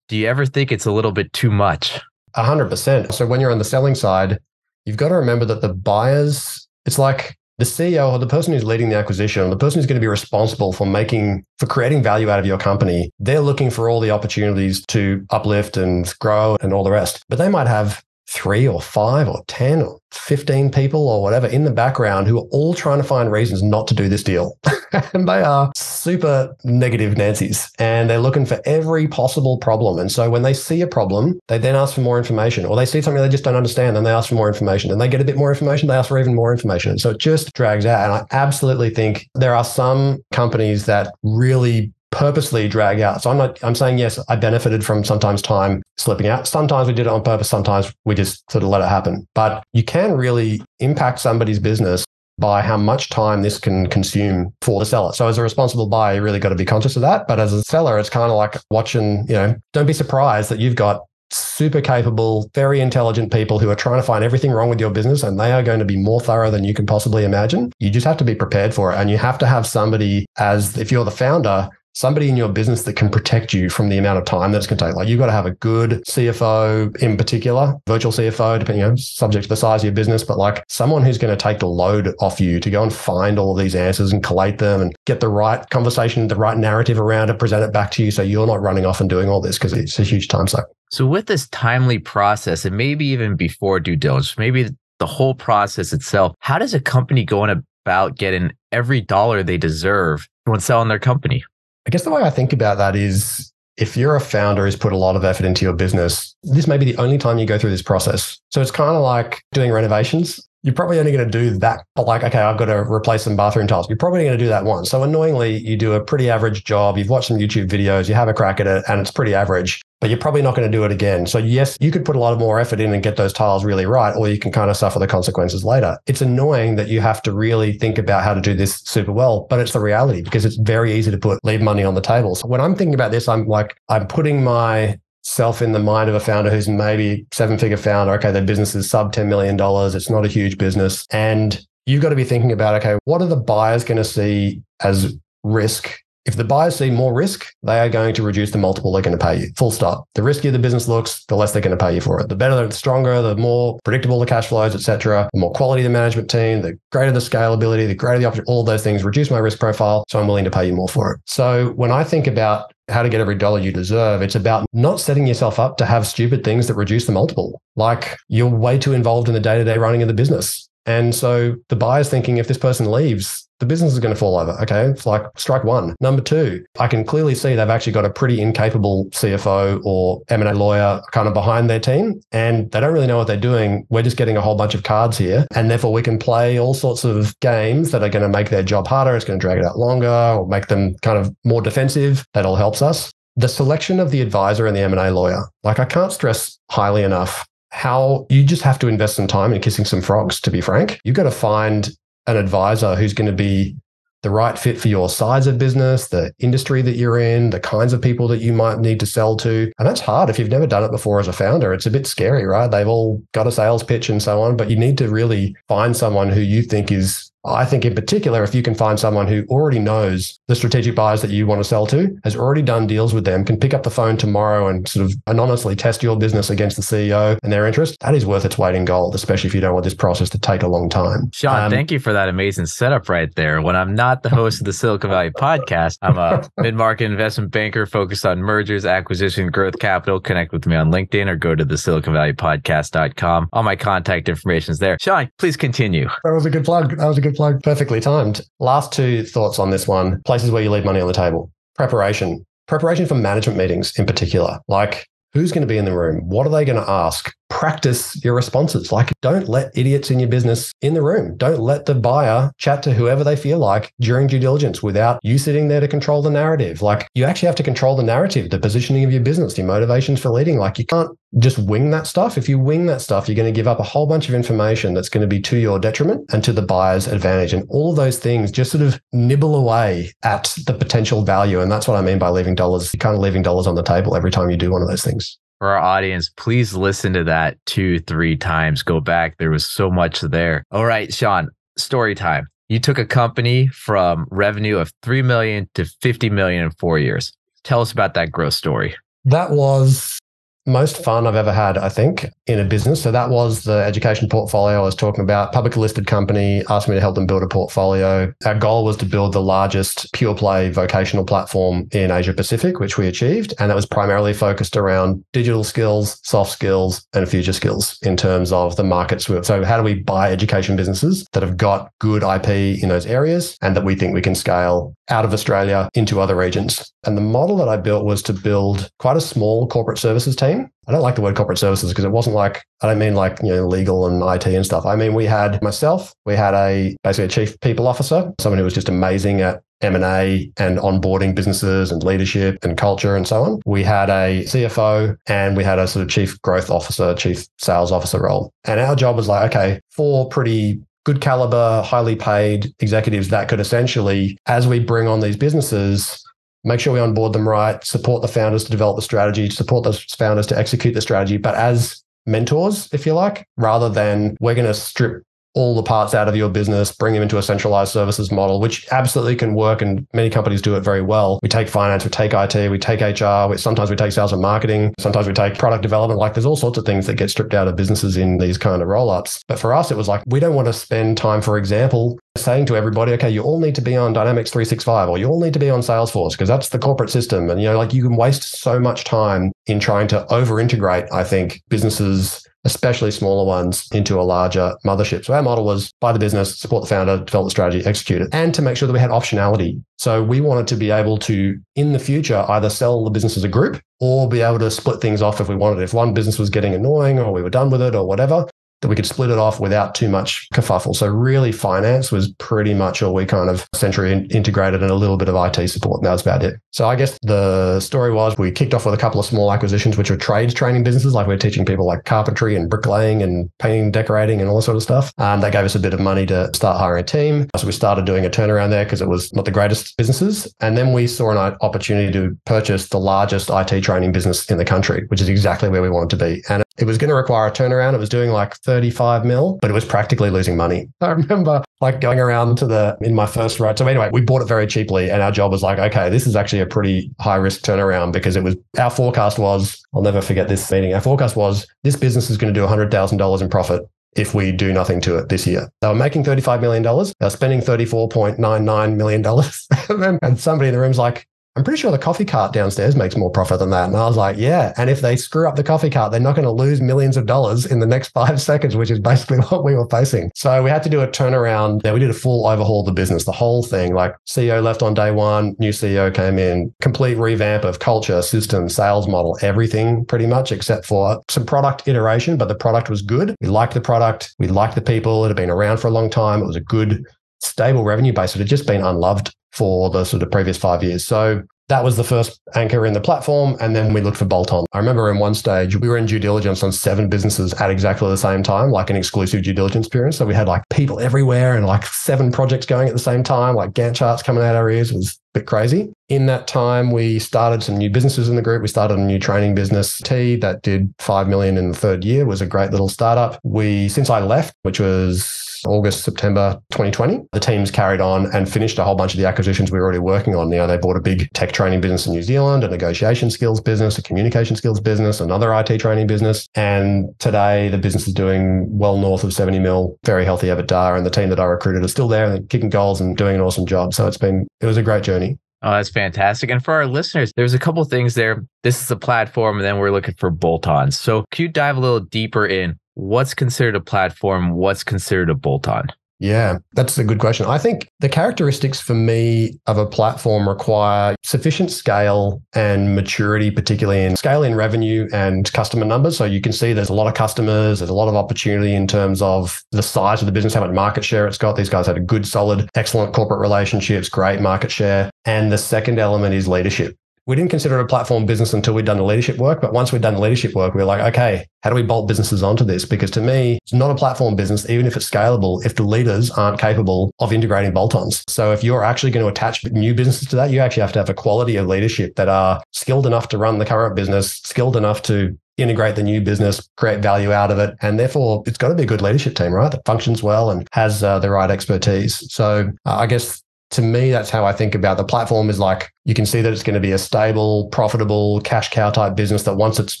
do 0.08 0.16
you 0.16 0.26
ever 0.26 0.46
think 0.46 0.70
it's 0.70 0.86
a 0.86 0.92
little 0.92 1.12
bit 1.12 1.32
too 1.32 1.50
much? 1.50 2.00
A 2.34 2.42
hundred 2.42 2.68
percent. 2.68 3.14
So 3.14 3.26
when 3.26 3.40
you're 3.40 3.52
on 3.52 3.58
the 3.58 3.64
selling 3.64 3.94
side, 3.94 4.38
you've 4.84 4.96
got 4.96 5.08
to 5.08 5.14
remember 5.14 5.44
that 5.46 5.60
the 5.60 5.72
buyers, 5.72 6.68
it's 6.84 6.98
like 6.98 7.36
the 7.58 7.64
CEO 7.64 8.10
or 8.10 8.18
the 8.18 8.26
person 8.26 8.52
who's 8.52 8.64
leading 8.64 8.88
the 8.88 8.96
acquisition, 8.96 9.48
the 9.48 9.56
person 9.56 9.78
who's 9.78 9.86
going 9.86 9.98
to 9.98 10.00
be 10.00 10.08
responsible 10.08 10.72
for 10.72 10.86
making, 10.86 11.44
for 11.58 11.66
creating 11.66 12.02
value 12.02 12.28
out 12.28 12.40
of 12.40 12.46
your 12.46 12.58
company, 12.58 13.10
they're 13.20 13.40
looking 13.40 13.70
for 13.70 13.88
all 13.88 14.00
the 14.00 14.10
opportunities 14.10 14.84
to 14.86 15.24
uplift 15.30 15.76
and 15.76 16.12
grow 16.18 16.56
and 16.60 16.72
all 16.72 16.82
the 16.82 16.90
rest. 16.90 17.24
But 17.28 17.38
they 17.38 17.48
might 17.48 17.68
have 17.68 18.02
three 18.28 18.66
or 18.66 18.80
five 18.80 19.28
or 19.28 19.42
10 19.48 19.82
or 19.82 19.98
15 20.12 20.70
people 20.70 21.08
or 21.08 21.22
whatever 21.22 21.46
in 21.46 21.64
the 21.64 21.70
background 21.70 22.26
who 22.26 22.38
are 22.38 22.48
all 22.50 22.74
trying 22.74 22.98
to 22.98 23.04
find 23.04 23.30
reasons 23.30 23.62
not 23.62 23.86
to 23.88 23.94
do 23.94 24.08
this 24.08 24.22
deal. 24.22 24.58
and 25.12 25.28
they 25.28 25.42
are 25.42 25.72
super 25.76 26.54
negative 26.64 27.16
Nancy's 27.16 27.70
and 27.78 28.08
they're 28.08 28.18
looking 28.18 28.46
for 28.46 28.60
every 28.64 29.08
possible 29.08 29.58
problem. 29.58 29.98
And 29.98 30.10
so 30.10 30.30
when 30.30 30.42
they 30.42 30.54
see 30.54 30.80
a 30.80 30.86
problem, 30.86 31.38
they 31.48 31.58
then 31.58 31.74
ask 31.74 31.94
for 31.94 32.00
more 32.00 32.18
information 32.18 32.64
or 32.64 32.76
they 32.76 32.86
see 32.86 33.00
something 33.00 33.22
they 33.22 33.28
just 33.28 33.44
don't 33.44 33.56
understand 33.56 33.96
and 33.96 34.06
they 34.06 34.12
ask 34.12 34.28
for 34.28 34.36
more 34.36 34.48
information 34.48 34.90
and 34.90 35.00
they 35.00 35.08
get 35.08 35.20
a 35.20 35.24
bit 35.24 35.36
more 35.36 35.52
information, 35.52 35.88
they 35.88 35.96
ask 35.96 36.08
for 36.08 36.18
even 36.18 36.34
more 36.34 36.52
information. 36.52 36.92
And 36.92 37.00
so 37.00 37.10
it 37.10 37.18
just 37.18 37.52
drags 37.54 37.86
out. 37.86 38.04
And 38.04 38.12
I 38.12 38.24
absolutely 38.36 38.90
think 38.90 39.28
there 39.34 39.54
are 39.54 39.64
some 39.64 40.22
companies 40.32 40.86
that 40.86 41.12
really 41.22 41.92
purposely 42.14 42.68
drag 42.68 43.00
out. 43.00 43.20
So 43.22 43.30
I'm 43.30 43.36
not, 43.36 43.62
I'm 43.64 43.74
saying, 43.74 43.98
yes, 43.98 44.20
I 44.28 44.36
benefited 44.36 44.86
from 44.86 45.02
sometimes 45.02 45.42
time 45.42 45.82
slipping 45.96 46.28
out. 46.28 46.46
Sometimes 46.46 46.86
we 46.86 46.94
did 46.94 47.06
it 47.06 47.12
on 47.12 47.24
purpose. 47.24 47.50
Sometimes 47.50 47.92
we 48.04 48.14
just 48.14 48.48
sort 48.52 48.62
of 48.62 48.70
let 48.70 48.80
it 48.80 48.88
happen. 48.88 49.26
But 49.34 49.64
you 49.72 49.82
can 49.82 50.12
really 50.12 50.62
impact 50.78 51.18
somebody's 51.18 51.58
business 51.58 52.04
by 52.38 52.62
how 52.62 52.76
much 52.76 53.10
time 53.10 53.42
this 53.42 53.58
can 53.58 53.88
consume 53.88 54.52
for 54.62 54.78
the 54.78 54.86
seller. 54.86 55.12
So 55.12 55.26
as 55.26 55.38
a 55.38 55.42
responsible 55.42 55.88
buyer, 55.88 56.14
you 56.14 56.22
really 56.22 56.38
got 56.38 56.50
to 56.50 56.54
be 56.54 56.64
conscious 56.64 56.94
of 56.94 57.02
that. 57.02 57.26
But 57.26 57.40
as 57.40 57.52
a 57.52 57.62
seller, 57.64 57.98
it's 57.98 58.10
kind 58.10 58.30
of 58.30 58.36
like 58.36 58.56
watching, 58.70 59.26
you 59.26 59.34
know, 59.34 59.56
don't 59.72 59.86
be 59.86 59.92
surprised 59.92 60.50
that 60.50 60.60
you've 60.60 60.76
got 60.76 61.02
super 61.32 61.80
capable, 61.80 62.48
very 62.54 62.80
intelligent 62.80 63.32
people 63.32 63.58
who 63.58 63.70
are 63.70 63.74
trying 63.74 64.00
to 64.00 64.06
find 64.06 64.22
everything 64.22 64.52
wrong 64.52 64.68
with 64.68 64.78
your 64.78 64.90
business 64.90 65.24
and 65.24 65.38
they 65.38 65.50
are 65.50 65.64
going 65.64 65.80
to 65.80 65.84
be 65.84 65.96
more 65.96 66.20
thorough 66.20 66.50
than 66.50 66.62
you 66.62 66.74
can 66.74 66.86
possibly 66.86 67.24
imagine. 67.24 67.72
You 67.80 67.90
just 67.90 68.06
have 68.06 68.18
to 68.18 68.24
be 68.24 68.36
prepared 68.36 68.72
for 68.72 68.92
it. 68.92 68.96
And 68.96 69.10
you 69.10 69.18
have 69.18 69.38
to 69.38 69.46
have 69.46 69.66
somebody 69.66 70.26
as 70.38 70.78
if 70.78 70.92
you're 70.92 71.04
the 71.04 71.10
founder 71.10 71.68
somebody 71.94 72.28
in 72.28 72.36
your 72.36 72.48
business 72.48 72.82
that 72.82 72.94
can 72.94 73.08
protect 73.08 73.54
you 73.54 73.70
from 73.70 73.88
the 73.88 73.98
amount 73.98 74.18
of 74.18 74.24
time 74.24 74.52
that 74.52 74.58
it's 74.58 74.66
going 74.66 74.78
to 74.78 74.84
take. 74.84 74.94
Like 74.94 75.08
you've 75.08 75.18
got 75.18 75.26
to 75.26 75.32
have 75.32 75.46
a 75.46 75.52
good 75.52 76.02
CFO 76.06 76.96
in 76.98 77.16
particular, 77.16 77.76
virtual 77.86 78.12
CFO, 78.12 78.58
depending 78.58 78.84
on 78.84 78.96
subject 78.98 79.44
to 79.44 79.48
the 79.48 79.56
size 79.56 79.80
of 79.80 79.84
your 79.84 79.92
business, 79.94 80.24
but 80.24 80.36
like 80.36 80.64
someone 80.68 81.04
who's 81.04 81.18
going 81.18 81.36
to 81.36 81.42
take 81.42 81.60
the 81.60 81.68
load 81.68 82.12
off 82.20 82.40
you 82.40 82.60
to 82.60 82.70
go 82.70 82.82
and 82.82 82.92
find 82.92 83.38
all 83.38 83.56
of 83.56 83.62
these 83.62 83.74
answers 83.74 84.12
and 84.12 84.22
collate 84.22 84.58
them 84.58 84.80
and 84.82 84.94
get 85.06 85.20
the 85.20 85.28
right 85.28 85.68
conversation, 85.70 86.28
the 86.28 86.36
right 86.36 86.58
narrative 86.58 86.98
around 86.98 87.30
it, 87.30 87.38
present 87.38 87.62
it 87.62 87.72
back 87.72 87.90
to 87.92 88.04
you. 88.04 88.10
So 88.10 88.22
you're 88.22 88.46
not 88.46 88.60
running 88.60 88.84
off 88.84 89.00
and 89.00 89.08
doing 89.08 89.28
all 89.28 89.40
this 89.40 89.56
because 89.56 89.72
it's 89.72 89.98
a 89.98 90.02
huge 90.02 90.28
time 90.28 90.48
suck. 90.48 90.66
So 90.90 91.06
with 91.06 91.26
this 91.26 91.48
timely 91.48 91.98
process 91.98 92.64
and 92.64 92.76
maybe 92.76 93.06
even 93.06 93.36
before 93.36 93.80
due 93.80 93.96
diligence, 93.96 94.36
maybe 94.38 94.68
the 94.98 95.06
whole 95.06 95.34
process 95.34 95.92
itself, 95.92 96.34
how 96.40 96.58
does 96.58 96.74
a 96.74 96.80
company 96.80 97.24
go 97.24 97.44
about 97.84 98.16
getting 98.16 98.52
every 98.72 99.00
dollar 99.00 99.42
they 99.42 99.58
deserve 99.58 100.28
when 100.44 100.60
selling 100.60 100.88
their 100.88 100.98
company? 100.98 101.44
I 101.86 101.90
guess 101.90 102.02
the 102.02 102.10
way 102.10 102.22
I 102.22 102.30
think 102.30 102.52
about 102.52 102.78
that 102.78 102.96
is 102.96 103.52
if 103.76 103.96
you're 103.96 104.16
a 104.16 104.20
founder 104.20 104.64
who's 104.64 104.76
put 104.76 104.92
a 104.92 104.96
lot 104.96 105.16
of 105.16 105.24
effort 105.24 105.44
into 105.44 105.64
your 105.64 105.74
business, 105.74 106.34
this 106.44 106.66
may 106.66 106.78
be 106.78 106.84
the 106.84 106.96
only 106.96 107.18
time 107.18 107.38
you 107.38 107.46
go 107.46 107.58
through 107.58 107.70
this 107.70 107.82
process. 107.82 108.38
So 108.50 108.60
it's 108.60 108.70
kind 108.70 108.96
of 108.96 109.02
like 109.02 109.42
doing 109.52 109.72
renovations 109.72 110.40
you're 110.64 110.74
probably 110.74 110.98
only 110.98 111.12
going 111.12 111.30
to 111.30 111.38
do 111.38 111.58
that. 111.58 111.84
Like, 111.94 112.24
okay, 112.24 112.38
I've 112.38 112.56
got 112.56 112.64
to 112.64 112.90
replace 112.90 113.22
some 113.22 113.36
bathroom 113.36 113.66
tiles. 113.66 113.86
You're 113.86 113.98
probably 113.98 114.24
going 114.24 114.36
to 114.36 114.42
do 114.42 114.48
that 114.48 114.64
once. 114.64 114.88
So 114.88 115.02
annoyingly, 115.02 115.58
you 115.58 115.76
do 115.76 115.92
a 115.92 116.02
pretty 116.02 116.30
average 116.30 116.64
job. 116.64 116.96
You've 116.96 117.10
watched 117.10 117.28
some 117.28 117.36
YouTube 117.36 117.68
videos, 117.68 118.08
you 118.08 118.14
have 118.14 118.28
a 118.28 118.34
crack 118.34 118.60
at 118.60 118.66
it, 118.66 118.82
and 118.88 118.98
it's 118.98 119.10
pretty 119.10 119.34
average. 119.34 119.82
But 120.04 120.10
you're 120.10 120.18
probably 120.18 120.42
not 120.42 120.54
going 120.54 120.70
to 120.70 120.76
do 120.76 120.84
it 120.84 120.92
again. 120.92 121.24
So 121.24 121.38
yes, 121.38 121.78
you 121.80 121.90
could 121.90 122.04
put 122.04 122.14
a 122.14 122.18
lot 122.18 122.34
of 122.34 122.38
more 122.38 122.60
effort 122.60 122.78
in 122.78 122.92
and 122.92 123.02
get 123.02 123.16
those 123.16 123.32
tiles 123.32 123.64
really 123.64 123.86
right, 123.86 124.14
or 124.14 124.28
you 124.28 124.38
can 124.38 124.52
kind 124.52 124.70
of 124.70 124.76
suffer 124.76 124.98
the 124.98 125.06
consequences 125.06 125.64
later. 125.64 125.96
It's 126.04 126.20
annoying 126.20 126.74
that 126.74 126.88
you 126.88 127.00
have 127.00 127.22
to 127.22 127.32
really 127.32 127.78
think 127.78 127.96
about 127.96 128.22
how 128.22 128.34
to 128.34 128.40
do 128.42 128.52
this 128.52 128.82
super 128.84 129.12
well, 129.12 129.46
but 129.48 129.60
it's 129.60 129.72
the 129.72 129.80
reality 129.80 130.20
because 130.20 130.44
it's 130.44 130.56
very 130.56 130.92
easy 130.92 131.10
to 131.10 131.16
put 131.16 131.42
leave 131.42 131.62
money 131.62 131.84
on 131.84 131.94
the 131.94 132.02
table. 132.02 132.34
So 132.34 132.46
when 132.46 132.60
I'm 132.60 132.74
thinking 132.74 132.92
about 132.92 133.12
this, 133.12 133.28
I'm 133.28 133.46
like, 133.46 133.78
I'm 133.88 134.06
putting 134.06 134.44
my 134.44 134.98
self 135.22 135.62
in 135.62 135.72
the 135.72 135.78
mind 135.78 136.10
of 136.10 136.14
a 136.14 136.20
founder 136.20 136.50
who's 136.50 136.68
maybe 136.68 137.24
seven 137.32 137.56
figure 137.56 137.78
founder. 137.78 138.12
Okay, 138.12 138.30
their 138.30 138.44
business 138.44 138.74
is 138.74 138.90
sub 138.90 139.10
$10 139.14 139.26
million. 139.26 139.56
It's 139.96 140.10
not 140.10 140.26
a 140.26 140.28
huge 140.28 140.58
business. 140.58 141.06
And 141.12 141.66
you've 141.86 142.02
got 142.02 142.10
to 142.10 142.14
be 142.14 142.24
thinking 142.24 142.52
about, 142.52 142.74
okay, 142.74 142.98
what 143.04 143.22
are 143.22 143.26
the 143.26 143.36
buyers 143.36 143.84
going 143.84 143.96
to 143.96 144.04
see 144.04 144.60
as 144.80 145.16
risk 145.44 145.98
if 146.26 146.36
the 146.36 146.44
buyers 146.44 146.76
see 146.76 146.90
more 146.90 147.14
risk, 147.14 147.46
they 147.62 147.80
are 147.80 147.88
going 147.88 148.14
to 148.14 148.22
reduce 148.22 148.50
the 148.50 148.58
multiple 148.58 148.92
they're 148.92 149.02
going 149.02 149.16
to 149.16 149.24
pay 149.24 149.38
you. 149.38 149.48
Full 149.56 149.70
stop. 149.70 150.08
The 150.14 150.22
riskier 150.22 150.52
the 150.52 150.58
business 150.58 150.88
looks, 150.88 151.24
the 151.26 151.36
less 151.36 151.52
they're 151.52 151.62
going 151.62 151.76
to 151.76 151.84
pay 151.84 151.94
you 151.94 152.00
for 152.00 152.20
it. 152.20 152.28
The 152.28 152.36
better, 152.36 152.66
the 152.66 152.74
stronger, 152.74 153.20
the 153.20 153.36
more 153.36 153.78
predictable 153.84 154.20
the 154.20 154.26
cash 154.26 154.48
flows, 154.48 154.74
etc. 154.74 155.28
The 155.32 155.40
more 155.40 155.52
quality 155.52 155.82
the 155.82 155.90
management 155.90 156.30
team, 156.30 156.62
the 156.62 156.78
greater 156.92 157.12
the 157.12 157.20
scalability, 157.20 157.86
the 157.86 157.94
greater 157.94 158.18
the 158.18 158.26
opportunity. 158.26 158.50
All 158.50 158.64
those 158.64 158.82
things 158.82 159.04
reduce 159.04 159.30
my 159.30 159.38
risk 159.38 159.58
profile, 159.58 160.04
so 160.08 160.18
I'm 160.18 160.26
willing 160.26 160.44
to 160.44 160.50
pay 160.50 160.66
you 160.66 160.72
more 160.72 160.88
for 160.88 161.12
it. 161.12 161.20
So 161.26 161.72
when 161.72 161.90
I 161.90 162.04
think 162.04 162.26
about 162.26 162.72
how 162.88 163.02
to 163.02 163.08
get 163.08 163.20
every 163.20 163.34
dollar 163.34 163.60
you 163.60 163.72
deserve. 163.72 164.20
It's 164.20 164.34
about 164.34 164.66
not 164.72 165.00
setting 165.00 165.26
yourself 165.26 165.58
up 165.58 165.78
to 165.78 165.86
have 165.86 166.06
stupid 166.06 166.44
things 166.44 166.66
that 166.66 166.74
reduce 166.74 167.06
the 167.06 167.12
multiple. 167.12 167.60
Like 167.76 168.16
you're 168.28 168.48
way 168.48 168.78
too 168.78 168.92
involved 168.92 169.28
in 169.28 169.34
the 169.34 169.40
day 169.40 169.56
to 169.58 169.64
day 169.64 169.78
running 169.78 170.02
of 170.02 170.08
the 170.08 170.14
business. 170.14 170.68
And 170.86 171.14
so 171.14 171.56
the 171.68 171.76
buyer's 171.76 172.10
thinking 172.10 172.36
if 172.36 172.48
this 172.48 172.58
person 172.58 172.90
leaves, 172.90 173.48
the 173.60 173.66
business 173.66 173.92
is 173.92 173.98
going 173.98 174.14
to 174.14 174.18
fall 174.18 174.38
over. 174.38 174.52
Okay. 174.62 174.86
It's 174.86 175.06
like 175.06 175.22
strike 175.36 175.64
one. 175.64 175.94
Number 176.00 176.20
two, 176.20 176.64
I 176.78 176.88
can 176.88 177.04
clearly 177.04 177.34
see 177.34 177.54
they've 177.54 177.68
actually 177.68 177.92
got 177.92 178.04
a 178.04 178.10
pretty 178.10 178.40
incapable 178.40 179.06
CFO 179.06 179.80
or 179.84 180.22
M&A 180.28 180.52
lawyer 180.54 181.00
kind 181.12 181.28
of 181.28 181.34
behind 181.34 181.70
their 181.70 181.80
team 181.80 182.20
and 182.32 182.70
they 182.70 182.80
don't 182.80 182.92
really 182.92 183.06
know 183.06 183.16
what 183.16 183.26
they're 183.26 183.36
doing. 183.36 183.86
We're 183.88 184.02
just 184.02 184.16
getting 184.16 184.36
a 184.36 184.40
whole 184.40 184.56
bunch 184.56 184.74
of 184.74 184.82
cards 184.82 185.16
here. 185.16 185.46
And 185.54 185.70
therefore 185.70 185.92
we 185.92 186.02
can 186.02 186.18
play 186.18 186.58
all 186.58 186.74
sorts 186.74 187.04
of 187.04 187.38
games 187.40 187.90
that 187.92 188.02
are 188.02 188.08
going 188.08 188.22
to 188.22 188.28
make 188.28 188.50
their 188.50 188.62
job 188.62 188.86
harder. 188.86 189.14
It's 189.16 189.24
going 189.24 189.38
to 189.38 189.42
drag 189.42 189.58
it 189.58 189.64
out 189.64 189.78
longer 189.78 190.08
or 190.08 190.46
make 190.46 190.66
them 190.66 190.96
kind 191.02 191.18
of 191.18 191.34
more 191.44 191.62
defensive. 191.62 192.26
That 192.34 192.44
all 192.44 192.56
helps 192.56 192.82
us. 192.82 193.12
The 193.36 193.48
selection 193.48 193.98
of 193.98 194.10
the 194.10 194.20
advisor 194.20 194.66
and 194.66 194.76
the 194.76 194.80
M&A 194.82 195.10
lawyer, 195.10 195.48
like 195.64 195.80
I 195.80 195.84
can't 195.84 196.12
stress 196.12 196.58
highly 196.70 197.02
enough 197.02 197.44
how 197.74 198.24
you 198.30 198.44
just 198.44 198.62
have 198.62 198.78
to 198.78 198.86
invest 198.86 199.16
some 199.16 199.26
time 199.26 199.52
in 199.52 199.60
kissing 199.60 199.84
some 199.84 200.00
frogs, 200.00 200.40
to 200.40 200.50
be 200.50 200.60
frank. 200.60 201.00
You've 201.02 201.16
got 201.16 201.24
to 201.24 201.30
find 201.32 201.90
an 202.28 202.36
advisor 202.36 202.94
who's 202.94 203.12
going 203.12 203.26
to 203.26 203.36
be 203.36 203.76
the 204.22 204.30
right 204.30 204.56
fit 204.56 204.80
for 204.80 204.86
your 204.86 205.08
size 205.10 205.48
of 205.48 205.58
business, 205.58 206.08
the 206.08 206.32
industry 206.38 206.82
that 206.82 206.94
you're 206.94 207.18
in, 207.18 207.50
the 207.50 207.58
kinds 207.58 207.92
of 207.92 208.00
people 208.00 208.28
that 208.28 208.40
you 208.40 208.52
might 208.52 208.78
need 208.78 209.00
to 209.00 209.06
sell 209.06 209.36
to. 209.38 209.72
And 209.78 209.88
that's 209.88 210.00
hard 210.00 210.30
if 210.30 210.38
you've 210.38 210.48
never 210.48 210.68
done 210.68 210.84
it 210.84 210.92
before 210.92 211.18
as 211.18 211.26
a 211.26 211.32
founder. 211.32 211.74
It's 211.74 211.84
a 211.84 211.90
bit 211.90 212.06
scary, 212.06 212.46
right? 212.46 212.70
They've 212.70 212.86
all 212.86 213.20
got 213.32 213.48
a 213.48 213.52
sales 213.52 213.82
pitch 213.82 214.08
and 214.08 214.22
so 214.22 214.40
on, 214.40 214.56
but 214.56 214.70
you 214.70 214.76
need 214.76 214.96
to 214.98 215.10
really 215.10 215.56
find 215.66 215.96
someone 215.96 216.28
who 216.30 216.40
you 216.40 216.62
think 216.62 216.92
is 216.92 217.32
I 217.44 217.64
think 217.64 217.84
in 217.84 217.94
particular, 217.94 218.42
if 218.42 218.54
you 218.54 218.62
can 218.62 218.74
find 218.74 218.98
someone 218.98 219.26
who 219.26 219.44
already 219.48 219.78
knows 219.78 220.38
the 220.48 220.54
strategic 220.54 220.94
buyers 220.94 221.22
that 221.22 221.30
you 221.30 221.46
want 221.46 221.60
to 221.60 221.64
sell 221.64 221.86
to, 221.88 222.18
has 222.24 222.36
already 222.36 222.62
done 222.62 222.86
deals 222.86 223.12
with 223.12 223.24
them, 223.24 223.44
can 223.44 223.58
pick 223.58 223.74
up 223.74 223.82
the 223.82 223.90
phone 223.90 224.16
tomorrow 224.16 224.68
and 224.68 224.88
sort 224.88 225.06
of 225.06 225.16
anonymously 225.26 225.76
test 225.76 226.02
your 226.02 226.16
business 226.16 226.50
against 226.50 226.76
the 226.76 226.82
CEO 226.82 227.38
and 227.42 227.52
their 227.52 227.66
interest, 227.66 227.98
that 228.00 228.14
is 228.14 228.24
worth 228.24 228.44
its 228.44 228.56
weight 228.56 228.74
in 228.74 228.84
gold, 228.84 229.14
especially 229.14 229.48
if 229.48 229.54
you 229.54 229.60
don't 229.60 229.74
want 229.74 229.84
this 229.84 229.94
process 229.94 230.30
to 230.30 230.38
take 230.38 230.62
a 230.62 230.68
long 230.68 230.88
time. 230.88 231.30
Sean, 231.32 231.64
um, 231.64 231.70
thank 231.70 231.90
you 231.90 231.98
for 231.98 232.12
that 232.12 232.28
amazing 232.28 232.66
setup 232.66 233.08
right 233.08 233.34
there. 233.34 233.60
When 233.60 233.76
I'm 233.76 233.94
not 233.94 234.22
the 234.22 234.30
host 234.30 234.60
of 234.60 234.64
the 234.64 234.72
Silicon 234.72 235.10
Valley 235.10 235.30
podcast, 235.30 235.98
I'm 236.02 236.18
a 236.18 236.48
mid 236.58 236.74
market 236.74 237.04
investment 237.04 237.50
banker 237.50 237.86
focused 237.86 238.24
on 238.24 238.38
mergers, 238.40 238.86
acquisition, 238.86 239.50
growth 239.50 239.78
capital. 239.78 240.20
Connect 240.20 240.52
with 240.52 240.66
me 240.66 240.76
on 240.76 240.90
LinkedIn 240.90 241.28
or 241.28 241.36
go 241.36 241.54
to 241.54 241.64
the 241.64 241.76
Silicon 241.76 242.14
Valley 242.14 242.32
podcast.com. 242.32 243.48
All 243.52 243.62
my 243.62 243.76
contact 243.76 244.28
information 244.28 244.72
is 244.72 244.78
there. 244.78 244.96
Sean, 245.00 245.30
please 245.38 245.56
continue. 245.56 246.08
That 246.24 246.32
was 246.32 246.46
a 246.46 246.50
good 246.50 246.64
plug. 246.64 246.96
That 246.96 247.06
was 247.06 247.18
a 247.18 247.20
good 247.20 247.33
plug. 247.34 247.62
Perfectly 247.62 248.00
timed. 248.00 248.40
Last 248.60 248.92
two 248.92 249.24
thoughts 249.24 249.58
on 249.58 249.70
this 249.70 249.86
one 249.86 250.22
places 250.22 250.50
where 250.50 250.62
you 250.62 250.70
leave 250.70 250.84
money 250.84 251.00
on 251.00 251.06
the 251.06 251.12
table. 251.12 251.50
Preparation. 251.74 252.44
Preparation 252.66 253.06
for 253.06 253.14
management 253.14 253.58
meetings 253.58 253.92
in 253.98 254.06
particular. 254.06 254.60
Like 254.68 255.06
Who's 255.34 255.50
going 255.50 255.66
to 255.66 255.72
be 255.72 255.78
in 255.78 255.84
the 255.84 255.96
room? 255.96 256.28
What 256.28 256.46
are 256.46 256.50
they 256.50 256.64
going 256.64 256.80
to 256.80 256.88
ask? 256.88 257.34
Practice 257.50 258.22
your 258.24 258.34
responses. 258.34 258.92
Like, 258.92 259.10
don't 259.20 259.48
let 259.48 259.76
idiots 259.76 260.08
in 260.08 260.20
your 260.20 260.28
business 260.28 260.72
in 260.80 260.94
the 260.94 261.02
room. 261.02 261.36
Don't 261.36 261.58
let 261.58 261.86
the 261.86 261.94
buyer 261.96 262.52
chat 262.58 262.84
to 262.84 262.94
whoever 262.94 263.24
they 263.24 263.34
feel 263.34 263.58
like 263.58 263.92
during 263.98 264.28
due 264.28 264.38
diligence 264.38 264.80
without 264.80 265.18
you 265.24 265.38
sitting 265.38 265.66
there 265.66 265.80
to 265.80 265.88
control 265.88 266.22
the 266.22 266.30
narrative. 266.30 266.82
Like, 266.82 267.08
you 267.14 267.24
actually 267.24 267.46
have 267.46 267.56
to 267.56 267.64
control 267.64 267.96
the 267.96 268.04
narrative, 268.04 268.50
the 268.50 268.60
positioning 268.60 269.02
of 269.02 269.10
your 269.10 269.22
business, 269.22 269.58
your 269.58 269.66
motivations 269.66 270.20
for 270.20 270.30
leading. 270.30 270.58
Like, 270.58 270.78
you 270.78 270.86
can't 270.86 271.10
just 271.38 271.58
wing 271.58 271.90
that 271.90 272.06
stuff. 272.06 272.38
If 272.38 272.48
you 272.48 272.58
wing 272.58 272.86
that 272.86 273.00
stuff, 273.00 273.28
you're 273.28 273.36
going 273.36 273.52
to 273.52 273.56
give 273.56 273.66
up 273.66 273.80
a 273.80 273.84
whole 273.84 274.06
bunch 274.06 274.28
of 274.28 274.34
information 274.34 274.94
that's 274.94 275.08
going 275.08 275.22
to 275.22 275.26
be 275.26 275.40
to 275.42 275.56
your 275.56 275.78
detriment 275.78 276.32
and 276.32 276.44
to 276.44 276.52
the 276.52 276.62
buyer's 276.62 277.06
advantage. 277.06 277.52
And 277.52 277.66
all 277.68 277.90
of 277.90 277.96
those 277.96 278.18
things 278.18 278.50
just 278.50 278.70
sort 278.70 278.82
of 278.82 279.00
nibble 279.12 279.56
away 279.56 280.12
at 280.22 280.54
the 280.66 280.74
potential 280.74 281.24
value. 281.24 281.60
And 281.60 281.70
that's 281.70 281.88
what 281.88 281.96
I 281.96 282.02
mean 282.02 282.18
by 282.18 282.28
leaving 282.28 282.54
dollars, 282.54 282.92
you're 282.92 282.98
kind 282.98 283.14
of 283.14 283.20
leaving 283.20 283.42
dollars 283.42 283.66
on 283.66 283.74
the 283.74 283.82
table 283.82 284.16
every 284.16 284.30
time 284.30 284.50
you 284.50 284.56
do 284.56 284.70
one 284.70 284.82
of 284.82 284.88
those 284.88 285.02
things. 285.02 285.38
For 285.58 285.68
our 285.68 285.78
audience, 285.78 286.30
please 286.36 286.74
listen 286.74 287.12
to 287.14 287.24
that 287.24 287.56
two, 287.66 288.00
three 288.00 288.36
times. 288.36 288.82
Go 288.82 289.00
back. 289.00 289.38
There 289.38 289.50
was 289.50 289.66
so 289.66 289.90
much 289.90 290.20
there. 290.20 290.64
All 290.70 290.84
right, 290.84 291.12
Sean, 291.12 291.48
story 291.78 292.14
time. 292.14 292.48
You 292.68 292.80
took 292.80 292.98
a 292.98 293.04
company 293.04 293.68
from 293.68 294.26
revenue 294.30 294.78
of 294.78 294.92
3 295.02 295.22
million 295.22 295.68
to 295.74 295.84
50 295.84 296.30
million 296.30 296.64
in 296.64 296.70
four 296.72 296.98
years. 296.98 297.32
Tell 297.62 297.80
us 297.80 297.92
about 297.92 298.14
that 298.14 298.32
growth 298.32 298.54
story. 298.54 298.96
That 299.24 299.50
was 299.50 300.18
most 300.66 301.02
fun 301.04 301.26
I've 301.26 301.34
ever 301.34 301.52
had, 301.52 301.76
I 301.76 301.88
think, 301.88 302.26
in 302.46 302.58
a 302.58 302.64
business. 302.64 303.02
So 303.02 303.12
that 303.12 303.30
was 303.30 303.64
the 303.64 303.84
education 303.84 304.28
portfolio 304.28 304.78
I 304.78 304.84
was 304.84 304.94
talking 304.94 305.22
about. 305.22 305.52
Public 305.52 305.76
listed 305.76 306.06
company 306.06 306.62
asked 306.70 306.88
me 306.88 306.94
to 306.94 307.00
help 307.00 307.14
them 307.14 307.26
build 307.26 307.42
a 307.42 307.48
portfolio. 307.48 308.32
Our 308.46 308.54
goal 308.54 308.84
was 308.84 308.96
to 308.98 309.06
build 309.06 309.32
the 309.32 309.42
largest 309.42 310.12
pure 310.14 310.34
play 310.34 310.70
vocational 310.70 311.24
platform 311.24 311.88
in 311.92 312.10
Asia 312.10 312.32
Pacific, 312.32 312.80
which 312.80 312.96
we 312.96 313.06
achieved. 313.06 313.52
And 313.58 313.70
that 313.70 313.74
was 313.74 313.86
primarily 313.86 314.32
focused 314.32 314.76
around 314.76 315.22
digital 315.32 315.64
skills, 315.64 316.18
soft 316.22 316.52
skills, 316.52 317.06
and 317.12 317.28
future 317.28 317.52
skills 317.52 317.98
in 318.02 318.16
terms 318.16 318.52
of 318.52 318.76
the 318.76 318.84
markets. 318.84 319.26
So 319.26 319.64
how 319.64 319.76
do 319.76 319.82
we 319.82 319.94
buy 319.94 320.32
education 320.32 320.76
businesses 320.76 321.26
that 321.32 321.42
have 321.42 321.56
got 321.56 321.90
good 321.98 322.22
IP 322.22 322.82
in 322.82 322.88
those 322.88 323.06
areas 323.06 323.58
and 323.60 323.76
that 323.76 323.84
we 323.84 323.94
think 323.94 324.14
we 324.14 324.22
can 324.22 324.34
scale 324.34 324.94
out 325.10 325.24
of 325.26 325.32
Australia 325.34 325.90
into 325.94 326.20
other 326.20 326.36
regions? 326.36 326.92
And 327.04 327.16
the 327.16 327.22
model 327.22 327.56
that 327.58 327.68
I 327.68 327.76
built 327.76 328.06
was 328.06 328.22
to 328.22 328.32
build 328.32 328.90
quite 328.98 329.16
a 329.16 329.20
small 329.20 329.66
corporate 329.68 329.98
services 329.98 330.34
team 330.34 330.53
I 330.86 330.92
don't 330.92 331.02
like 331.02 331.14
the 331.14 331.22
word 331.22 331.36
corporate 331.36 331.58
services 331.58 331.90
because 331.90 332.04
it 332.04 332.10
wasn't 332.10 332.36
like, 332.36 332.62
I 332.82 332.86
don't 332.86 332.98
mean 332.98 333.14
like, 333.14 333.38
you 333.42 333.48
know, 333.48 333.66
legal 333.66 334.06
and 334.06 334.22
IT 334.22 334.46
and 334.46 334.64
stuff. 334.64 334.84
I 334.84 334.96
mean, 334.96 335.14
we 335.14 335.24
had 335.24 335.62
myself, 335.62 336.14
we 336.26 336.34
had 336.34 336.54
a 336.54 336.96
basically 337.02 337.24
a 337.24 337.28
chief 337.28 337.58
people 337.60 337.86
officer, 337.86 338.32
someone 338.38 338.58
who 338.58 338.64
was 338.64 338.74
just 338.74 338.88
amazing 338.88 339.40
at 339.40 339.62
M&A 339.80 340.50
and 340.56 340.78
onboarding 340.78 341.34
businesses 341.34 341.90
and 341.90 342.02
leadership 342.02 342.58
and 342.62 342.76
culture 342.76 343.16
and 343.16 343.26
so 343.26 343.42
on. 343.42 343.60
We 343.66 343.82
had 343.82 344.10
a 344.10 344.44
CFO 344.44 345.16
and 345.26 345.56
we 345.56 345.64
had 345.64 345.78
a 345.78 345.86
sort 345.86 346.04
of 346.04 346.10
chief 346.10 346.40
growth 346.42 346.70
officer, 346.70 347.14
chief 347.14 347.46
sales 347.58 347.92
officer 347.92 348.20
role. 348.20 348.52
And 348.64 348.80
our 348.80 348.96
job 348.96 349.16
was 349.16 349.28
like, 349.28 349.50
okay, 349.50 349.80
four 349.90 350.28
pretty 350.28 350.80
good 351.04 351.20
caliber, 351.20 351.82
highly 351.82 352.16
paid 352.16 352.74
executives 352.80 353.28
that 353.28 353.48
could 353.48 353.60
essentially, 353.60 354.38
as 354.46 354.66
we 354.66 354.80
bring 354.80 355.06
on 355.06 355.20
these 355.20 355.36
businesses, 355.36 356.24
make 356.64 356.80
sure 356.80 356.92
we 356.92 357.00
onboard 357.00 357.32
them 357.32 357.48
right, 357.48 357.82
support 357.84 358.22
the 358.22 358.28
founders 358.28 358.64
to 358.64 358.70
develop 358.70 358.96
the 358.96 359.02
strategy, 359.02 359.50
support 359.50 359.84
those 359.84 360.02
founders 360.04 360.46
to 360.48 360.58
execute 360.58 360.94
the 360.94 361.00
strategy, 361.00 361.36
but 361.36 361.54
as 361.54 362.02
mentors, 362.26 362.88
if 362.92 363.06
you 363.06 363.12
like, 363.12 363.46
rather 363.56 363.88
than 363.88 364.36
we're 364.40 364.54
going 364.54 364.66
to 364.66 364.74
strip 364.74 365.22
all 365.54 365.76
the 365.76 365.82
parts 365.82 366.14
out 366.14 366.28
of 366.28 366.34
your 366.34 366.48
business, 366.48 366.92
bring 366.92 367.14
them 367.14 367.22
into 367.22 367.38
a 367.38 367.42
centralized 367.42 367.92
services 367.92 368.32
model, 368.32 368.60
which 368.60 368.86
absolutely 368.90 369.36
can 369.36 369.54
work. 369.54 369.80
And 369.80 370.06
many 370.12 370.28
companies 370.28 370.60
do 370.60 370.74
it 370.74 370.80
very 370.80 371.00
well. 371.00 371.38
We 371.42 371.48
take 371.48 371.68
finance, 371.68 372.04
we 372.04 372.10
take 372.10 372.32
IT, 372.34 372.70
we 372.70 372.78
take 372.78 373.00
HR, 373.00 373.48
we, 373.48 373.56
sometimes 373.56 373.88
we 373.88 373.96
take 373.96 374.10
sales 374.10 374.32
and 374.32 374.42
marketing, 374.42 374.94
sometimes 374.98 375.28
we 375.28 375.32
take 375.32 375.56
product 375.56 375.82
development. 375.82 376.18
Like 376.18 376.34
there's 376.34 376.46
all 376.46 376.56
sorts 376.56 376.76
of 376.76 376.84
things 376.84 377.06
that 377.06 377.14
get 377.14 377.30
stripped 377.30 377.54
out 377.54 377.68
of 377.68 377.76
businesses 377.76 378.16
in 378.16 378.38
these 378.38 378.58
kind 378.58 378.82
of 378.82 378.88
roll 378.88 379.10
ups. 379.10 379.42
But 379.46 379.60
for 379.60 379.72
us, 379.72 379.92
it 379.92 379.96
was 379.96 380.08
like, 380.08 380.24
we 380.26 380.40
don't 380.40 380.56
want 380.56 380.66
to 380.66 380.72
spend 380.72 381.16
time, 381.16 381.40
for 381.40 381.56
example, 381.56 382.18
saying 382.36 382.66
to 382.66 382.76
everybody, 382.76 383.12
okay, 383.12 383.30
you 383.30 383.42
all 383.42 383.60
need 383.60 383.74
to 383.76 383.80
be 383.80 383.96
on 383.96 384.12
Dynamics 384.12 384.50
365 384.50 385.08
or 385.08 385.18
you 385.18 385.26
all 385.28 385.40
need 385.40 385.52
to 385.52 385.58
be 385.58 385.70
on 385.70 385.80
Salesforce 385.80 386.32
because 386.32 386.48
that's 386.48 386.70
the 386.70 386.78
corporate 386.78 387.10
system. 387.10 387.48
And, 387.48 387.60
you 387.60 387.68
know, 387.68 387.78
like 387.78 387.94
you 387.94 388.02
can 388.02 388.16
waste 388.16 388.60
so 388.60 388.80
much 388.80 389.04
time 389.04 389.52
in 389.66 389.78
trying 389.78 390.08
to 390.08 390.26
over 390.32 390.58
integrate, 390.58 391.06
I 391.12 391.22
think, 391.24 391.62
businesses 391.68 392.44
especially 392.64 393.10
smaller 393.10 393.46
ones, 393.46 393.88
into 393.92 394.18
a 394.18 394.22
larger 394.22 394.74
mothership. 394.84 395.24
So 395.24 395.34
our 395.34 395.42
model 395.42 395.64
was 395.64 395.92
buy 396.00 396.12
the 396.12 396.18
business, 396.18 396.58
support 396.58 396.82
the 396.82 396.88
founder, 396.88 397.18
develop 397.18 397.46
the 397.46 397.50
strategy, 397.50 397.84
execute 397.86 398.22
it, 398.22 398.28
and 398.32 398.54
to 398.54 398.62
make 398.62 398.76
sure 398.76 398.86
that 398.86 398.92
we 398.92 398.98
had 398.98 399.10
optionality. 399.10 399.82
So 399.98 400.22
we 400.22 400.40
wanted 400.40 400.66
to 400.68 400.76
be 400.76 400.90
able 400.90 401.18
to, 401.18 401.58
in 401.76 401.92
the 401.92 401.98
future, 401.98 402.44
either 402.48 402.70
sell 402.70 403.04
the 403.04 403.10
business 403.10 403.36
as 403.36 403.44
a 403.44 403.48
group 403.48 403.80
or 404.00 404.28
be 404.28 404.40
able 404.40 404.58
to 404.58 404.70
split 404.70 405.00
things 405.00 405.22
off 405.22 405.40
if 405.40 405.48
we 405.48 405.56
wanted. 405.56 405.82
If 405.82 405.94
one 405.94 406.14
business 406.14 406.38
was 406.38 406.50
getting 406.50 406.74
annoying 406.74 407.18
or 407.18 407.32
we 407.32 407.42
were 407.42 407.50
done 407.50 407.70
with 407.70 407.82
it 407.82 407.94
or 407.94 408.06
whatever, 408.06 408.46
that 408.84 408.88
we 408.88 408.96
could 408.96 409.06
split 409.06 409.30
it 409.30 409.38
off 409.38 409.60
without 409.60 409.94
too 409.94 410.10
much 410.10 410.46
kerfuffle. 410.52 410.94
So 410.94 411.06
really 411.06 411.52
finance 411.52 412.12
was 412.12 412.28
pretty 412.34 412.74
much 412.74 413.02
all 413.02 413.14
we 413.14 413.24
kind 413.24 413.48
of 413.48 413.66
centrally 413.74 414.26
integrated 414.26 414.82
and 414.82 414.90
a 414.90 414.94
little 414.94 415.16
bit 415.16 415.30
of 415.30 415.34
IT 415.34 415.68
support. 415.68 416.00
And 416.00 416.06
that 416.06 416.12
was 416.12 416.20
about 416.20 416.42
it. 416.42 416.60
So 416.70 416.86
I 416.86 416.96
guess 416.96 417.18
the 417.22 417.80
story 417.80 418.12
was 418.12 418.36
we 418.36 418.50
kicked 418.50 418.74
off 418.74 418.84
with 418.84 418.92
a 418.92 418.98
couple 418.98 419.18
of 419.18 419.24
small 419.24 419.52
acquisitions, 419.52 419.96
which 419.96 420.10
were 420.10 420.18
trades 420.18 420.52
training 420.52 420.84
businesses. 420.84 421.14
Like 421.14 421.26
we 421.26 421.32
are 421.32 421.38
teaching 421.38 421.64
people 421.64 421.86
like 421.86 422.04
carpentry 422.04 422.56
and 422.56 422.68
bricklaying 422.68 423.22
and 423.22 423.48
painting, 423.58 423.90
decorating 423.90 424.40
and 424.40 424.50
all 424.50 424.56
that 424.56 424.62
sort 424.62 424.76
of 424.76 424.82
stuff. 424.82 425.12
And 425.16 425.42
that 425.42 425.52
gave 425.52 425.64
us 425.64 425.74
a 425.74 425.80
bit 425.80 425.94
of 425.94 426.00
money 426.00 426.26
to 426.26 426.52
start 426.52 426.78
hiring 426.78 427.02
a 427.02 427.06
team. 427.06 427.48
So 427.56 427.66
we 427.66 427.72
started 427.72 428.04
doing 428.04 428.26
a 428.26 428.30
turnaround 428.30 428.68
there 428.68 428.84
because 428.84 429.00
it 429.00 429.08
was 429.08 429.32
not 429.32 429.46
the 429.46 429.50
greatest 429.50 429.96
businesses. 429.96 430.52
And 430.60 430.76
then 430.76 430.92
we 430.92 431.06
saw 431.06 431.30
an 431.30 431.56
opportunity 431.62 432.12
to 432.12 432.36
purchase 432.44 432.90
the 432.90 432.98
largest 432.98 433.48
IT 433.48 433.80
training 433.80 434.12
business 434.12 434.50
in 434.50 434.58
the 434.58 434.64
country, 434.64 435.06
which 435.08 435.22
is 435.22 435.30
exactly 435.30 435.70
where 435.70 435.80
we 435.80 435.88
wanted 435.88 436.10
to 436.10 436.16
be. 436.16 436.42
And 436.50 436.63
it 436.78 436.84
was 436.84 436.98
going 436.98 437.08
to 437.08 437.14
require 437.14 437.46
a 437.46 437.52
turnaround. 437.52 437.94
It 437.94 437.98
was 437.98 438.08
doing 438.08 438.30
like 438.30 438.54
35 438.56 439.24
mil, 439.24 439.58
but 439.60 439.70
it 439.70 439.74
was 439.74 439.84
practically 439.84 440.30
losing 440.30 440.56
money. 440.56 440.88
I 441.00 441.10
remember 441.10 441.62
like 441.80 442.00
going 442.00 442.18
around 442.18 442.56
to 442.58 442.66
the 442.66 442.96
in 443.00 443.14
my 443.14 443.26
first 443.26 443.60
ride. 443.60 443.78
So 443.78 443.86
anyway, 443.86 444.10
we 444.12 444.20
bought 444.20 444.42
it 444.42 444.48
very 444.48 444.66
cheaply, 444.66 445.10
and 445.10 445.22
our 445.22 445.32
job 445.32 445.52
was 445.52 445.62
like, 445.62 445.78
okay, 445.78 446.10
this 446.10 446.26
is 446.26 446.36
actually 446.36 446.60
a 446.60 446.66
pretty 446.66 447.10
high 447.20 447.36
risk 447.36 447.62
turnaround 447.62 448.12
because 448.12 448.36
it 448.36 448.42
was 448.42 448.56
our 448.78 448.90
forecast 448.90 449.38
was. 449.38 449.80
I'll 449.94 450.02
never 450.02 450.20
forget 450.20 450.48
this 450.48 450.70
meeting. 450.70 450.94
Our 450.94 451.00
forecast 451.00 451.36
was 451.36 451.66
this 451.82 451.96
business 451.96 452.30
is 452.30 452.36
going 452.36 452.52
to 452.52 452.58
do 452.58 452.66
hundred 452.66 452.90
thousand 452.90 453.18
dollars 453.18 453.42
in 453.42 453.48
profit 453.48 453.82
if 454.16 454.34
we 454.34 454.52
do 454.52 454.72
nothing 454.72 455.00
to 455.02 455.18
it 455.18 455.28
this 455.28 455.46
year. 455.46 455.68
They 455.80 455.88
were 455.88 455.94
making 455.94 456.24
$35 456.24 456.60
million. 456.60 456.82
They 456.82 457.26
were 457.26 457.30
spending 457.30 457.60
$34.99 457.60 458.96
million. 458.96 460.18
and 460.22 460.40
somebody 460.40 460.68
in 460.68 460.74
the 460.74 460.80
room's 460.80 460.98
like, 460.98 461.26
I'm 461.56 461.62
pretty 461.62 461.80
sure 461.80 461.92
the 461.92 461.98
coffee 461.98 462.24
cart 462.24 462.52
downstairs 462.52 462.96
makes 462.96 463.16
more 463.16 463.30
profit 463.30 463.60
than 463.60 463.70
that. 463.70 463.84
And 463.84 463.96
I 463.96 464.06
was 464.06 464.16
like, 464.16 464.36
yeah. 464.36 464.72
And 464.76 464.90
if 464.90 465.00
they 465.00 465.14
screw 465.14 465.46
up 465.46 465.54
the 465.54 465.62
coffee 465.62 465.88
cart, 465.88 466.10
they're 466.10 466.18
not 466.18 466.34
going 466.34 466.46
to 466.46 466.50
lose 466.50 466.80
millions 466.80 467.16
of 467.16 467.26
dollars 467.26 467.64
in 467.64 467.78
the 467.78 467.86
next 467.86 468.08
five 468.12 468.40
seconds, 468.42 468.74
which 468.74 468.90
is 468.90 468.98
basically 468.98 469.38
what 469.50 469.62
we 469.62 469.74
were 469.74 469.86
facing. 469.88 470.32
So 470.34 470.64
we 470.64 470.70
had 470.70 470.82
to 470.82 470.88
do 470.88 471.00
a 471.00 471.06
turnaround. 471.06 471.82
Yeah, 471.84 471.92
we 471.92 472.00
did 472.00 472.10
a 472.10 472.14
full 472.14 472.48
overhaul 472.48 472.80
of 472.80 472.86
the 472.86 472.92
business, 472.92 473.24
the 473.24 473.30
whole 473.30 473.62
thing. 473.62 473.94
Like 473.94 474.16
CEO 474.26 474.60
left 474.64 474.82
on 474.82 474.94
day 474.94 475.12
one, 475.12 475.54
new 475.60 475.70
CEO 475.70 476.12
came 476.12 476.40
in, 476.40 476.74
complete 476.80 477.16
revamp 477.18 477.62
of 477.62 477.78
culture, 477.78 478.20
system, 478.20 478.68
sales 478.68 479.06
model, 479.06 479.38
everything 479.40 480.04
pretty 480.06 480.26
much, 480.26 480.50
except 480.50 480.84
for 480.86 481.22
some 481.30 481.46
product 481.46 481.86
iteration. 481.86 482.36
But 482.36 482.48
the 482.48 482.56
product 482.56 482.90
was 482.90 483.00
good. 483.00 483.36
We 483.40 483.46
liked 483.46 483.74
the 483.74 483.80
product. 483.80 484.34
We 484.40 484.48
liked 484.48 484.74
the 484.74 484.82
people. 484.82 485.24
It 485.24 485.28
had 485.28 485.36
been 485.36 485.50
around 485.50 485.78
for 485.78 485.86
a 485.86 485.92
long 485.92 486.10
time. 486.10 486.42
It 486.42 486.46
was 486.46 486.56
a 486.56 486.60
good 486.60 487.04
stable 487.44 487.84
revenue 487.84 488.12
base. 488.12 488.32
that 488.32 488.38
had 488.38 488.48
just 488.48 488.66
been 488.66 488.82
unloved 488.82 489.34
for 489.52 489.90
the 489.90 490.04
sort 490.04 490.22
of 490.22 490.30
previous 490.30 490.56
five 490.56 490.82
years. 490.82 491.06
So 491.06 491.42
that 491.68 491.82
was 491.82 491.96
the 491.96 492.04
first 492.04 492.40
anchor 492.54 492.84
in 492.84 492.92
the 492.92 493.00
platform. 493.00 493.56
And 493.60 493.74
then 493.74 493.94
we 493.94 494.02
looked 494.02 494.18
for 494.18 494.26
bolt 494.26 494.52
on. 494.52 494.66
I 494.72 494.78
remember 494.78 495.10
in 495.10 495.18
one 495.18 495.34
stage, 495.34 495.76
we 495.76 495.88
were 495.88 495.96
in 495.96 496.04
due 496.04 496.18
diligence 496.18 496.62
on 496.62 496.72
seven 496.72 497.08
businesses 497.08 497.54
at 497.54 497.70
exactly 497.70 498.08
the 498.10 498.18
same 498.18 498.42
time, 498.42 498.70
like 498.70 498.90
an 498.90 498.96
exclusive 498.96 499.42
due 499.42 499.54
diligence 499.54 499.88
period. 499.88 500.12
So 500.12 500.26
we 500.26 500.34
had 500.34 500.46
like 500.46 500.62
people 500.68 501.00
everywhere 501.00 501.56
and 501.56 501.64
like 501.64 501.86
seven 501.86 502.30
projects 502.30 502.66
going 502.66 502.88
at 502.88 502.94
the 502.94 503.00
same 503.00 503.22
time, 503.22 503.54
like 503.54 503.70
Gantt 503.70 503.94
charts 503.94 504.22
coming 504.22 504.42
out 504.42 504.56
our 504.56 504.68
ears. 504.68 504.90
It 504.90 504.96
was 504.96 505.18
a 505.34 505.38
bit 505.38 505.46
crazy. 505.46 505.90
In 506.10 506.26
that 506.26 506.46
time, 506.46 506.90
we 506.90 507.18
started 507.18 507.62
some 507.62 507.78
new 507.78 507.88
businesses 507.88 508.28
in 508.28 508.36
the 508.36 508.42
group. 508.42 508.60
We 508.60 508.68
started 508.68 508.98
a 508.98 509.00
new 509.00 509.18
training 509.18 509.54
business, 509.54 510.00
T, 510.00 510.36
that 510.36 510.60
did 510.60 510.92
5 510.98 511.28
million 511.28 511.56
in 511.56 511.70
the 511.70 511.76
third 511.76 512.04
year, 512.04 512.26
was 512.26 512.42
a 512.42 512.46
great 512.46 512.72
little 512.72 512.90
startup. 512.90 513.40
We, 513.42 513.88
since 513.88 514.10
I 514.10 514.20
left, 514.20 514.54
which 514.62 514.80
was 514.80 515.43
August, 515.66 516.04
September 516.04 516.60
2020. 516.72 517.20
The 517.32 517.40
teams 517.40 517.70
carried 517.70 518.00
on 518.00 518.26
and 518.34 518.50
finished 518.50 518.78
a 518.78 518.84
whole 518.84 518.94
bunch 518.94 519.14
of 519.14 519.20
the 519.20 519.26
acquisitions 519.26 519.70
we 519.70 519.78
were 519.78 519.84
already 519.84 519.98
working 519.98 520.34
on. 520.34 520.50
You 520.50 520.58
know, 520.58 520.66
they 520.66 520.76
bought 520.76 520.96
a 520.96 521.00
big 521.00 521.30
tech 521.32 521.52
training 521.52 521.80
business 521.80 522.06
in 522.06 522.12
New 522.12 522.22
Zealand, 522.22 522.64
a 522.64 522.68
negotiation 522.68 523.30
skills 523.30 523.60
business, 523.60 523.98
a 523.98 524.02
communication 524.02 524.56
skills 524.56 524.80
business, 524.80 525.20
another 525.20 525.52
IT 525.54 525.78
training 525.78 526.06
business. 526.06 526.48
And 526.54 527.08
today 527.18 527.68
the 527.68 527.78
business 527.78 528.06
is 528.06 528.14
doing 528.14 528.66
well 528.78 528.96
north 528.98 529.24
of 529.24 529.32
70 529.32 529.58
mil, 529.58 529.98
very 530.04 530.24
healthy 530.24 530.48
EBITDA. 530.48 530.96
And 530.96 531.06
the 531.06 531.10
team 531.10 531.28
that 531.30 531.40
I 531.40 531.44
recruited 531.44 531.84
is 531.84 531.90
still 531.90 532.08
there 532.08 532.32
and 532.32 532.48
kicking 532.48 532.70
goals 532.70 533.00
and 533.00 533.16
doing 533.16 533.36
an 533.36 533.40
awesome 533.40 533.66
job. 533.66 533.94
So 533.94 534.06
it's 534.06 534.18
been, 534.18 534.46
it 534.60 534.66
was 534.66 534.76
a 534.76 534.82
great 534.82 535.02
journey. 535.02 535.38
Oh, 535.64 535.70
that's 535.70 535.88
fantastic. 535.88 536.50
And 536.50 536.62
for 536.62 536.74
our 536.74 536.86
listeners, 536.86 537.32
there's 537.36 537.54
a 537.54 537.58
couple 537.58 537.82
things 537.84 538.14
there. 538.14 538.44
This 538.62 538.82
is 538.82 538.90
a 538.90 538.96
platform, 538.96 539.56
and 539.56 539.64
then 539.64 539.78
we're 539.78 539.90
looking 539.90 540.14
for 540.18 540.28
bolt 540.28 540.66
ons. 540.66 541.00
So, 541.00 541.24
could 541.30 541.40
you 541.40 541.48
dive 541.48 541.78
a 541.78 541.80
little 541.80 542.00
deeper 542.00 542.46
in 542.46 542.78
what's 542.94 543.34
considered 543.34 543.76
a 543.76 543.80
platform, 543.80 544.52
what's 544.52 544.84
considered 544.84 545.30
a 545.30 545.34
bolt 545.34 545.68
on? 545.68 545.88
Yeah, 546.20 546.58
that's 546.74 546.96
a 546.96 547.04
good 547.04 547.18
question. 547.18 547.46
I 547.46 547.58
think 547.58 547.90
the 547.98 548.08
characteristics 548.08 548.80
for 548.80 548.94
me 548.94 549.58
of 549.66 549.78
a 549.78 549.84
platform 549.84 550.48
require 550.48 551.16
sufficient 551.24 551.70
scale 551.70 552.40
and 552.54 552.94
maturity, 552.94 553.50
particularly 553.50 554.04
in 554.04 554.16
scale 554.16 554.44
in 554.44 554.54
revenue 554.54 555.08
and 555.12 555.52
customer 555.52 555.84
numbers. 555.84 556.16
So 556.16 556.24
you 556.24 556.40
can 556.40 556.52
see 556.52 556.72
there's 556.72 556.88
a 556.88 556.94
lot 556.94 557.08
of 557.08 557.14
customers, 557.14 557.80
there's 557.80 557.90
a 557.90 557.94
lot 557.94 558.08
of 558.08 558.14
opportunity 558.14 558.74
in 558.74 558.86
terms 558.86 559.20
of 559.22 559.62
the 559.72 559.82
size 559.82 560.22
of 560.22 560.26
the 560.26 560.32
business, 560.32 560.54
how 560.54 560.60
much 560.60 560.70
market 560.70 561.04
share 561.04 561.26
it's 561.26 561.36
got. 561.36 561.56
These 561.56 561.68
guys 561.68 561.86
had 561.88 561.96
a 561.96 562.00
good, 562.00 562.26
solid, 562.26 562.70
excellent 562.74 563.12
corporate 563.12 563.40
relationships, 563.40 564.08
great 564.08 564.40
market 564.40 564.70
share. 564.70 565.10
And 565.24 565.50
the 565.50 565.58
second 565.58 565.98
element 565.98 566.34
is 566.34 566.46
leadership 566.46 566.96
we 567.26 567.36
didn't 567.36 567.50
consider 567.50 567.78
it 567.78 567.82
a 567.82 567.86
platform 567.86 568.26
business 568.26 568.52
until 568.52 568.74
we'd 568.74 568.84
done 568.84 568.98
the 568.98 569.04
leadership 569.04 569.38
work. 569.38 569.60
But 569.60 569.72
once 569.72 569.92
we'd 569.92 570.02
done 570.02 570.14
the 570.14 570.20
leadership 570.20 570.54
work, 570.54 570.74
we 570.74 570.78
were 570.78 570.86
like, 570.86 571.00
okay, 571.14 571.46
how 571.62 571.70
do 571.70 571.76
we 571.76 571.82
bolt 571.82 572.06
businesses 572.06 572.42
onto 572.42 572.64
this? 572.64 572.84
Because 572.84 573.10
to 573.12 573.20
me, 573.20 573.58
it's 573.62 573.72
not 573.72 573.90
a 573.90 573.94
platform 573.94 574.36
business, 574.36 574.68
even 574.68 574.86
if 574.86 574.96
it's 574.96 575.08
scalable, 575.08 575.64
if 575.64 575.76
the 575.76 575.84
leaders 575.84 576.30
aren't 576.30 576.60
capable 576.60 577.12
of 577.20 577.32
integrating 577.32 577.72
bolt 577.72 577.94
ons. 577.94 578.22
So 578.28 578.52
if 578.52 578.62
you're 578.62 578.84
actually 578.84 579.12
going 579.12 579.24
to 579.24 579.30
attach 579.30 579.64
new 579.64 579.94
businesses 579.94 580.28
to 580.28 580.36
that, 580.36 580.50
you 580.50 580.60
actually 580.60 580.82
have 580.82 580.92
to 580.92 580.98
have 580.98 581.08
a 581.08 581.14
quality 581.14 581.56
of 581.56 581.66
leadership 581.66 582.16
that 582.16 582.28
are 582.28 582.62
skilled 582.72 583.06
enough 583.06 583.28
to 583.28 583.38
run 583.38 583.58
the 583.58 583.66
current 583.66 583.96
business, 583.96 584.40
skilled 584.44 584.76
enough 584.76 585.02
to 585.02 585.38
integrate 585.56 585.94
the 585.94 586.02
new 586.02 586.20
business, 586.20 586.68
create 586.76 587.00
value 587.00 587.32
out 587.32 587.50
of 587.50 587.58
it. 587.58 587.76
And 587.80 587.98
therefore, 587.98 588.42
it's 588.44 588.58
got 588.58 588.68
to 588.68 588.74
be 588.74 588.82
a 588.82 588.86
good 588.86 589.00
leadership 589.00 589.36
team, 589.36 589.52
right? 589.52 589.70
That 589.70 589.84
functions 589.86 590.22
well 590.22 590.50
and 590.50 590.68
has 590.72 591.02
uh, 591.02 591.20
the 591.20 591.30
right 591.30 591.50
expertise. 591.50 592.32
So 592.32 592.72
uh, 592.84 592.96
I 592.96 593.06
guess 593.06 593.43
to 593.74 593.82
me, 593.82 594.10
that's 594.10 594.30
how 594.30 594.44
I 594.44 594.52
think 594.52 594.74
about 594.74 594.96
the 594.96 595.04
platform 595.04 595.50
is 595.50 595.58
like 595.58 595.92
you 596.04 596.14
can 596.14 596.26
see 596.26 596.40
that 596.40 596.52
it's 596.52 596.62
going 596.62 596.74
to 596.74 596.80
be 596.80 596.92
a 596.92 596.98
stable, 596.98 597.68
profitable, 597.68 598.40
cash 598.42 598.70
cow 598.70 598.90
type 598.90 599.16
business 599.16 599.42
that 599.44 599.56
once 599.56 599.78
it's 599.78 600.00